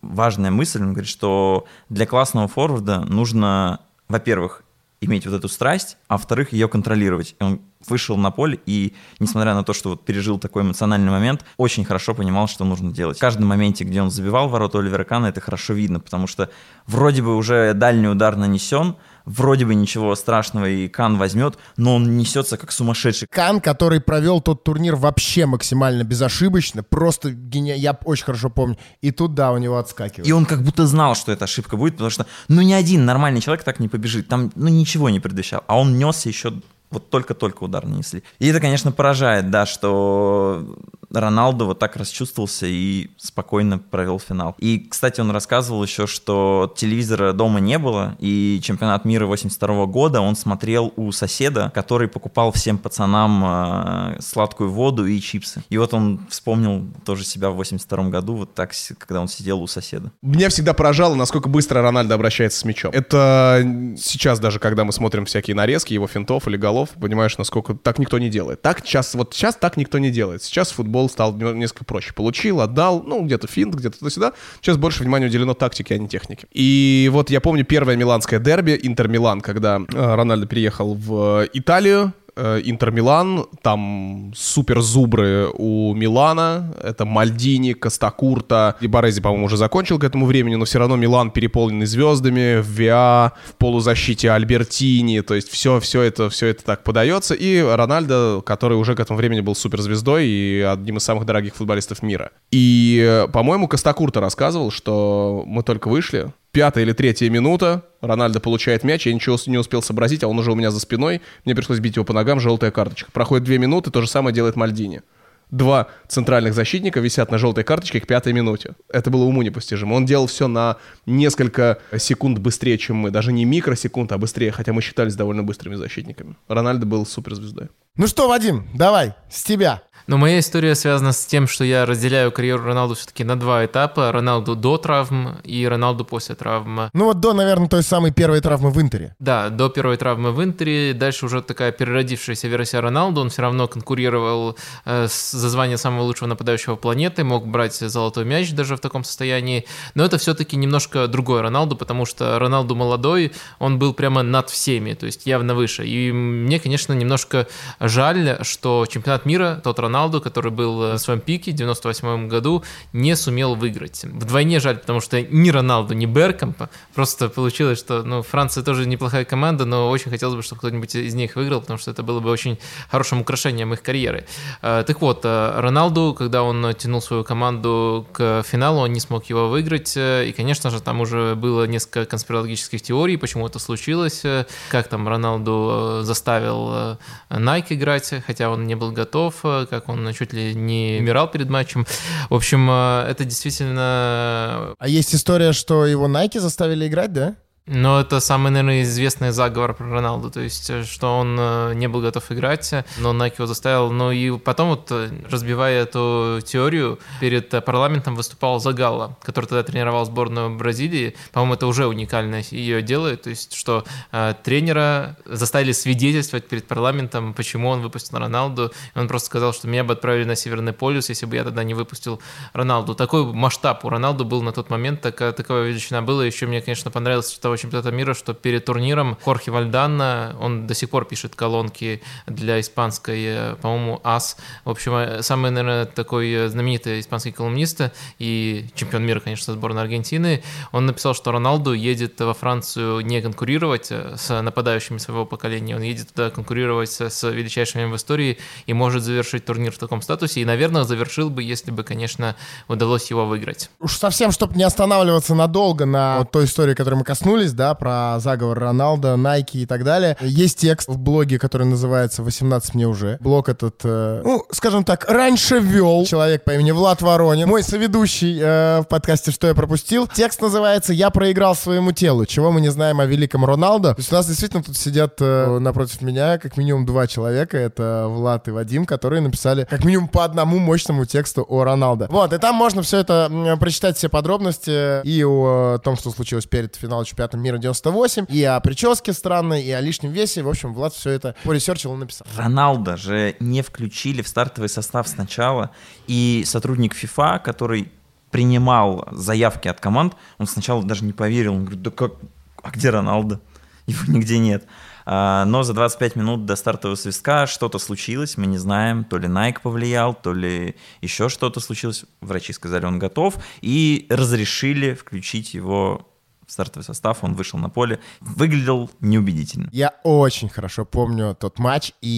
важная 0.00 0.52
мысль, 0.52 0.80
он 0.80 0.92
говорит, 0.92 1.10
что 1.10 1.66
для 1.88 2.06
классного 2.06 2.46
форварда 2.46 3.00
нужно, 3.00 3.80
во-первых, 4.06 4.62
иметь 5.00 5.26
вот 5.26 5.34
эту 5.34 5.48
страсть, 5.48 5.96
а 6.06 6.14
во-вторых, 6.14 6.52
ее 6.52 6.68
контролировать. 6.68 7.34
И 7.40 7.42
он 7.42 7.60
вышел 7.88 8.16
на 8.16 8.30
поле 8.30 8.60
и, 8.66 8.94
несмотря 9.18 9.54
на 9.54 9.64
то, 9.64 9.72
что 9.72 9.90
вот 9.90 10.04
пережил 10.04 10.38
такой 10.38 10.62
эмоциональный 10.62 11.10
момент, 11.10 11.44
очень 11.56 11.84
хорошо 11.84 12.14
понимал, 12.14 12.48
что 12.48 12.64
нужно 12.64 12.92
делать. 12.92 13.18
В 13.18 13.20
каждом 13.20 13.46
моменте, 13.48 13.84
где 13.84 14.02
он 14.02 14.10
забивал 14.10 14.48
ворота 14.48 14.78
Оливера 14.78 15.04
Кана, 15.04 15.26
это 15.26 15.40
хорошо 15.40 15.72
видно, 15.74 16.00
потому 16.00 16.26
что 16.26 16.50
вроде 16.86 17.22
бы 17.22 17.36
уже 17.36 17.74
дальний 17.74 18.08
удар 18.08 18.36
нанесен, 18.36 18.96
вроде 19.24 19.64
бы 19.64 19.74
ничего 19.74 20.14
страшного, 20.14 20.68
и 20.68 20.88
Кан 20.88 21.18
возьмет, 21.18 21.58
но 21.76 21.96
он 21.96 22.16
несется 22.16 22.56
как 22.56 22.72
сумасшедший. 22.72 23.28
Кан, 23.30 23.60
который 23.60 24.00
провел 24.00 24.40
тот 24.40 24.64
турнир 24.64 24.96
вообще 24.96 25.46
максимально 25.46 26.02
безошибочно, 26.02 26.82
просто 26.82 27.30
гения... 27.30 27.76
я 27.76 27.98
очень 28.04 28.24
хорошо 28.24 28.50
помню. 28.50 28.76
И 29.00 29.10
тут, 29.10 29.34
да, 29.34 29.52
у 29.52 29.58
него 29.58 29.78
отскакивает. 29.78 30.26
И 30.26 30.32
он 30.32 30.44
как 30.44 30.62
будто 30.62 30.86
знал, 30.86 31.14
что 31.14 31.32
эта 31.32 31.44
ошибка 31.44 31.76
будет, 31.76 31.94
потому 31.94 32.10
что, 32.10 32.26
ну, 32.48 32.62
ни 32.62 32.72
один 32.72 33.04
нормальный 33.04 33.40
человек 33.40 33.64
так 33.64 33.80
не 33.80 33.88
побежит. 33.88 34.28
Там, 34.28 34.50
ну, 34.54 34.68
ничего 34.68 35.08
не 35.10 35.20
предвещал. 35.20 35.64
А 35.66 35.78
он 35.78 35.98
несся 35.98 36.28
еще 36.28 36.54
вот 36.92 37.10
только-только 37.10 37.64
удар 37.64 37.86
нанесли. 37.86 38.22
И 38.38 38.46
это, 38.48 38.60
конечно, 38.60 38.92
поражает, 38.92 39.50
да, 39.50 39.66
что 39.66 40.76
Роналду 41.12 41.66
вот 41.66 41.78
так 41.78 41.96
расчувствовался 41.96 42.66
и 42.66 43.10
спокойно 43.16 43.78
провел 43.78 44.18
финал. 44.18 44.54
И, 44.58 44.86
кстати, 44.90 45.20
он 45.20 45.30
рассказывал 45.30 45.82
еще, 45.82 46.06
что 46.06 46.72
телевизора 46.76 47.32
дома 47.32 47.60
не 47.60 47.78
было, 47.78 48.16
и 48.18 48.60
чемпионат 48.62 49.04
мира 49.04 49.26
82 49.26 49.86
года 49.86 50.20
он 50.20 50.36
смотрел 50.36 50.92
у 50.96 51.12
соседа, 51.12 51.70
который 51.74 52.08
покупал 52.08 52.52
всем 52.52 52.78
пацанам 52.78 53.42
э, 53.44 54.20
сладкую 54.20 54.70
воду 54.70 55.06
и 55.06 55.20
чипсы. 55.20 55.62
И 55.68 55.78
вот 55.78 55.94
он 55.94 56.20
вспомнил 56.28 56.86
тоже 57.04 57.24
себя 57.24 57.50
в 57.50 57.56
82 57.56 58.08
году, 58.08 58.34
вот 58.34 58.54
так, 58.54 58.72
когда 58.98 59.20
он 59.20 59.28
сидел 59.28 59.62
у 59.62 59.66
соседа. 59.66 60.12
Меня 60.22 60.48
всегда 60.48 60.72
поражало, 60.74 61.14
насколько 61.14 61.48
быстро 61.48 61.82
Рональдо 61.82 62.14
обращается 62.14 62.60
с 62.60 62.64
мячом. 62.64 62.92
Это 62.92 63.62
сейчас 63.96 64.38
даже, 64.40 64.58
когда 64.58 64.84
мы 64.84 64.92
смотрим 64.92 65.24
всякие 65.24 65.56
нарезки 65.56 65.94
его 65.94 66.06
финтов 66.06 66.48
или 66.48 66.56
голов, 66.56 66.90
понимаешь, 67.00 67.36
насколько 67.38 67.74
так 67.74 67.98
никто 67.98 68.18
не 68.18 68.30
делает. 68.30 68.62
Так 68.62 68.80
сейчас, 68.84 69.14
вот 69.14 69.34
сейчас 69.34 69.56
так 69.56 69.76
никто 69.76 69.98
не 69.98 70.10
делает. 70.10 70.42
Сейчас 70.42 70.70
футбол 70.70 71.01
футбол 71.02 71.08
стал 71.08 71.54
несколько 71.54 71.84
проще. 71.84 72.12
Получил, 72.12 72.60
отдал, 72.60 73.02
ну, 73.02 73.24
где-то 73.24 73.46
финт, 73.46 73.74
где-то 73.74 73.98
туда-сюда. 73.98 74.32
Сейчас 74.60 74.76
больше 74.76 75.02
внимания 75.02 75.26
уделено 75.26 75.54
тактике, 75.54 75.94
а 75.94 75.98
не 75.98 76.08
технике. 76.08 76.46
И 76.52 77.08
вот 77.12 77.30
я 77.30 77.40
помню 77.40 77.64
первое 77.64 77.96
миланское 77.96 78.40
дерби, 78.40 78.78
Интер-Милан, 78.82 79.40
когда 79.40 79.78
э, 79.78 80.14
Рональдо 80.14 80.46
переехал 80.46 80.94
в 80.94 81.48
Италию, 81.52 82.12
Э, 82.12 82.21
Интер 82.34 82.90
Милан, 82.90 83.46
там 83.60 84.32
супер 84.34 84.80
зубры 84.80 85.48
у 85.52 85.92
Милана, 85.94 86.74
это 86.82 87.04
Мальдини, 87.04 87.74
Костакурта, 87.74 88.76
и 88.80 88.86
Борези, 88.86 89.20
по-моему, 89.20 89.46
уже 89.46 89.58
закончил 89.58 89.98
к 89.98 90.04
этому 90.04 90.24
времени, 90.24 90.54
но 90.54 90.64
все 90.64 90.78
равно 90.78 90.96
Милан 90.96 91.30
переполненный 91.30 91.84
звездами, 91.84 92.60
в 92.60 92.66
ВИА, 92.66 93.32
в 93.44 93.54
полузащите 93.56 94.30
Альбертини, 94.30 95.20
то 95.20 95.34
есть 95.34 95.50
все, 95.50 95.78
все 95.80 96.00
это, 96.02 96.30
все 96.30 96.46
это 96.46 96.64
так 96.64 96.84
подается, 96.84 97.34
и 97.34 97.60
Рональдо, 97.60 98.42
который 98.46 98.78
уже 98.78 98.94
к 98.94 99.00
этому 99.00 99.18
времени 99.18 99.40
был 99.40 99.54
суперзвездой 99.54 100.26
и 100.26 100.60
одним 100.60 100.96
из 100.96 101.04
самых 101.04 101.26
дорогих 101.26 101.54
футболистов 101.54 102.02
мира. 102.02 102.30
И, 102.50 103.26
по-моему, 103.32 103.68
Костакурта 103.68 104.20
рассказывал, 104.20 104.70
что 104.70 105.42
мы 105.46 105.62
только 105.62 105.88
вышли, 105.88 106.32
пятая 106.52 106.84
или 106.84 106.92
третья 106.92 107.28
минута, 107.30 107.84
Рональдо 108.00 108.38
получает 108.40 108.84
мяч, 108.84 109.06
я 109.06 109.14
ничего 109.14 109.38
не 109.46 109.58
успел 109.58 109.82
сообразить, 109.82 110.22
а 110.22 110.28
он 110.28 110.38
уже 110.38 110.52
у 110.52 110.54
меня 110.54 110.70
за 110.70 110.80
спиной, 110.80 111.22
мне 111.44 111.54
пришлось 111.54 111.80
бить 111.80 111.96
его 111.96 112.04
по 112.04 112.12
ногам, 112.12 112.38
желтая 112.40 112.70
карточка. 112.70 113.10
Проходит 113.10 113.44
две 113.44 113.58
минуты, 113.58 113.90
то 113.90 114.00
же 114.00 114.08
самое 114.08 114.34
делает 114.34 114.54
Мальдини. 114.54 115.02
Два 115.50 115.88
центральных 116.08 116.54
защитника 116.54 117.00
висят 117.00 117.30
на 117.30 117.36
желтой 117.36 117.62
карточке 117.62 118.00
к 118.00 118.06
пятой 118.06 118.32
минуте. 118.32 118.74
Это 118.88 119.10
было 119.10 119.24
уму 119.24 119.42
непостижимо. 119.42 119.92
Он 119.92 120.06
делал 120.06 120.26
все 120.26 120.48
на 120.48 120.78
несколько 121.04 121.78
секунд 121.98 122.38
быстрее, 122.38 122.78
чем 122.78 122.96
мы. 122.96 123.10
Даже 123.10 123.32
не 123.32 123.44
микросекунд, 123.44 124.12
а 124.12 124.18
быстрее, 124.18 124.50
хотя 124.50 124.72
мы 124.72 124.80
считались 124.80 125.14
довольно 125.14 125.42
быстрыми 125.42 125.74
защитниками. 125.74 126.36
Рональдо 126.48 126.86
был 126.86 127.04
суперзвездой. 127.04 127.68
Ну 127.96 128.06
что, 128.06 128.28
Вадим, 128.28 128.66
давай, 128.72 129.12
с 129.30 129.44
тебя. 129.44 129.82
Но 130.06 130.18
моя 130.18 130.38
история 130.38 130.74
связана 130.74 131.12
с 131.12 131.24
тем, 131.26 131.46
что 131.46 131.64
я 131.64 131.86
разделяю 131.86 132.32
карьеру 132.32 132.64
Роналду 132.64 132.94
все-таки 132.94 133.24
на 133.24 133.38
два 133.38 133.64
этапа. 133.64 134.12
Роналду 134.12 134.56
до 134.56 134.76
травм 134.78 135.38
и 135.44 135.66
Роналду 135.66 136.04
после 136.04 136.34
травмы. 136.34 136.90
Ну 136.92 137.06
вот 137.06 137.20
до, 137.20 137.32
наверное, 137.32 137.68
той 137.68 137.82
самой 137.82 138.12
первой 138.12 138.40
травмы 138.40 138.70
в 138.70 138.80
Интере. 138.80 139.14
Да, 139.18 139.48
до 139.48 139.68
первой 139.68 139.96
травмы 139.96 140.32
в 140.32 140.42
Интере. 140.42 140.92
Дальше 140.92 141.26
уже 141.26 141.42
такая 141.42 141.72
переродившаяся 141.72 142.48
версия 142.48 142.80
Роналду. 142.80 143.20
Он 143.20 143.30
все 143.30 143.42
равно 143.42 143.68
конкурировал 143.68 144.56
э, 144.84 145.06
за 145.08 145.48
звание 145.48 145.78
самого 145.78 146.02
лучшего 146.02 146.28
нападающего 146.28 146.76
планеты, 146.76 147.24
мог 147.24 147.46
брать 147.46 147.74
золотой 147.74 148.24
мяч 148.24 148.52
даже 148.52 148.76
в 148.76 148.80
таком 148.80 149.04
состоянии. 149.04 149.66
Но 149.94 150.04
это 150.04 150.18
все-таки 150.18 150.56
немножко 150.56 151.06
другой 151.06 151.40
Роналду, 151.40 151.76
потому 151.76 152.06
что 152.06 152.38
Роналду 152.38 152.74
молодой, 152.74 153.32
он 153.58 153.78
был 153.78 153.94
прямо 153.94 154.22
над 154.22 154.50
всеми, 154.50 154.94
то 154.94 155.06
есть 155.06 155.26
явно 155.26 155.54
выше. 155.54 155.86
И 155.86 156.12
мне, 156.12 156.58
конечно, 156.58 156.92
немножко 156.92 157.46
жаль, 157.80 158.38
что 158.42 158.86
чемпионат 158.88 159.26
мира, 159.26 159.60
тот 159.62 159.78
Роналду, 159.78 159.91
Роналду, 159.92 160.22
который 160.22 160.50
был 160.50 160.82
э, 160.82 160.94
в 160.94 160.98
своем 160.98 161.20
пике 161.20 161.50
в 161.50 161.54
98 161.54 162.28
году, 162.28 162.62
не 162.94 163.14
сумел 163.14 163.54
выиграть. 163.54 164.04
Вдвойне 164.04 164.58
жаль, 164.58 164.78
потому 164.78 165.00
что 165.00 165.20
ни 165.20 165.50
Роналду, 165.50 165.92
ни 165.94 166.06
Беркомпа. 166.06 166.70
Просто 166.94 167.28
получилось, 167.28 167.78
что 167.78 168.02
ну, 168.02 168.22
Франция 168.22 168.64
тоже 168.64 168.86
неплохая 168.86 169.26
команда, 169.26 169.66
но 169.66 169.90
очень 169.90 170.10
хотелось 170.10 170.34
бы, 170.34 170.42
чтобы 170.42 170.60
кто-нибудь 170.60 170.94
из 170.94 171.14
них 171.14 171.36
выиграл, 171.36 171.60
потому 171.60 171.78
что 171.78 171.90
это 171.90 172.02
было 172.02 172.20
бы 172.20 172.30
очень 172.30 172.58
хорошим 172.90 173.20
украшением 173.20 173.74
их 173.74 173.82
карьеры. 173.82 174.24
Э, 174.62 174.82
так 174.86 175.02
вот, 175.02 175.20
э, 175.24 175.60
Роналду, 175.60 176.14
когда 176.18 176.42
он 176.42 176.74
тянул 176.74 177.02
свою 177.02 177.22
команду 177.22 178.06
к 178.12 178.42
финалу, 178.44 178.80
он 178.80 178.92
не 178.92 179.00
смог 179.00 179.26
его 179.30 179.48
выиграть. 179.48 179.92
И, 179.96 180.32
конечно 180.34 180.70
же, 180.70 180.80
там 180.80 181.02
уже 181.02 181.34
было 181.34 181.66
несколько 181.66 182.06
конспирологических 182.06 182.80
теорий, 182.80 183.18
почему 183.18 183.46
это 183.46 183.58
случилось, 183.58 184.22
как 184.70 184.88
там 184.88 185.06
Роналду 185.06 186.00
заставил 186.02 186.96
Nike 187.28 187.74
играть, 187.74 188.14
хотя 188.26 188.48
он 188.48 188.66
не 188.66 188.74
был 188.74 188.92
готов, 188.92 189.34
как 189.42 189.81
как 189.82 189.88
он 189.88 190.12
чуть 190.12 190.32
ли 190.32 190.54
не 190.54 190.98
умирал 191.00 191.30
перед 191.30 191.48
матчем. 191.48 191.86
В 192.30 192.34
общем, 192.34 192.68
э, 192.70 193.06
это 193.08 193.24
действительно... 193.24 194.74
А 194.78 194.88
есть 194.88 195.14
история, 195.14 195.52
что 195.52 195.86
его 195.86 196.08
Nike 196.08 196.40
заставили 196.40 196.86
играть, 196.86 197.12
да? 197.12 197.34
Но 197.66 198.00
это 198.00 198.18
самый, 198.18 198.50
наверное, 198.50 198.82
известный 198.82 199.30
заговор 199.30 199.74
про 199.74 199.88
Роналду, 199.88 200.32
то 200.32 200.40
есть, 200.40 200.68
э, 200.68 200.82
что 200.82 201.16
он 201.18 201.36
э, 201.38 201.74
не 201.74 201.86
был 201.86 202.00
готов 202.00 202.32
играть, 202.32 202.74
но 202.98 203.12
Nike 203.12 203.34
его 203.38 203.46
заставил. 203.46 203.92
Ну 203.92 204.10
и 204.10 204.36
потом 204.36 204.70
вот, 204.70 204.88
э, 204.90 205.10
разбивая 205.30 205.82
эту 205.82 206.40
теорию, 206.44 206.98
перед 207.20 207.50
парламентом 207.64 208.16
выступал 208.16 208.58
Загала, 208.58 209.16
который 209.22 209.46
тогда 209.46 209.62
тренировал 209.62 210.04
сборную 210.04 210.56
Бразилии. 210.56 211.14
По-моему, 211.30 211.54
это 211.54 211.68
уже 211.68 211.86
уникально 211.86 212.42
ее 212.50 212.82
делает, 212.82 213.22
то 213.22 213.30
есть, 213.30 213.54
что 213.54 213.84
э, 214.10 214.34
тренера 214.42 215.16
заставили 215.24 215.70
свидетельствовать 215.70 216.48
перед 216.48 216.66
парламентом, 216.66 217.32
почему 217.32 217.68
он 217.68 217.80
выпустил 217.80 218.18
Роналду. 218.18 218.72
И 218.96 218.98
он 218.98 219.06
просто 219.06 219.26
сказал, 219.26 219.54
что 219.54 219.68
меня 219.68 219.84
бы 219.84 219.92
отправили 219.92 220.24
на 220.24 220.34
Северный 220.34 220.72
полюс, 220.72 221.10
если 221.10 221.26
бы 221.26 221.36
я 221.36 221.44
тогда 221.44 221.62
не 221.62 221.74
выпустил 221.74 222.20
Роналду. 222.54 222.96
Такой 222.96 223.24
масштаб 223.24 223.84
у 223.84 223.88
Роналду 223.88 224.24
был 224.24 224.42
на 224.42 224.50
тот 224.50 224.68
момент, 224.68 225.00
такая, 225.00 225.30
такая 225.30 225.62
величина 225.62 226.02
была. 226.02 226.26
Еще 226.26 226.48
мне, 226.48 226.60
конечно, 226.60 226.90
понравилось, 226.90 227.32
что 227.32 227.51
того 227.52 227.56
чемпионата 227.58 227.90
мира, 227.90 228.14
что 228.14 228.32
перед 228.32 228.64
турниром 228.64 229.18
Хорхе 229.22 229.50
Вальданна, 229.50 230.34
он 230.40 230.66
до 230.66 230.74
сих 230.74 230.88
пор 230.88 231.04
пишет 231.04 231.34
колонки 231.34 232.00
для 232.26 232.58
испанской, 232.60 233.24
э, 233.24 233.56
по-моему, 233.60 234.00
АС. 234.04 234.38
В 234.64 234.70
общем, 234.70 234.94
э, 234.94 235.22
самый, 235.22 235.50
наверное, 235.50 235.84
такой 235.84 236.32
э, 236.32 236.48
знаменитый 236.48 237.00
испанский 237.00 237.32
колумнист 237.32 237.82
и 238.18 238.66
чемпион 238.74 239.04
мира, 239.04 239.20
конечно, 239.20 239.52
сборной 239.52 239.82
Аргентины. 239.82 240.42
Он 240.72 240.86
написал, 240.86 241.14
что 241.14 241.30
Роналду 241.30 241.74
едет 241.74 242.18
во 242.20 242.32
Францию 242.32 243.00
не 243.00 243.20
конкурировать 243.20 243.90
с 243.90 244.42
нападающими 244.42 244.96
своего 244.98 245.26
поколения, 245.26 245.76
он 245.76 245.82
едет 245.82 246.08
туда 246.14 246.30
конкурировать 246.30 247.00
с 247.00 247.30
величайшими 247.30 247.84
в 247.84 247.96
истории 247.96 248.38
и 248.66 248.72
может 248.72 249.02
завершить 249.02 249.44
турнир 249.44 249.72
в 249.72 249.78
таком 249.78 250.00
статусе. 250.00 250.40
И, 250.40 250.44
наверное, 250.46 250.84
завершил 250.84 251.28
бы, 251.28 251.42
если 251.42 251.70
бы, 251.70 251.82
конечно, 251.82 252.34
удалось 252.68 253.10
его 253.10 253.26
выиграть. 253.26 253.70
Уж 253.80 253.96
совсем, 253.98 254.32
чтобы 254.32 254.54
не 254.54 254.64
останавливаться 254.64 255.34
надолго 255.34 255.84
на 255.84 256.18
вот 256.20 256.30
той 256.30 256.44
истории, 256.46 256.74
которой 256.74 256.94
мы 256.94 257.04
коснулись, 257.04 257.41
да, 257.50 257.74
про 257.74 258.20
заговор 258.20 258.60
Роналда, 258.60 259.14
Nike 259.14 259.62
и 259.62 259.66
так 259.66 259.82
далее. 259.82 260.16
Есть 260.20 260.58
текст 260.58 260.88
в 260.88 260.98
блоге, 260.98 261.40
который 261.40 261.66
называется 261.66 262.22
«18 262.22 262.70
мне 262.74 262.86
уже». 262.86 263.18
Блог 263.20 263.48
этот, 263.48 263.80
э, 263.82 264.22
ну, 264.24 264.44
скажем 264.52 264.84
так, 264.84 265.10
раньше 265.10 265.58
вел 265.58 266.04
человек 266.06 266.44
по 266.44 266.52
имени 266.52 266.70
Влад 266.70 267.02
Воронин, 267.02 267.48
мой 267.48 267.64
соведущий 267.64 268.38
э, 268.40 268.82
в 268.82 268.84
подкасте 268.84 269.32
«Что 269.32 269.48
я 269.48 269.54
пропустил». 269.54 270.06
Текст 270.06 270.40
называется 270.40 270.92
«Я 270.92 271.10
проиграл 271.10 271.56
своему 271.56 271.90
телу. 271.90 272.24
Чего 272.26 272.52
мы 272.52 272.60
не 272.60 272.68
знаем 272.68 273.00
о 273.00 273.06
великом 273.06 273.44
Роналдо». 273.44 273.94
То 273.94 274.00
есть 274.00 274.12
у 274.12 274.14
нас 274.14 274.26
действительно 274.26 274.62
тут 274.62 274.76
сидят 274.76 275.16
э, 275.20 275.58
напротив 275.58 276.02
меня 276.02 276.38
как 276.38 276.56
минимум 276.56 276.86
два 276.86 277.06
человека. 277.06 277.56
Это 277.56 278.06
Влад 278.08 278.46
и 278.46 278.52
Вадим, 278.52 278.86
которые 278.86 279.20
написали 279.20 279.66
как 279.68 279.84
минимум 279.84 280.08
по 280.08 280.24
одному 280.24 280.58
мощному 280.58 281.04
тексту 281.04 281.44
о 281.48 281.64
Роналдо. 281.64 282.06
Вот, 282.10 282.32
и 282.32 282.38
там 282.38 282.54
можно 282.54 282.82
все 282.82 282.98
это 282.98 283.56
прочитать, 283.58 283.96
все 283.96 284.08
подробности 284.08 285.02
и 285.04 285.24
о 285.24 285.78
том, 285.78 285.96
что 285.96 286.10
случилось 286.10 286.46
перед 286.46 286.76
финалом 286.76 287.04
чемпионата 287.04 287.31
мира 287.40 287.58
98, 287.58 288.26
и 288.28 288.42
о 288.44 288.60
прическе 288.60 289.12
странной, 289.12 289.62
и 289.62 289.70
о 289.70 289.80
лишнем 289.80 290.10
весе. 290.12 290.42
В 290.42 290.48
общем, 290.48 290.74
Влад 290.74 290.94
все 290.94 291.10
это 291.10 291.34
поресерчил 291.44 291.94
и 291.94 291.96
написал. 291.96 292.26
Роналда 292.36 292.96
же 292.96 293.36
не 293.40 293.62
включили 293.62 294.22
в 294.22 294.28
стартовый 294.28 294.68
состав 294.68 295.08
сначала, 295.08 295.70
и 296.06 296.44
сотрудник 296.46 296.94
FIFA, 296.94 297.40
который 297.40 297.92
принимал 298.30 299.06
заявки 299.12 299.68
от 299.68 299.78
команд, 299.78 300.14
он 300.38 300.46
сначала 300.46 300.82
даже 300.82 301.04
не 301.04 301.12
поверил, 301.12 301.54
он 301.54 301.60
говорит, 301.64 301.82
да 301.82 301.90
как, 301.90 302.14
а 302.62 302.70
где 302.70 302.90
Роналдо? 302.90 303.40
Его 303.86 304.12
нигде 304.12 304.38
нет. 304.38 304.64
А, 305.04 305.44
но 305.44 305.62
за 305.62 305.74
25 305.74 306.16
минут 306.16 306.46
до 306.46 306.56
стартового 306.56 306.96
свистка 306.96 307.46
что-то 307.46 307.78
случилось, 307.78 308.36
мы 308.36 308.46
не 308.46 308.58
знаем, 308.58 309.04
то 309.04 309.18
ли 309.18 309.28
Nike 309.28 309.60
повлиял, 309.62 310.14
то 310.14 310.32
ли 310.32 310.76
еще 311.00 311.28
что-то 311.28 311.60
случилось. 311.60 312.04
Врачи 312.20 312.52
сказали, 312.52 312.84
он 312.84 312.98
готов, 312.98 313.36
и 313.60 314.06
разрешили 314.08 314.94
включить 314.94 315.54
его 315.54 316.08
стартовый 316.52 316.84
состав, 316.84 317.24
он 317.24 317.34
вышел 317.34 317.58
на 317.58 317.68
поле, 317.68 317.98
выглядел 318.20 318.90
неубедительно. 319.00 319.68
Я 319.72 319.94
очень 320.04 320.48
хорошо 320.48 320.84
помню 320.84 321.34
тот 321.34 321.58
матч, 321.58 321.92
и 322.00 322.08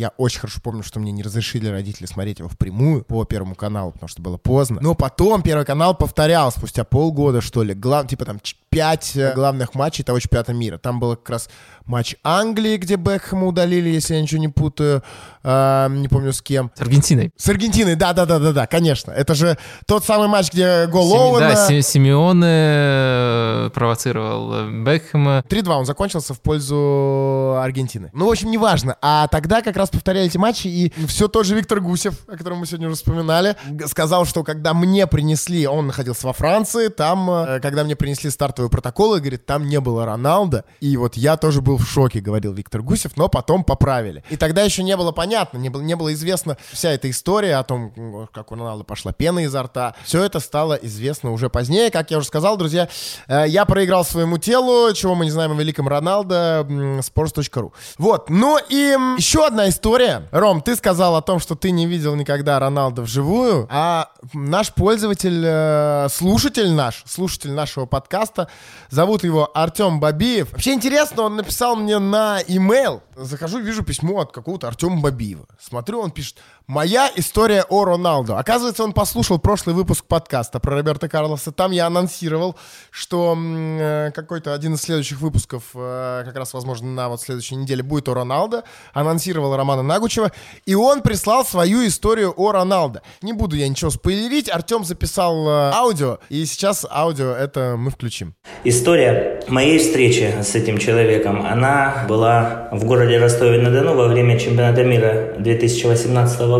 я 0.00 0.12
очень 0.16 0.40
хорошо 0.40 0.60
помню, 0.62 0.82
что 0.82 1.00
мне 1.00 1.12
не 1.12 1.22
разрешили 1.22 1.68
родители 1.68 2.06
смотреть 2.06 2.38
его 2.38 2.48
впрямую 2.48 3.04
по 3.04 3.24
Первому 3.24 3.54
каналу, 3.54 3.92
потому 3.92 4.08
что 4.08 4.22
было 4.22 4.36
поздно. 4.36 4.78
Но 4.80 4.94
потом 4.94 5.42
Первый 5.42 5.64
канал 5.64 5.94
повторял 5.94 6.50
спустя 6.50 6.84
полгода, 6.84 7.40
что 7.40 7.62
ли, 7.62 7.74
глав, 7.74 8.08
типа 8.08 8.24
там 8.24 8.40
пять 8.74 9.16
э, 9.16 9.32
главных 9.34 9.74
матчей 9.74 10.04
того 10.04 10.18
чемпионата 10.18 10.52
мира. 10.52 10.78
Там 10.78 10.98
было 10.98 11.14
как 11.14 11.30
раз 11.30 11.48
матч 11.86 12.16
Англии, 12.22 12.76
где 12.76 12.96
Бекхэма 12.96 13.46
удалили, 13.46 13.88
если 13.88 14.14
я 14.14 14.22
ничего 14.22 14.40
не 14.40 14.48
путаю, 14.48 15.02
э, 15.42 15.88
не 15.90 16.08
помню 16.08 16.32
с 16.32 16.42
кем. 16.42 16.70
С 16.74 16.80
Аргентиной. 16.80 17.32
С 17.36 17.48
Аргентиной, 17.48 17.94
да-да-да-да-да, 17.94 18.66
конечно. 18.66 19.12
Это 19.12 19.34
же 19.34 19.58
тот 19.86 20.04
самый 20.04 20.28
матч, 20.28 20.52
где 20.52 20.86
гол 20.86 21.10
Семи, 21.10 21.20
Оуэна... 21.20 21.54
Да, 21.54 21.82
Симеоне 21.82 22.46
э, 22.46 23.70
провоцировал 23.74 24.54
э, 24.54 24.82
Бекхэма. 24.84 25.44
3-2 25.48 25.68
он 25.72 25.86
закончился 25.86 26.34
в 26.34 26.40
пользу 26.40 27.56
Аргентины. 27.58 28.10
Ну, 28.12 28.26
в 28.26 28.30
общем, 28.30 28.50
неважно. 28.50 28.96
А 29.00 29.28
тогда 29.28 29.62
как 29.62 29.76
раз 29.76 29.90
повторяли 29.90 30.26
эти 30.26 30.38
матчи, 30.38 30.66
и 30.66 30.92
все 31.06 31.28
тот 31.28 31.46
же 31.46 31.54
Виктор 31.54 31.80
Гусев, 31.80 32.14
о 32.26 32.36
котором 32.36 32.58
мы 32.58 32.66
сегодня 32.66 32.88
уже 32.88 32.96
вспоминали, 32.96 33.56
сказал, 33.86 34.24
что 34.24 34.42
когда 34.42 34.74
мне 34.74 35.06
принесли, 35.06 35.66
он 35.66 35.86
находился 35.86 36.26
во 36.26 36.32
Франции, 36.32 36.88
там, 36.88 37.60
когда 37.60 37.84
мне 37.84 37.96
принесли 37.96 38.30
стартовый 38.30 38.63
стартовые 38.64 38.70
протоколы, 38.70 39.20
говорит, 39.20 39.46
там 39.46 39.68
не 39.68 39.80
было 39.80 40.06
Роналда. 40.06 40.64
И 40.80 40.96
вот 40.96 41.16
я 41.16 41.36
тоже 41.36 41.60
был 41.60 41.76
в 41.76 41.86
шоке, 41.86 42.20
говорил 42.20 42.52
Виктор 42.52 42.82
Гусев, 42.82 43.16
но 43.16 43.28
потом 43.28 43.64
поправили. 43.64 44.22
И 44.30 44.36
тогда 44.36 44.62
еще 44.62 44.82
не 44.82 44.96
было 44.96 45.12
понятно, 45.12 45.58
не 45.58 45.68
было, 45.70 45.82
не 45.82 45.96
было 45.96 46.12
известно 46.12 46.56
вся 46.72 46.90
эта 46.90 47.08
история 47.10 47.56
о 47.56 47.64
том, 47.64 48.28
как 48.32 48.52
у 48.52 48.54
Роналда 48.54 48.84
пошла 48.84 49.12
пена 49.12 49.40
изо 49.44 49.62
рта. 49.62 49.94
Все 50.04 50.22
это 50.22 50.40
стало 50.40 50.74
известно 50.74 51.32
уже 51.32 51.48
позднее. 51.48 51.90
Как 51.90 52.10
я 52.10 52.18
уже 52.18 52.26
сказал, 52.26 52.56
друзья, 52.56 52.88
э, 53.28 53.44
я 53.48 53.64
проиграл 53.64 54.04
своему 54.04 54.38
телу, 54.38 54.92
чего 54.94 55.14
мы 55.14 55.24
не 55.24 55.30
знаем 55.30 55.52
о 55.52 55.54
великом 55.54 55.88
Роналдо, 55.88 56.66
sports.ru. 57.00 57.72
Вот, 57.98 58.30
ну 58.30 58.58
и 58.68 58.96
еще 59.18 59.46
одна 59.46 59.68
история. 59.68 60.28
Ром, 60.32 60.62
ты 60.62 60.76
сказал 60.76 61.16
о 61.16 61.22
том, 61.22 61.40
что 61.40 61.54
ты 61.54 61.70
не 61.70 61.86
видел 61.86 62.14
никогда 62.14 62.58
Роналда 62.58 63.02
вживую, 63.02 63.66
а 63.70 64.08
наш 64.32 64.72
пользователь, 64.72 65.42
э, 65.44 66.08
слушатель 66.10 66.70
наш, 66.70 67.02
слушатель 67.06 67.52
нашего 67.52 67.86
подкаста 67.86 68.48
Зовут 68.90 69.24
его 69.24 69.50
Артем 69.54 69.98
Бабиев. 69.98 70.52
Вообще 70.52 70.72
интересно, 70.72 71.24
он 71.24 71.36
написал 71.36 71.74
мне 71.76 71.98
на 71.98 72.40
имейл. 72.46 73.02
Захожу, 73.16 73.58
вижу 73.58 73.82
письмо 73.82 74.20
от 74.20 74.32
какого-то 74.32 74.68
Артема 74.68 75.00
Бабиева. 75.00 75.46
Смотрю, 75.60 76.00
он 76.00 76.10
пишет 76.10 76.38
«Моя 76.66 77.10
история 77.14 77.62
о 77.68 77.84
Роналду». 77.84 78.36
Оказывается, 78.36 78.84
он 78.84 78.94
послушал 78.94 79.38
прошлый 79.38 79.74
выпуск 79.74 80.06
подкаста 80.06 80.60
про 80.60 80.76
Роберта 80.76 81.10
Карлоса. 81.10 81.52
Там 81.52 81.72
я 81.72 81.86
анонсировал, 81.86 82.56
что 82.90 83.36
э, 83.38 84.10
какой-то 84.14 84.54
один 84.54 84.72
из 84.72 84.80
следующих 84.80 85.20
выпусков, 85.20 85.64
э, 85.74 86.22
как 86.24 86.34
раз, 86.34 86.54
возможно, 86.54 86.88
на 86.88 87.10
вот 87.10 87.20
следующей 87.20 87.56
неделе 87.56 87.82
будет 87.82 88.08
о 88.08 88.14
Роналдо. 88.14 88.64
Анонсировал 88.94 89.54
Романа 89.54 89.82
Нагучева. 89.82 90.32
И 90.64 90.74
он 90.74 91.02
прислал 91.02 91.44
свою 91.44 91.86
историю 91.86 92.32
о 92.34 92.52
Роналдо. 92.52 93.02
Не 93.20 93.34
буду 93.34 93.56
я 93.56 93.68
ничего 93.68 93.90
спойлерить. 93.90 94.48
Артем 94.48 94.84
записал 94.84 95.46
э, 95.46 95.70
аудио, 95.74 96.18
и 96.30 96.46
сейчас 96.46 96.86
аудио 96.90 97.32
это 97.32 97.74
мы 97.76 97.90
включим. 97.90 98.36
История 98.64 99.42
моей 99.48 99.78
встречи 99.78 100.32
с 100.42 100.54
этим 100.54 100.78
человеком, 100.78 101.44
она 101.44 102.06
была 102.08 102.70
в 102.72 102.86
городе 102.86 103.18
Ростове-на-Дону 103.18 103.94
во 103.94 104.08
время 104.08 104.38
чемпионата 104.38 104.82
мира 104.82 105.34
2018 105.38 106.38
года. 106.40 106.53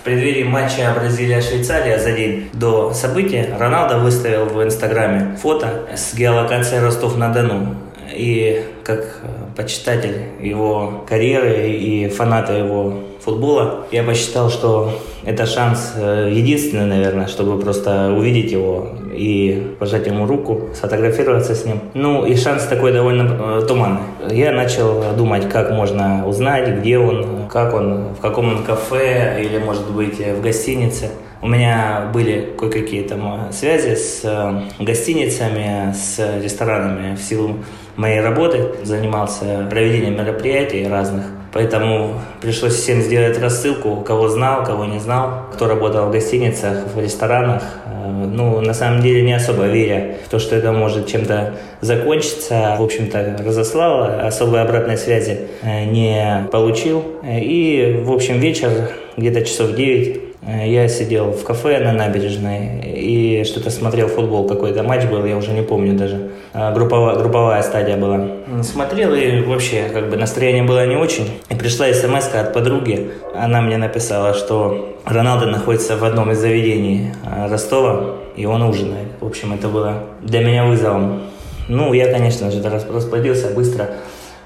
В 0.00 0.04
преддверии 0.04 0.42
матча 0.42 0.94
Бразилия-Швейцария 0.94 1.98
за 1.98 2.12
день 2.12 2.50
до 2.52 2.92
события 2.92 3.56
Роналдо 3.58 3.98
выставил 3.98 4.44
в 4.44 4.62
Инстаграме 4.62 5.38
фото 5.40 5.86
с 5.96 6.14
геолокацией 6.14 6.82
Ростов-на-Дону. 6.82 7.74
И 8.12 8.62
как 8.84 9.22
почитатель 9.56 10.16
его 10.40 11.04
карьеры 11.08 11.70
и 11.70 12.08
фаната 12.08 12.52
его 12.52 13.00
футбола, 13.24 13.86
я 13.90 14.02
посчитал, 14.02 14.50
что 14.50 15.00
это 15.24 15.46
шанс 15.46 15.94
э, 15.96 16.30
единственный, 16.32 16.86
наверное, 16.86 17.26
чтобы 17.26 17.58
просто 17.60 18.12
увидеть 18.12 18.52
его 18.52 18.90
и 19.18 19.76
пожать 19.78 20.06
ему 20.06 20.26
руку, 20.26 20.68
сфотографироваться 20.74 21.54
с 21.54 21.64
ним. 21.64 21.80
Ну 21.94 22.24
и 22.24 22.36
шанс 22.36 22.64
такой 22.64 22.92
довольно 22.92 23.60
э, 23.60 23.66
туманный. 23.66 24.00
Я 24.30 24.52
начал 24.52 25.02
думать, 25.16 25.48
как 25.48 25.70
можно 25.70 26.26
узнать, 26.26 26.68
где 26.78 26.98
он, 26.98 27.48
как 27.48 27.74
он, 27.74 28.14
в 28.14 28.20
каком 28.20 28.48
он 28.48 28.64
кафе 28.64 29.42
или, 29.42 29.58
может 29.58 29.90
быть, 29.90 30.18
в 30.18 30.40
гостинице. 30.40 31.10
У 31.40 31.46
меня 31.48 32.10
были 32.12 32.52
кое-какие 32.58 33.02
там 33.02 33.52
связи 33.52 33.94
с 33.94 34.22
э, 34.24 34.82
гостиницами, 34.82 35.92
с 35.92 36.18
ресторанами 36.42 37.14
в 37.14 37.20
силу 37.20 37.56
моей 37.96 38.20
работы. 38.20 38.74
Занимался 38.84 39.66
проведением 39.70 40.16
мероприятий 40.16 40.86
разных. 40.88 41.24
Поэтому 41.52 42.20
пришлось 42.40 42.74
всем 42.74 43.00
сделать 43.00 43.38
рассылку, 43.38 43.96
кого 44.02 44.28
знал, 44.28 44.64
кого 44.64 44.84
не 44.84 44.98
знал, 44.98 45.46
кто 45.52 45.66
работал 45.66 46.06
в 46.06 46.12
гостиницах, 46.12 46.94
в 46.94 47.00
ресторанах. 47.00 47.62
Э, 47.86 48.26
ну, 48.26 48.60
на 48.60 48.74
самом 48.74 49.00
деле, 49.00 49.22
не 49.22 49.32
особо 49.32 49.64
веря 49.66 50.18
в 50.26 50.30
то, 50.30 50.38
что 50.38 50.56
это 50.56 50.72
может 50.72 51.06
чем-то 51.06 51.54
закончиться. 51.80 52.76
В 52.78 52.82
общем-то, 52.82 53.38
разослал, 53.44 54.26
особой 54.26 54.62
обратной 54.62 54.96
связи 54.96 55.48
э, 55.62 55.84
не 55.84 56.46
получил. 56.52 57.02
И, 57.24 58.00
в 58.04 58.12
общем, 58.12 58.38
вечер, 58.38 58.90
где-то 59.16 59.44
часов 59.44 59.74
9, 59.74 60.27
Э, 60.27 60.27
я 60.48 60.88
сидел 60.88 61.32
в 61.32 61.44
кафе 61.44 61.78
на 61.80 61.92
набережной 61.92 62.80
и 62.84 63.44
что-то 63.44 63.70
смотрел 63.70 64.08
футбол, 64.08 64.48
какой-то 64.48 64.82
матч 64.82 65.04
был, 65.04 65.24
я 65.26 65.36
уже 65.36 65.52
не 65.52 65.62
помню 65.62 65.94
даже. 65.94 66.30
Э, 66.54 66.72
групповая, 66.72 67.16
групповая 67.16 67.62
стадия 67.62 67.96
была. 67.96 68.26
Смотрел 68.62 69.14
и 69.14 69.42
вообще 69.42 69.90
как 69.92 70.08
бы 70.08 70.16
настроение 70.16 70.62
было 70.62 70.86
не 70.86 70.96
очень. 70.96 71.28
И 71.50 71.54
пришла 71.54 71.92
смс 71.92 72.34
от 72.34 72.54
подруги. 72.54 73.10
Она 73.34 73.60
мне 73.60 73.76
написала, 73.76 74.32
что 74.32 74.96
Роналдо 75.04 75.46
находится 75.46 75.96
в 75.96 76.04
одном 76.04 76.30
из 76.32 76.38
заведений 76.38 77.12
э, 77.24 77.50
Ростова, 77.50 78.16
и 78.36 78.46
он 78.46 78.62
ужинает. 78.62 79.08
В 79.20 79.26
общем, 79.26 79.52
это 79.52 79.68
было 79.68 80.04
для 80.22 80.40
меня 80.40 80.64
вызовом. 80.64 81.22
Ну, 81.68 81.92
я, 81.92 82.10
конечно 82.10 82.50
же, 82.50 82.62
расплодился 82.62 83.50
быстро 83.50 83.90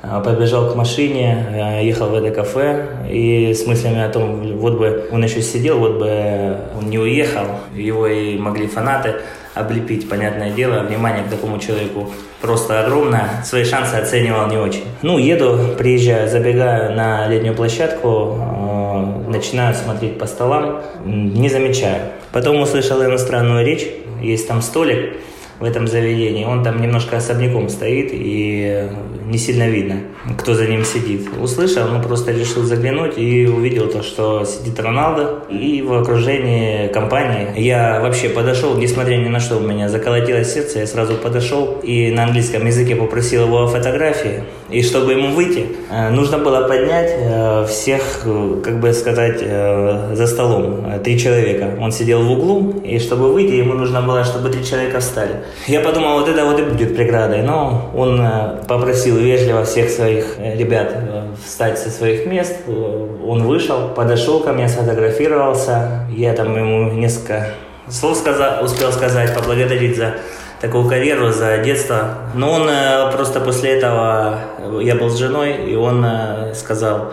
а, 0.03 0.21
побежал 0.21 0.73
к 0.73 0.75
машине, 0.75 1.47
а, 1.51 1.81
ехал 1.81 2.09
в 2.09 2.15
это 2.15 2.31
кафе 2.33 2.89
и 3.09 3.55
с 3.55 3.65
мыслями 3.67 4.03
о 4.03 4.09
том, 4.09 4.57
вот 4.59 4.77
бы 4.77 5.09
он 5.13 5.23
еще 5.23 5.41
сидел, 5.43 5.79
вот 5.79 5.99
бы 5.99 6.57
он 6.77 6.91
не 6.91 6.99
уехал, 6.99 7.45
его 7.73 8.09
и 8.09 8.37
могли 8.37 8.67
фанаты 8.67 9.15
облепить, 9.55 10.09
понятное 10.09 10.51
дело, 10.51 10.81
внимание 10.81 11.23
к 11.23 11.29
такому 11.29 11.61
человеку 11.61 12.11
просто 12.41 12.81
огромное, 12.81 13.45
свои 13.45 13.65
шансы 13.65 13.95
оценивал 13.95 14.49
не 14.49 14.57
очень. 14.57 14.83
Ну, 15.03 15.19
еду, 15.19 15.77
приезжаю, 15.79 16.29
забегаю 16.29 16.97
на 16.97 17.29
летнюю 17.29 17.55
площадку, 17.55 18.39
а, 18.41 19.25
начинаю 19.29 19.73
смотреть 19.73 20.19
по 20.19 20.27
столам, 20.27 20.83
не 21.05 21.49
замечаю. 21.49 22.01
Потом 22.33 22.61
услышал 22.61 23.05
иностранную 23.05 23.65
речь, 23.65 23.87
есть 24.21 24.49
там 24.49 24.63
столик, 24.63 25.17
в 25.63 25.65
этом 25.65 25.87
заведении. 25.87 26.45
Он 26.45 26.65
там 26.65 26.83
немножко 26.83 27.19
особняком 27.19 27.69
стоит 27.69 28.11
и 28.13 28.89
не 29.31 29.39
сильно 29.39 29.69
видно, 29.69 30.01
кто 30.37 30.55
за 30.55 30.67
ним 30.67 30.85
сидит. 30.85 31.29
Услышал, 31.41 31.87
ну 31.87 32.03
просто 32.03 32.33
решил 32.33 32.65
заглянуть 32.65 33.17
и 33.17 33.47
увидел 33.47 33.89
то, 33.89 34.03
что 34.03 34.45
сидит 34.45 34.81
Роналдо 34.81 35.45
и 35.49 35.81
в 35.83 35.95
окружении 35.95 36.89
компании. 36.89 37.47
Я 37.57 38.01
вообще 38.01 38.29
подошел, 38.29 38.77
несмотря 38.77 39.17
ни 39.19 39.29
на 39.29 39.39
что, 39.39 39.59
у 39.59 39.61
меня 39.61 39.89
заколотилось 39.89 40.53
сердце, 40.53 40.81
я 40.81 40.87
сразу 40.89 41.15
подошел 41.15 41.79
и 41.81 42.11
на 42.11 42.25
английском 42.25 42.67
языке 42.67 42.97
попросил 42.97 43.47
его 43.47 43.63
о 43.63 43.69
фотографии. 43.69 44.43
И 44.73 44.83
чтобы 44.83 45.13
ему 45.13 45.35
выйти, 45.35 45.67
э, 45.91 46.09
нужно 46.11 46.39
было 46.39 46.67
поднять 46.67 47.11
э, 47.15 47.67
всех, 47.69 48.23
э, 48.25 48.61
как 48.65 48.81
бы 48.81 48.93
сказать, 48.93 49.41
за 49.41 50.27
столом. 50.27 51.01
Три 51.05 51.19
человека. 51.19 51.77
Он 51.81 51.93
сидел 51.93 52.23
в 52.23 52.31
углу, 52.31 52.81
и 52.83 52.99
чтобы 52.99 53.33
выйти, 53.33 53.53
ему 53.53 53.75
нужно 53.75 54.01
было, 54.01 54.25
чтобы 54.25 54.49
три 54.49 54.65
человека 54.65 55.01
встали. 55.01 55.43
Я 55.67 55.81
подумал, 55.81 56.21
вот 56.21 56.29
это 56.29 56.45
вот 56.45 56.59
и 56.59 56.63
будет 56.63 56.97
преградой. 56.97 57.43
Но 57.43 57.91
он 57.95 58.21
попросил 58.67 59.17
вежливо 59.17 59.65
всех 59.65 59.91
своих 59.91 60.39
ребят 60.39 60.97
встать 61.45 61.79
со 61.79 61.91
своих 61.91 62.27
мест. 62.27 62.57
Он 62.67 63.45
вышел, 63.45 63.89
подошел 63.89 64.41
ко 64.41 64.53
мне, 64.53 64.69
сфотографировался. 64.69 66.07
Я 66.11 66.33
там 66.33 66.57
ему 66.57 66.93
несколько 66.93 67.55
слов 67.89 68.17
сказал, 68.17 68.65
успел 68.65 68.93
сказать, 68.93 69.35
поблагодарить 69.35 69.97
за 69.97 70.15
такую 70.63 70.89
карьеру 70.89 71.33
за 71.33 71.59
детство. 71.59 72.19
Но 72.35 72.53
он 72.53 72.69
э, 72.69 73.11
просто 73.13 73.41
после 73.41 73.73
этого, 73.73 74.39
э, 74.59 74.81
я 74.83 74.95
был 74.95 75.11
с 75.11 75.19
женой, 75.19 75.71
и 75.71 75.75
он 75.75 76.05
э, 76.05 76.55
сказал, 76.55 77.13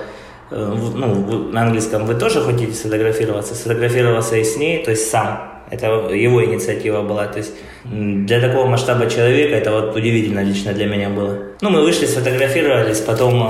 ну, 0.52 1.50
на 1.52 1.62
английском, 1.62 2.08
вы 2.08 2.16
тоже 2.16 2.42
хотите 2.42 2.74
сфотографироваться? 2.74 3.54
Сфотографировался 3.54 4.36
и 4.38 4.44
с 4.44 4.58
ней, 4.58 4.84
то 4.84 4.92
есть 4.92 5.10
сам. 5.12 5.42
Это 5.70 5.86
его 6.12 6.44
инициатива 6.44 7.04
была. 7.04 7.28
То 7.28 7.38
есть 7.38 7.54
для 7.84 8.42
такого 8.42 8.66
масштаба 8.66 9.08
человека 9.08 9.56
это 9.56 9.72
вот 9.72 9.96
удивительно 9.96 10.44
лично 10.44 10.74
для 10.74 10.88
меня 10.88 11.10
было. 11.10 11.38
Ну, 11.62 11.70
мы 11.70 11.84
вышли, 11.84 12.08
сфотографировались, 12.08 13.00
потом 13.00 13.48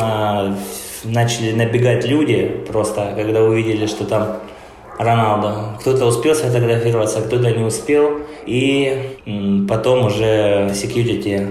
начали 1.06 1.54
набегать 1.54 2.06
люди, 2.06 2.66
просто 2.68 3.14
когда 3.16 3.44
увидели, 3.44 3.86
что 3.86 4.04
там 4.04 4.40
Роналдо. 5.00 5.78
Кто-то 5.80 6.06
успел 6.06 6.36
сфотографироваться, 6.36 7.22
кто-то 7.22 7.50
не 7.52 7.64
успел. 7.64 8.20
И 8.46 9.16
потом 9.68 10.06
уже 10.06 10.70
security 10.74 11.48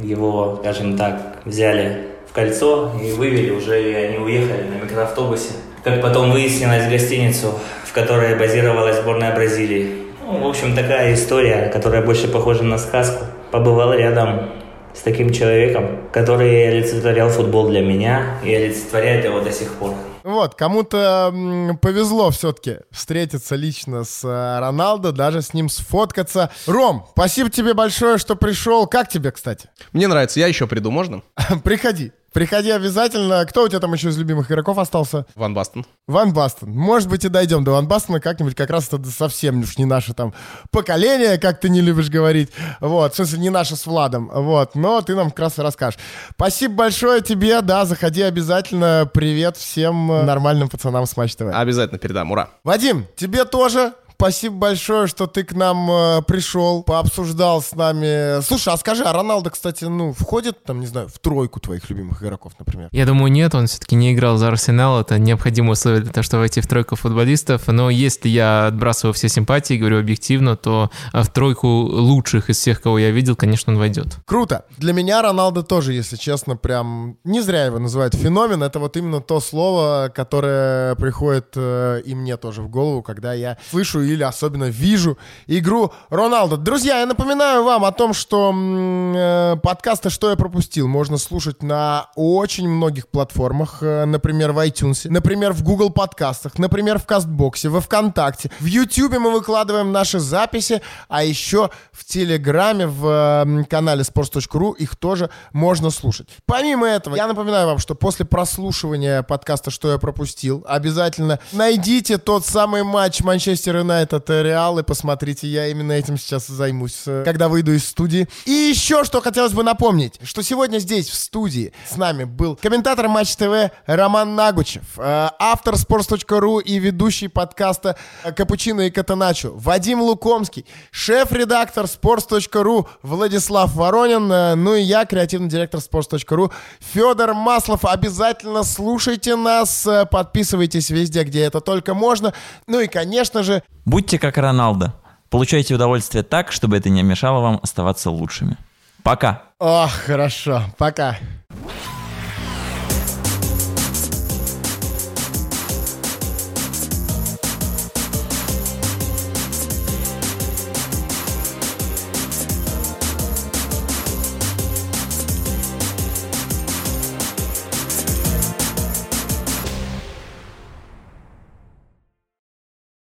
его, 0.00 0.60
скажем 0.62 0.96
так, 0.96 1.38
взяли 1.44 2.06
в 2.30 2.32
кольцо 2.32 2.92
и 3.02 3.10
вывели 3.10 3.50
уже, 3.50 3.82
и 3.82 3.92
они 3.92 4.18
уехали 4.18 4.62
на 4.62 4.84
микроавтобусе. 4.84 5.50
Как 5.82 6.00
потом 6.00 6.30
выяснилось, 6.30 6.84
в 6.84 6.90
гостиницу, 6.90 7.54
в 7.84 7.92
которой 7.92 8.38
базировалась 8.38 8.98
сборная 8.98 9.34
Бразилии. 9.34 9.88
Ну, 10.24 10.46
в 10.46 10.48
общем, 10.48 10.76
такая 10.76 11.12
история, 11.14 11.70
которая 11.72 12.02
больше 12.02 12.28
похожа 12.28 12.62
на 12.62 12.78
сказку. 12.78 13.24
Побывал 13.50 13.94
рядом 13.94 14.50
с 14.94 15.00
таким 15.00 15.32
человеком, 15.32 15.98
который 16.12 16.68
олицетворял 16.68 17.30
футбол 17.30 17.68
для 17.68 17.80
меня 17.80 18.38
и 18.44 18.54
олицетворяет 18.54 19.24
его 19.24 19.40
до 19.40 19.50
сих 19.50 19.72
пор. 19.74 19.90
Вот, 20.24 20.54
кому-то 20.54 21.76
повезло 21.80 22.30
все-таки 22.30 22.78
встретиться 22.90 23.56
лично 23.56 24.04
с 24.04 24.24
э, 24.24 24.58
Роналдо, 24.60 25.12
даже 25.12 25.42
с 25.42 25.52
ним 25.52 25.68
сфоткаться. 25.68 26.50
Ром, 26.66 27.06
спасибо 27.12 27.50
тебе 27.50 27.74
большое, 27.74 28.18
что 28.18 28.36
пришел. 28.36 28.86
Как 28.86 29.08
тебе, 29.08 29.32
кстати? 29.32 29.68
Мне 29.92 30.06
нравится, 30.08 30.40
я 30.40 30.46
еще 30.46 30.66
приду, 30.66 30.90
можно? 30.90 31.22
Приходи. 31.64 32.12
Приходи 32.32 32.70
обязательно. 32.70 33.44
Кто 33.44 33.64
у 33.64 33.68
тебя 33.68 33.80
там 33.80 33.92
еще 33.92 34.08
из 34.08 34.18
любимых 34.18 34.50
игроков 34.50 34.78
остался? 34.78 35.26
Ван 35.34 35.54
Бастон. 35.54 35.84
Ван 36.06 36.32
Бастон. 36.32 36.70
Может 36.70 37.08
быть, 37.08 37.24
и 37.24 37.28
дойдем 37.28 37.64
до 37.64 37.72
Ван 37.72 37.86
Бастона 37.86 38.20
как-нибудь. 38.20 38.54
Как 38.54 38.70
раз 38.70 38.88
это 38.88 39.04
совсем 39.10 39.60
уж 39.60 39.76
не 39.78 39.84
наше 39.84 40.14
там 40.14 40.32
поколение, 40.70 41.38
как 41.38 41.60
ты 41.60 41.68
не 41.68 41.80
любишь 41.80 42.08
говорить. 42.08 42.50
Вот, 42.80 43.12
в 43.12 43.16
смысле, 43.16 43.38
не 43.38 43.50
наше 43.50 43.76
с 43.76 43.86
Владом. 43.86 44.30
Вот, 44.32 44.74
но 44.74 45.00
ты 45.02 45.14
нам 45.14 45.30
как 45.30 45.40
раз 45.40 45.58
и 45.58 45.62
расскажешь. 45.62 46.00
Спасибо 46.30 46.74
большое 46.74 47.20
тебе, 47.20 47.60
да, 47.60 47.84
заходи 47.84 48.22
обязательно. 48.22 49.08
Привет 49.12 49.56
всем 49.56 50.08
нормальным 50.08 50.68
пацанам 50.68 51.06
с 51.06 51.16
Матч 51.16 51.36
ТВ. 51.36 51.42
Обязательно 51.52 51.98
передам, 51.98 52.30
ура. 52.30 52.48
Вадим, 52.64 53.06
тебе 53.16 53.44
тоже 53.44 53.92
спасибо 54.22 54.54
большое, 54.54 55.08
что 55.08 55.26
ты 55.26 55.42
к 55.42 55.52
нам 55.52 55.90
э, 55.90 56.22
пришел, 56.22 56.84
пообсуждал 56.84 57.60
с 57.60 57.74
нами. 57.74 58.40
Слушай, 58.42 58.72
а 58.72 58.76
скажи, 58.76 59.02
а 59.02 59.12
Роналдо, 59.12 59.50
кстати, 59.50 59.82
ну, 59.82 60.12
входит, 60.12 60.62
там, 60.62 60.78
не 60.78 60.86
знаю, 60.86 61.08
в 61.08 61.18
тройку 61.18 61.58
твоих 61.58 61.90
любимых 61.90 62.22
игроков, 62.22 62.52
например? 62.56 62.88
Я 62.92 63.04
думаю, 63.04 63.32
нет, 63.32 63.52
он 63.56 63.66
все-таки 63.66 63.96
не 63.96 64.14
играл 64.14 64.36
за 64.36 64.46
Арсенал, 64.46 65.00
это 65.00 65.18
необходимое 65.18 65.72
условие 65.72 66.02
для 66.02 66.12
того, 66.12 66.22
чтобы 66.22 66.42
войти 66.42 66.60
в 66.60 66.68
тройку 66.68 66.94
футболистов, 66.94 67.66
но 67.66 67.90
если 67.90 68.28
я 68.28 68.66
отбрасываю 68.68 69.12
все 69.12 69.28
симпатии, 69.28 69.74
говорю 69.74 69.98
объективно, 69.98 70.54
то 70.54 70.92
в 71.12 71.26
тройку 71.26 71.66
лучших 71.66 72.48
из 72.48 72.58
всех, 72.58 72.80
кого 72.80 73.00
я 73.00 73.10
видел, 73.10 73.34
конечно, 73.34 73.72
он 73.72 73.78
войдет. 73.80 74.18
Круто. 74.24 74.66
Для 74.78 74.92
меня 74.92 75.20
Роналдо 75.22 75.64
тоже, 75.64 75.94
если 75.94 76.14
честно, 76.14 76.54
прям 76.54 77.16
не 77.24 77.40
зря 77.40 77.64
его 77.64 77.80
называют 77.80 78.14
феномен, 78.14 78.62
это 78.62 78.78
вот 78.78 78.96
именно 78.96 79.20
то 79.20 79.40
слово, 79.40 80.12
которое 80.14 80.94
приходит 80.94 81.54
э, 81.56 82.02
и 82.04 82.14
мне 82.14 82.36
тоже 82.36 82.62
в 82.62 82.68
голову, 82.68 83.02
когда 83.02 83.32
я 83.32 83.58
слышу 83.68 84.11
или 84.12 84.22
особенно 84.22 84.64
вижу 84.64 85.18
игру 85.46 85.92
Роналдо. 86.10 86.56
Друзья, 86.56 87.00
я 87.00 87.06
напоминаю 87.06 87.64
вам 87.64 87.84
о 87.84 87.92
том, 87.92 88.12
что 88.12 88.52
э, 88.54 89.56
подкасты 89.62 90.10
«Что 90.10 90.30
я 90.30 90.36
пропустил» 90.36 90.88
можно 90.88 91.18
слушать 91.18 91.62
на 91.62 92.08
очень 92.14 92.68
многих 92.68 93.08
платформах, 93.08 93.78
э, 93.82 94.04
например, 94.04 94.52
в 94.52 94.58
iTunes, 94.58 95.08
например, 95.08 95.52
в 95.52 95.62
Google 95.62 95.90
подкастах, 95.90 96.58
например, 96.58 96.98
в 96.98 97.06
Кастбоксе, 97.06 97.68
во 97.68 97.80
Вконтакте. 97.80 98.50
В 98.60 98.66
YouTube 98.66 99.18
мы 99.18 99.32
выкладываем 99.32 99.92
наши 99.92 100.18
записи, 100.18 100.82
а 101.08 101.24
еще 101.24 101.70
в 101.92 102.04
Телеграме, 102.04 102.86
в 102.86 103.06
э, 103.46 103.64
канале 103.64 104.02
sports.ru 104.02 104.76
их 104.76 104.96
тоже 104.96 105.30
можно 105.52 105.90
слушать. 105.90 106.28
Помимо 106.46 106.86
этого, 106.86 107.16
я 107.16 107.26
напоминаю 107.26 107.66
вам, 107.66 107.78
что 107.78 107.94
после 107.94 108.24
прослушивания 108.24 109.22
подкаста 109.22 109.70
«Что 109.70 109.92
я 109.92 109.98
пропустил», 109.98 110.64
обязательно 110.68 111.38
найдите 111.52 112.18
тот 112.18 112.46
самый 112.46 112.82
матч 112.82 113.20
Манчестер 113.20 113.78
Юнайтед 113.78 114.01
этот 114.02 114.28
Реал, 114.28 114.78
и 114.78 114.82
посмотрите, 114.82 115.46
я 115.46 115.68
именно 115.68 115.92
этим 115.92 116.18
сейчас 116.18 116.46
займусь, 116.48 117.02
э, 117.06 117.22
когда 117.24 117.48
выйду 117.48 117.72
из 117.72 117.86
студии. 117.86 118.28
И 118.44 118.50
еще 118.50 119.04
что 119.04 119.20
хотелось 119.20 119.52
бы 119.52 119.62
напомнить, 119.62 120.18
что 120.24 120.42
сегодня 120.42 120.78
здесь, 120.78 121.08
в 121.08 121.14
студии, 121.14 121.72
с 121.88 121.96
нами 121.96 122.24
был 122.24 122.56
комментатор 122.56 123.08
Матч 123.08 123.36
ТВ 123.36 123.70
Роман 123.86 124.34
Нагучев, 124.34 124.82
э, 124.98 125.28
автор 125.38 125.74
sports.ru 125.74 126.62
и 126.62 126.78
ведущий 126.78 127.28
подкаста 127.28 127.96
Капучино 128.36 128.82
и 128.82 128.90
Катаначо 128.90 129.52
Вадим 129.54 130.02
Лукомский, 130.02 130.66
шеф-редактор 130.90 131.84
sports.ru 131.84 132.86
Владислав 133.02 133.74
Воронин, 133.74 134.30
э, 134.30 134.54
ну 134.56 134.74
и 134.74 134.82
я, 134.82 135.04
креативный 135.06 135.48
директор 135.48 135.80
sports.ru 135.80 136.52
Федор 136.80 137.34
Маслов. 137.34 137.84
Обязательно 137.84 138.64
слушайте 138.64 139.36
нас, 139.36 139.86
подписывайтесь 140.10 140.90
везде, 140.90 141.22
где 141.24 141.42
это 141.42 141.60
только 141.60 141.94
можно. 141.94 142.34
Ну 142.66 142.80
и, 142.80 142.86
конечно 142.86 143.42
же, 143.42 143.62
Будьте 143.84 144.18
как 144.18 144.38
Роналдо. 144.38 144.94
Получайте 145.30 145.74
удовольствие 145.74 146.22
так, 146.22 146.52
чтобы 146.52 146.76
это 146.76 146.90
не 146.90 147.02
мешало 147.02 147.40
вам 147.40 147.60
оставаться 147.62 148.10
лучшими. 148.10 148.56
Пока. 149.02 149.42
Ох, 149.58 149.90
хорошо. 149.90 150.62
Пока. 150.78 151.16